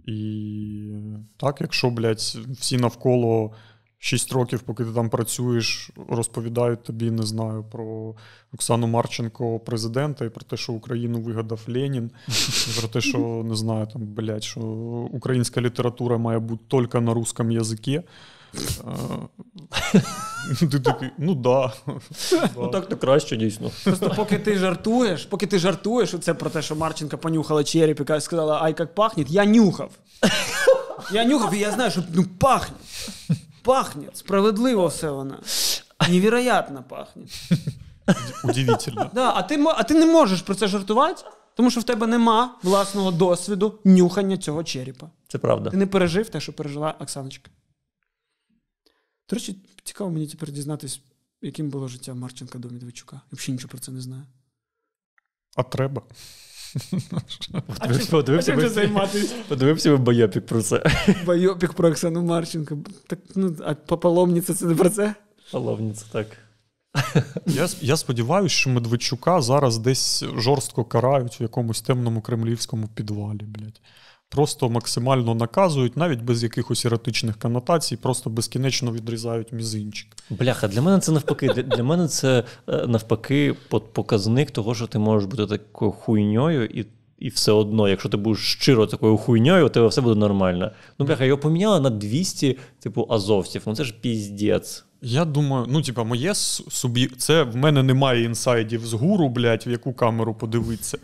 [0.06, 0.92] І
[1.36, 2.18] так, якщо, блядь,
[2.60, 3.52] всі навколо.
[3.98, 8.14] Шість років, поки ти там працюєш, розповідають тобі, не знаю, про
[8.54, 12.10] Оксану Марченко, президента, і про те, що Україну вигадав Ленін,
[12.68, 14.60] і про те, що не знаю, там, блядь, що
[15.12, 18.02] українська література має бути тільки на русском язикі.
[20.70, 21.72] Ти такий, ну да.
[22.56, 23.70] Ну так то краще, дійсно.
[23.84, 28.20] Просто поки ти жартуєш, поки ти жартуєш, оце про те, що Марченко понюхала череп і
[28.20, 29.90] сказала, ай, як пахне, я нюхав.
[31.12, 32.76] Я нюхав, і я знаю, що ну, пахне.
[33.66, 35.40] Пахне, справедливо все вона.
[36.08, 37.26] Невероятно пахне.
[38.44, 39.10] Удивительно.
[39.14, 41.22] Да, а ти а ти не можеш про це жартувати,
[41.54, 45.10] тому що в тебе нема власного досвіду нюхання цього черепа.
[45.28, 45.70] Це правда.
[45.70, 47.50] Ти не пережив те, що пережила Оксаночка.
[49.30, 51.00] До речі, цікаво мені тепер дізнатись,
[51.42, 53.16] яким було життя Марченка до Медведчука.
[53.16, 54.22] Я взагалі нічого про це не знаю.
[55.56, 56.02] А треба.
[59.48, 60.82] Подивився би байопік про це.
[61.26, 62.78] Байопік про Оксану Марченко.
[63.06, 65.14] Так, ну, А паломниця це не про це?
[65.52, 66.26] Паломниця, так.
[67.46, 73.80] Я я сподіваюся, що Медведчука зараз десь жорстко карають в якомусь темному кремлівському підвалі, блядь.
[74.28, 80.16] Просто максимально наказують, навіть без якихось еротичних конотацій, просто безкінечно відрізають мізинчик.
[80.30, 81.48] Бляха, для мене це навпаки.
[81.48, 83.54] Для, для мене це е, навпаки
[83.92, 86.86] показник того, що ти можеш бути такою хуйньою, і
[87.18, 90.70] і все одно, якщо ти будеш щиро такою хуйньою, у тебе все буде нормально.
[90.98, 93.62] Ну, бляха, його поміняли на 200, типу, азовців.
[93.66, 94.84] Ну це ж піздець.
[95.02, 97.06] Я думаю, ну, типа, моє собі.
[97.06, 100.98] Це в мене немає інсайдів з гуру, блядь, в яку камеру подивитися.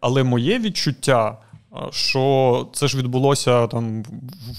[0.00, 1.38] Але моє відчуття
[1.90, 4.02] що це ж відбулося там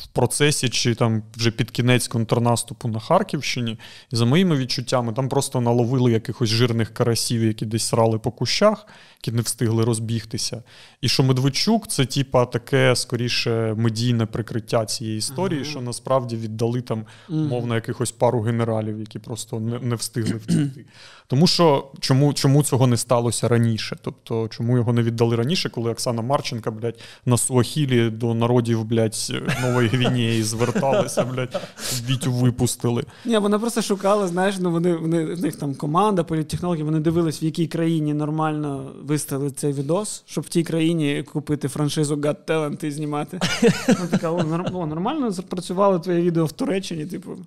[0.04, 3.80] в процесі чи там вже під кінець контрнаступу на Харківщині.
[4.12, 8.88] І за моїми відчуттями, там просто наловили якихось жирних карасів, які десь срали по кущах,
[9.26, 10.64] які не встигли розбігтися.
[11.02, 15.70] І що Медведчук це, типа, таке скоріше медійне прикриття цієї історії, ага.
[15.70, 20.86] що насправді віддали там, мовно, якихось пару генералів, які просто не, не встигли втікти.
[21.28, 23.98] Тому що чому чому цього не сталося раніше?
[24.02, 29.34] Тобто, чому його не віддали раніше, коли Оксана Марченка, блядь, на Суахілі до народів, блядь,
[29.62, 31.62] Нової Гвінеї зверталася, блядь,
[32.10, 33.04] Вітю випустили.
[33.26, 37.44] Ні, вона просто шукала, знаєш, ну вони вони в них там команда політтехнології, вони дивились,
[37.44, 42.86] в якій країні нормально виставили цей відос, щоб в тій країні купити франшизу God Talent
[42.86, 43.40] і знімати.
[43.88, 47.38] Вона така, о, нормально запрацювало твоє відео в Туреччині, типу.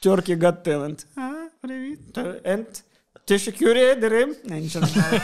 [0.00, 1.06] Тьорки God Talent.
[1.16, 1.30] А,
[1.60, 1.98] привіт.
[2.16, 2.82] And
[3.24, 3.52] Тиші
[4.00, 4.34] дерим.
[4.44, 5.20] Я нічого не знаю.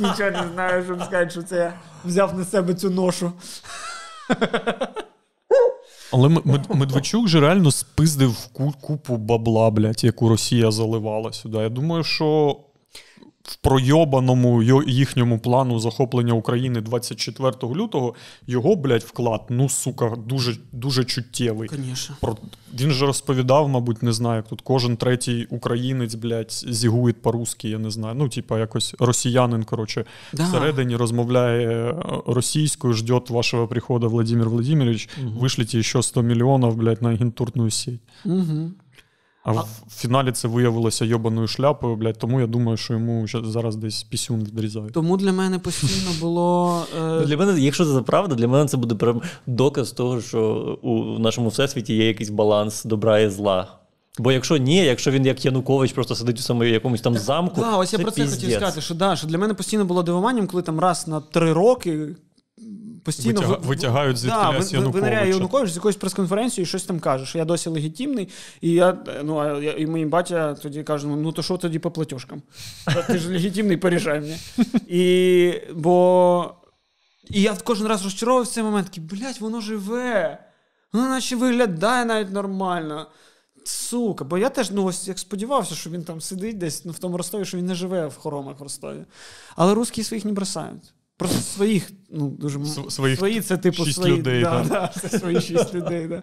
[0.00, 1.74] Нічого не знаю, щоб сказати, що це я
[2.04, 3.32] взяв на себе цю ношу.
[6.12, 6.28] Але
[6.68, 8.46] Медведчук же реально спиздив
[8.80, 11.58] купу бабла, блядь, яку Росія заливала сюди.
[11.58, 12.56] Я думаю, що
[13.44, 18.14] в пройобаному їхньому плану захоплення України 24 лютого
[18.46, 21.68] його, блядь, вклад, ну, сука, дуже дуже чуттєвий.
[21.68, 22.16] Конечно.
[22.20, 22.36] Про...
[22.80, 27.78] Він же розповідав, мабуть, не знаю, як тут кожен третій українець, блядь, зігує по-русски, я
[27.78, 28.14] не знаю.
[28.14, 30.44] Ну, типа, якось росіянин, коротше, Да.
[30.44, 31.94] всередині розмовляє е,
[32.26, 35.32] російською, ждет вашого приходу Владимир Владимирович, Мгм.
[35.38, 38.00] вишлите ще 100 мільйонів, блядь, на агентурну сеть.
[38.24, 38.70] Угу.
[39.44, 39.66] А в
[39.96, 44.92] фіналі це виявилося йобаною шляпою, блядь, тому я думаю, що йому зараз десь пісюн відрізають.
[44.92, 46.82] Тому для мене постійно було.
[46.96, 47.00] Е...
[47.00, 50.40] Ну, Для мене, якщо це правда, для мене це буде прям доказ того, що
[50.82, 53.68] у нашому всесвіті є якийсь баланс добра і зла.
[54.18, 57.76] Бо якщо ні, якщо він як Янукович просто сидить у самому якомусь там замку, Да,
[57.76, 60.46] ось я це про це хотів сказати, що, да, що для мене постійно було дивуванням,
[60.46, 62.16] коли там раз на три роки
[63.04, 67.38] постійно Витяга- витягають звідкиля да, виниряє Янукович з якоїсь прес-конференції і щось там каже, що
[67.38, 68.28] я досі легітимний.
[68.60, 72.42] І я, ну, я, і мій батя тоді каже: ну то що тоді по платіжкам?
[73.06, 74.36] Ти ж легітимний, порішай мені.
[74.88, 76.54] І, бо...
[77.30, 80.38] і я кожен раз розчаровувався цей момент, такий, блядь, воно живе.
[80.92, 83.06] Воно наче виглядає навіть нормально.
[83.64, 86.98] Сука, бо я теж ну, ось як сподівався, що він там сидить десь ну, в
[86.98, 89.04] тому Ростові, що він не живе в хоромах в Ростові.
[89.56, 90.93] Але русские своих не бросают.
[91.16, 92.58] Просто своїх, ну, дуже
[92.88, 94.16] своїх свої це типу шість свої.
[94.16, 94.68] людей, да, да.
[94.68, 96.22] да, це свої шість людей, да.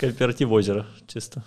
[0.00, 1.42] Кооператив озера, чисто.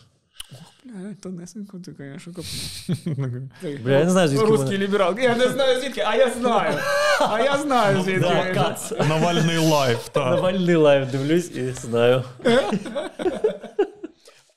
[0.85, 3.79] Бля, тонесенько ти, звісно, копнув.
[3.83, 5.19] Бля, я не знаю, звідки русский либерал.
[5.19, 6.79] Я не знаю звідки, а я знаю.
[7.19, 8.19] А я знаю звідки.
[8.19, 8.91] Да, Кац.
[8.91, 10.35] Навальний Live, так.
[10.35, 12.23] Навальний Live дивлюсь і знаю.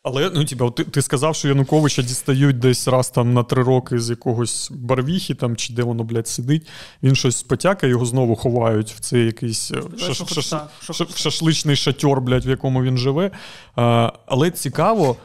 [0.08, 3.98] Але ну, типа, ти, ти сказав, що Януковича дістають десь раз там на три роки
[3.98, 6.66] з якогось Барвіхи, там, чи де воно, блядь, сидить.
[7.02, 11.06] Він щось потякає, його знову ховають в цей якийсь е, шаш- шаш- так, що ша-
[11.06, 13.30] хоч шашличний шатёр, блядь, в якому він живе.
[13.76, 15.16] А, але цікаво,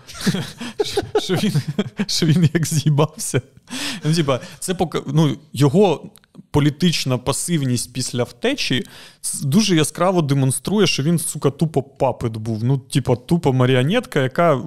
[1.19, 1.53] що він,
[2.07, 3.41] що він як з'їбався.
[4.03, 6.11] Ну, типа, це пока, ну, його
[6.51, 8.83] політична пасивність після втечі
[9.43, 12.63] дуже яскраво демонструє, що він, сука, тупо папит був.
[12.63, 14.61] Ну, типа, тупо маріонетка, яка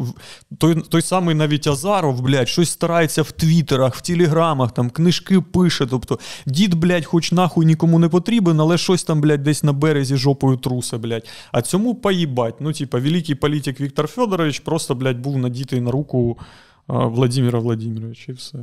[0.59, 5.87] той, той самий навіть Азаров, блядь, щось старається в твіттерах, в телеграмах, там книжки пише.
[5.87, 10.17] Тобто, дід, блядь, хоч нахуй нікому не потрібен, але щось там, блядь, десь на березі
[10.17, 11.29] жопою трусе, блядь.
[11.53, 12.61] А цьому поїбать.
[12.61, 16.39] Ну, типа, великий політик Віктор Федорович просто, блядь, був надітий на руку
[16.87, 18.59] Владимира Владимировича, і все.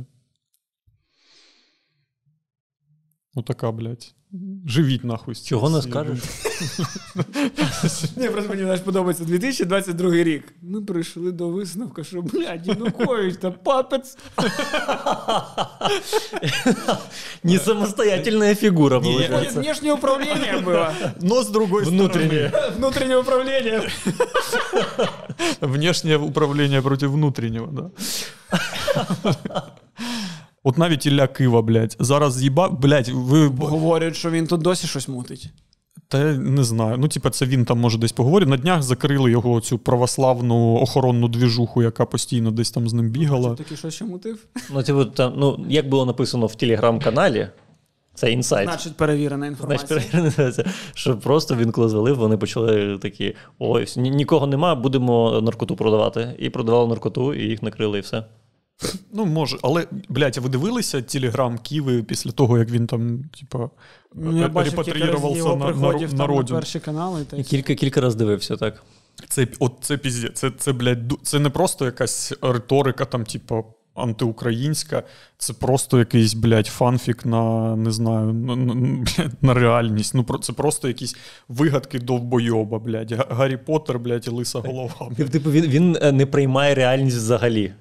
[3.34, 4.14] Отака, блядь.
[4.66, 5.34] Живіть нахуй.
[5.34, 6.18] з Чого не цією скажеш?
[8.16, 10.54] Ні, просто мені знаєш, подобається 2022 рік.
[10.62, 14.18] Ми прийшли до висновку, що, блядь, Янукович та папець.
[17.42, 19.60] Не самостоятельная фигура Не, я- получается.
[19.60, 20.92] Внешнее управление было.
[21.20, 22.48] Но с другой Внутреннее.
[22.48, 23.90] стороны, Внутреннее управление.
[25.60, 27.90] внешнее управление против внутреннего, да.
[30.64, 33.46] От навіть Ілля Кива, блядь, зараз з'їба, блядь, ви.
[33.46, 35.50] Говорять, що він тут досі щось мутить.
[36.08, 36.96] Та не знаю.
[36.98, 38.48] Ну, типа, це він там може десь поговорить.
[38.48, 43.54] На днях закрили його цю православну охоронну двіжуху, яка постійно десь там з ним бігала.
[43.54, 44.46] Такий щось ще мутив.
[44.74, 47.48] Ну, типу, там, ну, як було написано в телеграм-каналі,
[48.14, 48.68] це інсайт.
[48.68, 50.20] Значить, перевірена Значить, інформація.
[50.22, 50.52] перевірено,
[50.94, 56.34] що просто він коли звалив, вони почали такі: ой, нікого нема, будемо наркоту продавати.
[56.38, 58.24] І продавали наркоту, і їх накрили, і все.
[59.12, 63.70] Ну, може, але, блядь, а ви дивилися телеграм Киви після того, як він там, типа,
[64.14, 66.58] Ну, репатріювався на, на, на родину.
[66.58, 67.24] перші канали.
[67.24, 68.82] Та кілька, кілька разів дивився, так.
[69.28, 70.28] Це, от це пізде.
[70.28, 73.64] Це, це, блядь, це не просто якась риторика, там, типу,
[73.94, 75.02] антиукраїнська,
[75.38, 78.74] це просто якийсь, блядь, фанфік на не знаю, на, на,
[79.42, 80.14] на реальність.
[80.14, 81.16] Ну, про- це просто якісь
[81.48, 83.12] вигадки довбойоба, блядь.
[83.30, 85.08] Гаррі Поттер, блядь, і лиса голова.
[85.18, 85.30] блядь.
[85.30, 87.72] Типу, він, він е, не приймає реальність взагалі.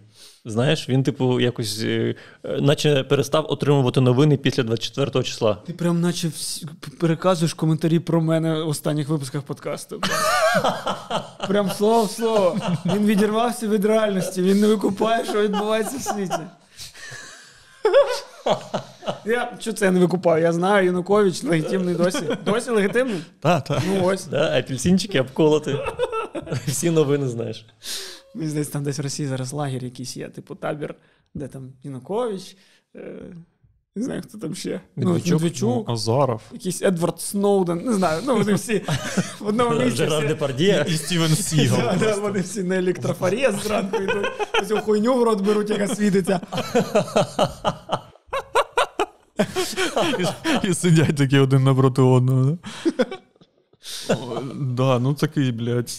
[0.46, 5.58] Знаєш, він, типу, якось, е, наче перестав отримувати новини після 24 числа.
[5.66, 6.68] Ти прям наче всі,
[7.00, 10.02] переказуєш коментарі про мене в останніх випусках подкасту.
[11.48, 12.58] Прям слово в слово.
[12.86, 16.42] Він відірвався від реальності, він не викупає, що відбувається в світі.
[19.26, 20.44] Я що це я не викупаю?
[20.44, 22.38] Я знаю, Янукович легітимний досі.
[22.46, 23.22] Досі легітимний?
[23.40, 23.82] Та, та.
[23.88, 24.26] Ну ось.
[24.26, 25.80] Да, апельсинчики обколоти.
[26.68, 27.66] Всі новини знаєш.
[28.36, 30.96] Мені здається, там десь в Росії зараз лагерь якийсь є, типу табір,
[31.34, 32.58] де там Янукович.
[32.96, 33.36] Е...
[33.96, 34.82] Не знаю, хто там ще.
[34.96, 35.28] Медведчук?
[35.28, 35.88] Ну, Медведчук.
[35.88, 36.42] Ну, Азаров.
[36.52, 38.82] Якийсь Едвард Сноуден, не знаю, ну вони всі
[39.40, 39.98] в одному місці.
[39.98, 40.86] Жерар Депардє.
[40.88, 41.80] І Стівен Сігал.
[41.80, 44.28] Да, да, вони всі на електрофорез зранку йдуть,
[44.68, 46.42] цю хуйню в рот беруть, яка світиться.
[50.64, 52.58] І, і сидять такі один напроти одного.
[54.56, 55.00] Да?
[55.00, 55.92] Ну такий, блядь,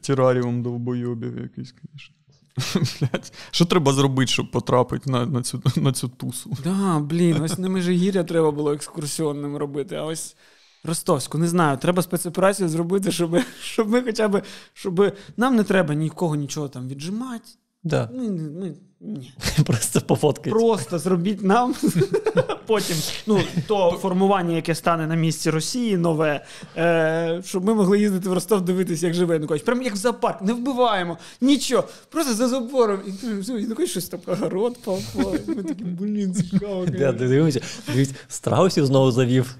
[0.00, 2.14] тераріум довбойобів якийсь, звісно.
[3.00, 6.56] Блядь, Що треба зробити, щоб потрапити на на, цю на цю тусу?
[6.64, 10.36] Да, блін, ось на Межигір'я треба було екскурсіонним робити, а ось
[10.84, 14.42] Ростовську, не знаю, треба спецоперацію зробити, щоб щоб ми хоча б.
[14.72, 17.48] щоб Нам не треба нікого нічого там віджимати.
[17.88, 18.08] Да.
[18.14, 19.32] Ми, ми, ні.
[19.66, 20.52] Просто пофоткать.
[20.52, 21.74] Просто зробіть нам
[22.66, 22.96] потім
[23.26, 26.44] ну, то формування, яке стане на місці Росії, нове,
[26.76, 29.62] е, щоб ми могли їздити в Ростов дивитися, як живе Янукович.
[29.62, 33.00] Прямо як в зоопарк, не вбиваємо, нічого, просто за забором.
[33.06, 35.30] І Янукович щось там огород папа.
[35.46, 36.86] Ми такі, блін, цікаво.
[37.12, 37.60] Дивіться,
[37.94, 39.56] дивіться, страусів знову завів.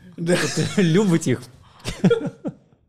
[0.78, 1.42] Любить їх.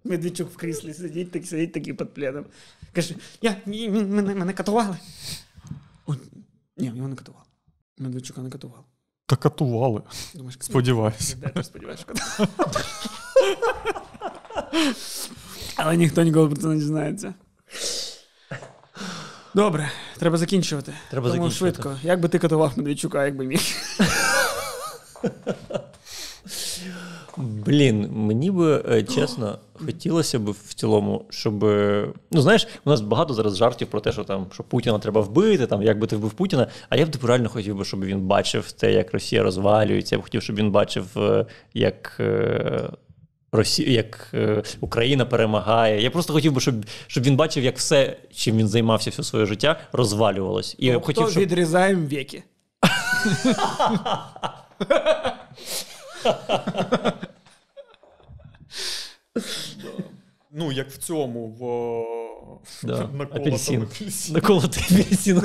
[0.10, 2.46] Медведчук в кріслі сидить, так, сидить такий під пледом.
[2.94, 4.98] Каже, я, ні, мене, мене катували.
[6.08, 6.16] О,
[6.78, 7.46] ні, його не катували.
[7.98, 8.84] Медведчука не катували.
[9.26, 10.02] Та катували.
[10.36, 11.36] Думаєш, Сподіваюся.
[11.42, 12.06] Де ти сподіваєшся.
[15.76, 17.34] Але ніхто ніколи про це не дізнається.
[19.56, 20.94] Добре, треба закінчувати.
[21.12, 21.76] Треба Тому закінчувати.
[21.82, 22.08] швидко.
[22.08, 23.60] Як би ти катував Медведчука, як би міг?
[27.40, 31.64] Блін, мені би е, чесно хотілося б в цілому, щоб.
[31.64, 35.22] е, Ну, знаєш, у нас багато зараз жартів про те, що там що Путіна треба
[35.22, 36.68] вбити, там як би ти вбив Путіна.
[36.90, 40.16] А я б типу, реально хотів би, щоб він бачив те, як Росія розвалюється.
[40.16, 42.22] Я б хотів, щоб він бачив, е, як.
[43.52, 46.02] Росія, як е, Україна перемагає.
[46.02, 46.76] Я просто хотів би, щоб,
[47.08, 50.76] щоб він бачив, як все, чим він займався все своє життя, розвалювалось.
[50.80, 51.44] І Тобто хотів, щоб...
[51.44, 52.44] відрізаємо віки.
[60.52, 63.82] Ну, як в цьому, в Да, апельсин.
[63.84, 64.36] апельсин.
[64.36, 65.42] Наколотий апельсин.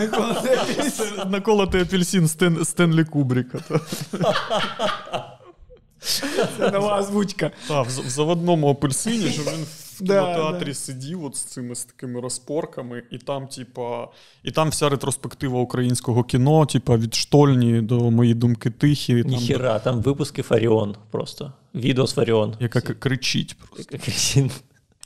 [1.26, 3.58] Наколотий апельсин Стен, Стенлі Кубріка.
[6.58, 7.50] Це нова озвучка.
[7.68, 10.74] В заводному апельсині, що він в кінотеатрі да.
[10.74, 14.08] сидів от з цими з такими розпорками, і там, типа,
[14.42, 19.22] і там вся ретроспектива українського кіно, типа від штольні до мої думки тихі.
[19.22, 21.52] Там, Ніхіра, там випуски Фаріон просто.
[21.74, 22.54] Відео з Фаріон.
[22.60, 23.98] яка кричить просто.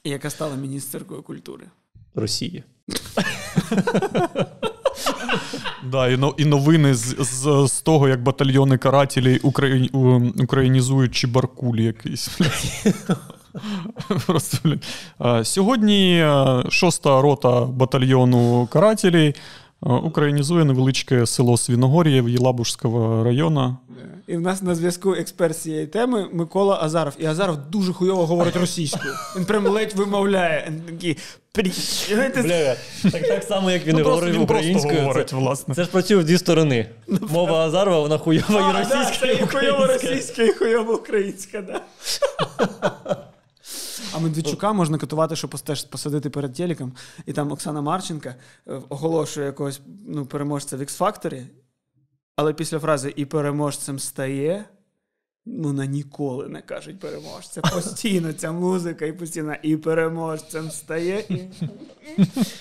[0.04, 1.64] Яка стала міністеркою культури.
[2.14, 2.64] Росії.
[5.90, 8.78] Да, і, но- і новини з, з, з того, як батальйони
[9.92, 12.28] у- українізують Чебаркуль якийсь.
[14.26, 14.80] Просто, блін.
[15.44, 19.34] Сьогодні е, шоста рота батальйону карателей е,
[19.92, 23.76] українізує невеличке село Свіногор'я Єлабужського району.
[24.26, 27.12] І в нас на зв'язку експерт з цієї теми Микола Азаров.
[27.18, 29.14] І Азаров дуже хуйово говорить російською.
[29.36, 30.64] Він прям ледь вимовляє.
[30.68, 31.16] Він такий,
[32.42, 32.76] Бля,
[33.12, 35.00] так, так само, як він Ну, говорив він українською.
[35.00, 35.74] говорить, це, власне.
[35.74, 36.86] це ж працює в дві сторони.
[37.30, 40.92] Мова Азарова, вона хуйова і А, да, російська, це і і хуйово російська, і хуйово
[40.94, 41.80] українська, да.
[44.12, 46.92] А Медведчука можна катувати, щоб постеж- посадити перед телеком,
[47.26, 48.34] і там Оксана Марченка
[48.66, 51.42] е, оголошує якогось ну, переможця в X-Factor,
[52.36, 54.64] але після фрази і переможцем стає.
[55.46, 57.60] Ну, на ніколи не кажуть переможця.
[57.60, 61.38] Постійно ця музика, і постійно і переможцем стає, і.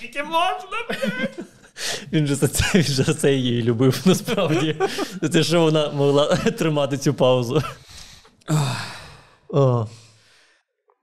[0.00, 0.98] Тільки можна.
[2.12, 4.76] Він же за це, він же за це її любив, насправді.
[5.22, 7.62] За те, що вона могла тримати цю паузу.
[9.48, 9.86] О,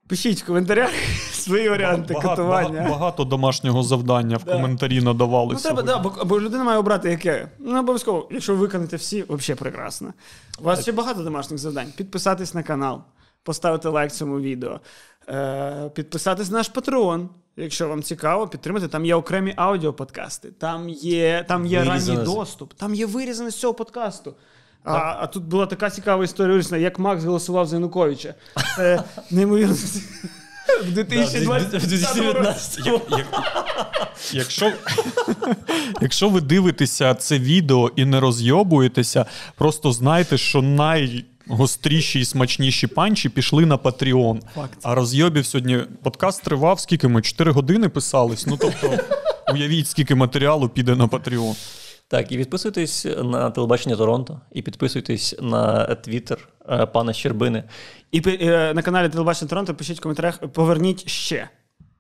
[0.07, 0.89] Пишіть в коментарях
[1.31, 2.69] свої варіанти Багато, катування.
[2.69, 4.51] багато, багато домашнього завдання в Да.
[4.53, 5.53] коментарі надавали.
[5.53, 6.09] Ну, треба, сьогодні.
[6.09, 7.47] да, бо, бо людина має обрати яке.
[7.59, 10.13] Ну, обов'язково, якщо ви виконаєте всі, взагалі прекрасно.
[10.59, 11.93] У вас ще багато домашніх завдань.
[11.97, 13.01] Підписатись на канал,
[13.43, 14.79] поставити лайк цьому відео,
[15.29, 17.27] е, підписатись на наш Patreon.
[17.57, 18.87] Якщо вам цікаво, підтримати.
[18.87, 23.73] Там є окремі аудіоподкасти, там є, там є ранній доступ, там є вирізане з цього
[23.73, 24.33] подкасту.
[24.85, 28.33] А, а тут була така цікава історія, як Макс голосував за Януковича.
[28.77, 29.75] Це неймовірно.
[30.83, 32.81] В 2020 році.
[32.85, 33.27] Як- як-
[34.33, 34.71] Якщо,
[36.01, 39.25] якщо ви дивитеся це відео і не розйобуєтеся,
[39.57, 44.39] просто знайте, що найгостріші і смачніші панчі пішли на Patreon.
[44.55, 44.77] Факт.
[44.83, 47.21] А розйобів сьогодні подкаст тривав, скільки ми?
[47.21, 48.47] 4 години писались.
[48.47, 48.97] Ну тобто,
[49.53, 51.55] уявіть, скільки матеріалу піде на Patreon.
[52.07, 57.63] Так, і підписуйтесь на телебачення Торонто, і підписуйтесь на твіттер е, пана Щербини.
[58.11, 61.49] І пи- е, на каналі Телебачення Торонто пишіть в коментарях, поверніть ще.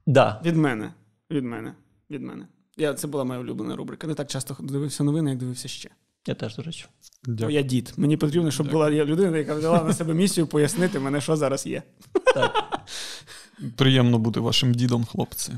[0.07, 0.93] Да, Від мене.
[1.31, 1.73] Від мене.
[2.11, 2.47] Від мене.
[2.77, 4.07] Я, це була моя улюблена рубрика.
[4.07, 5.89] Не так часто дивився новини, як дивився ще.
[6.27, 6.85] я теж, до речі.
[7.25, 7.55] Бо Дякую.
[7.55, 7.93] я дід.
[7.97, 11.83] Мені потрібно, щоб була людина, яка взяла на себе місію пояснити мене, що зараз є.
[13.75, 15.51] Приємно бути вашим дідом, хлопці.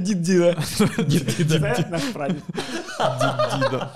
[0.00, 0.56] Дід діда.
[0.98, 1.74] Дід, діда.
[1.74, 2.42] Це наш прадід.
[3.20, 3.90] Дід діда.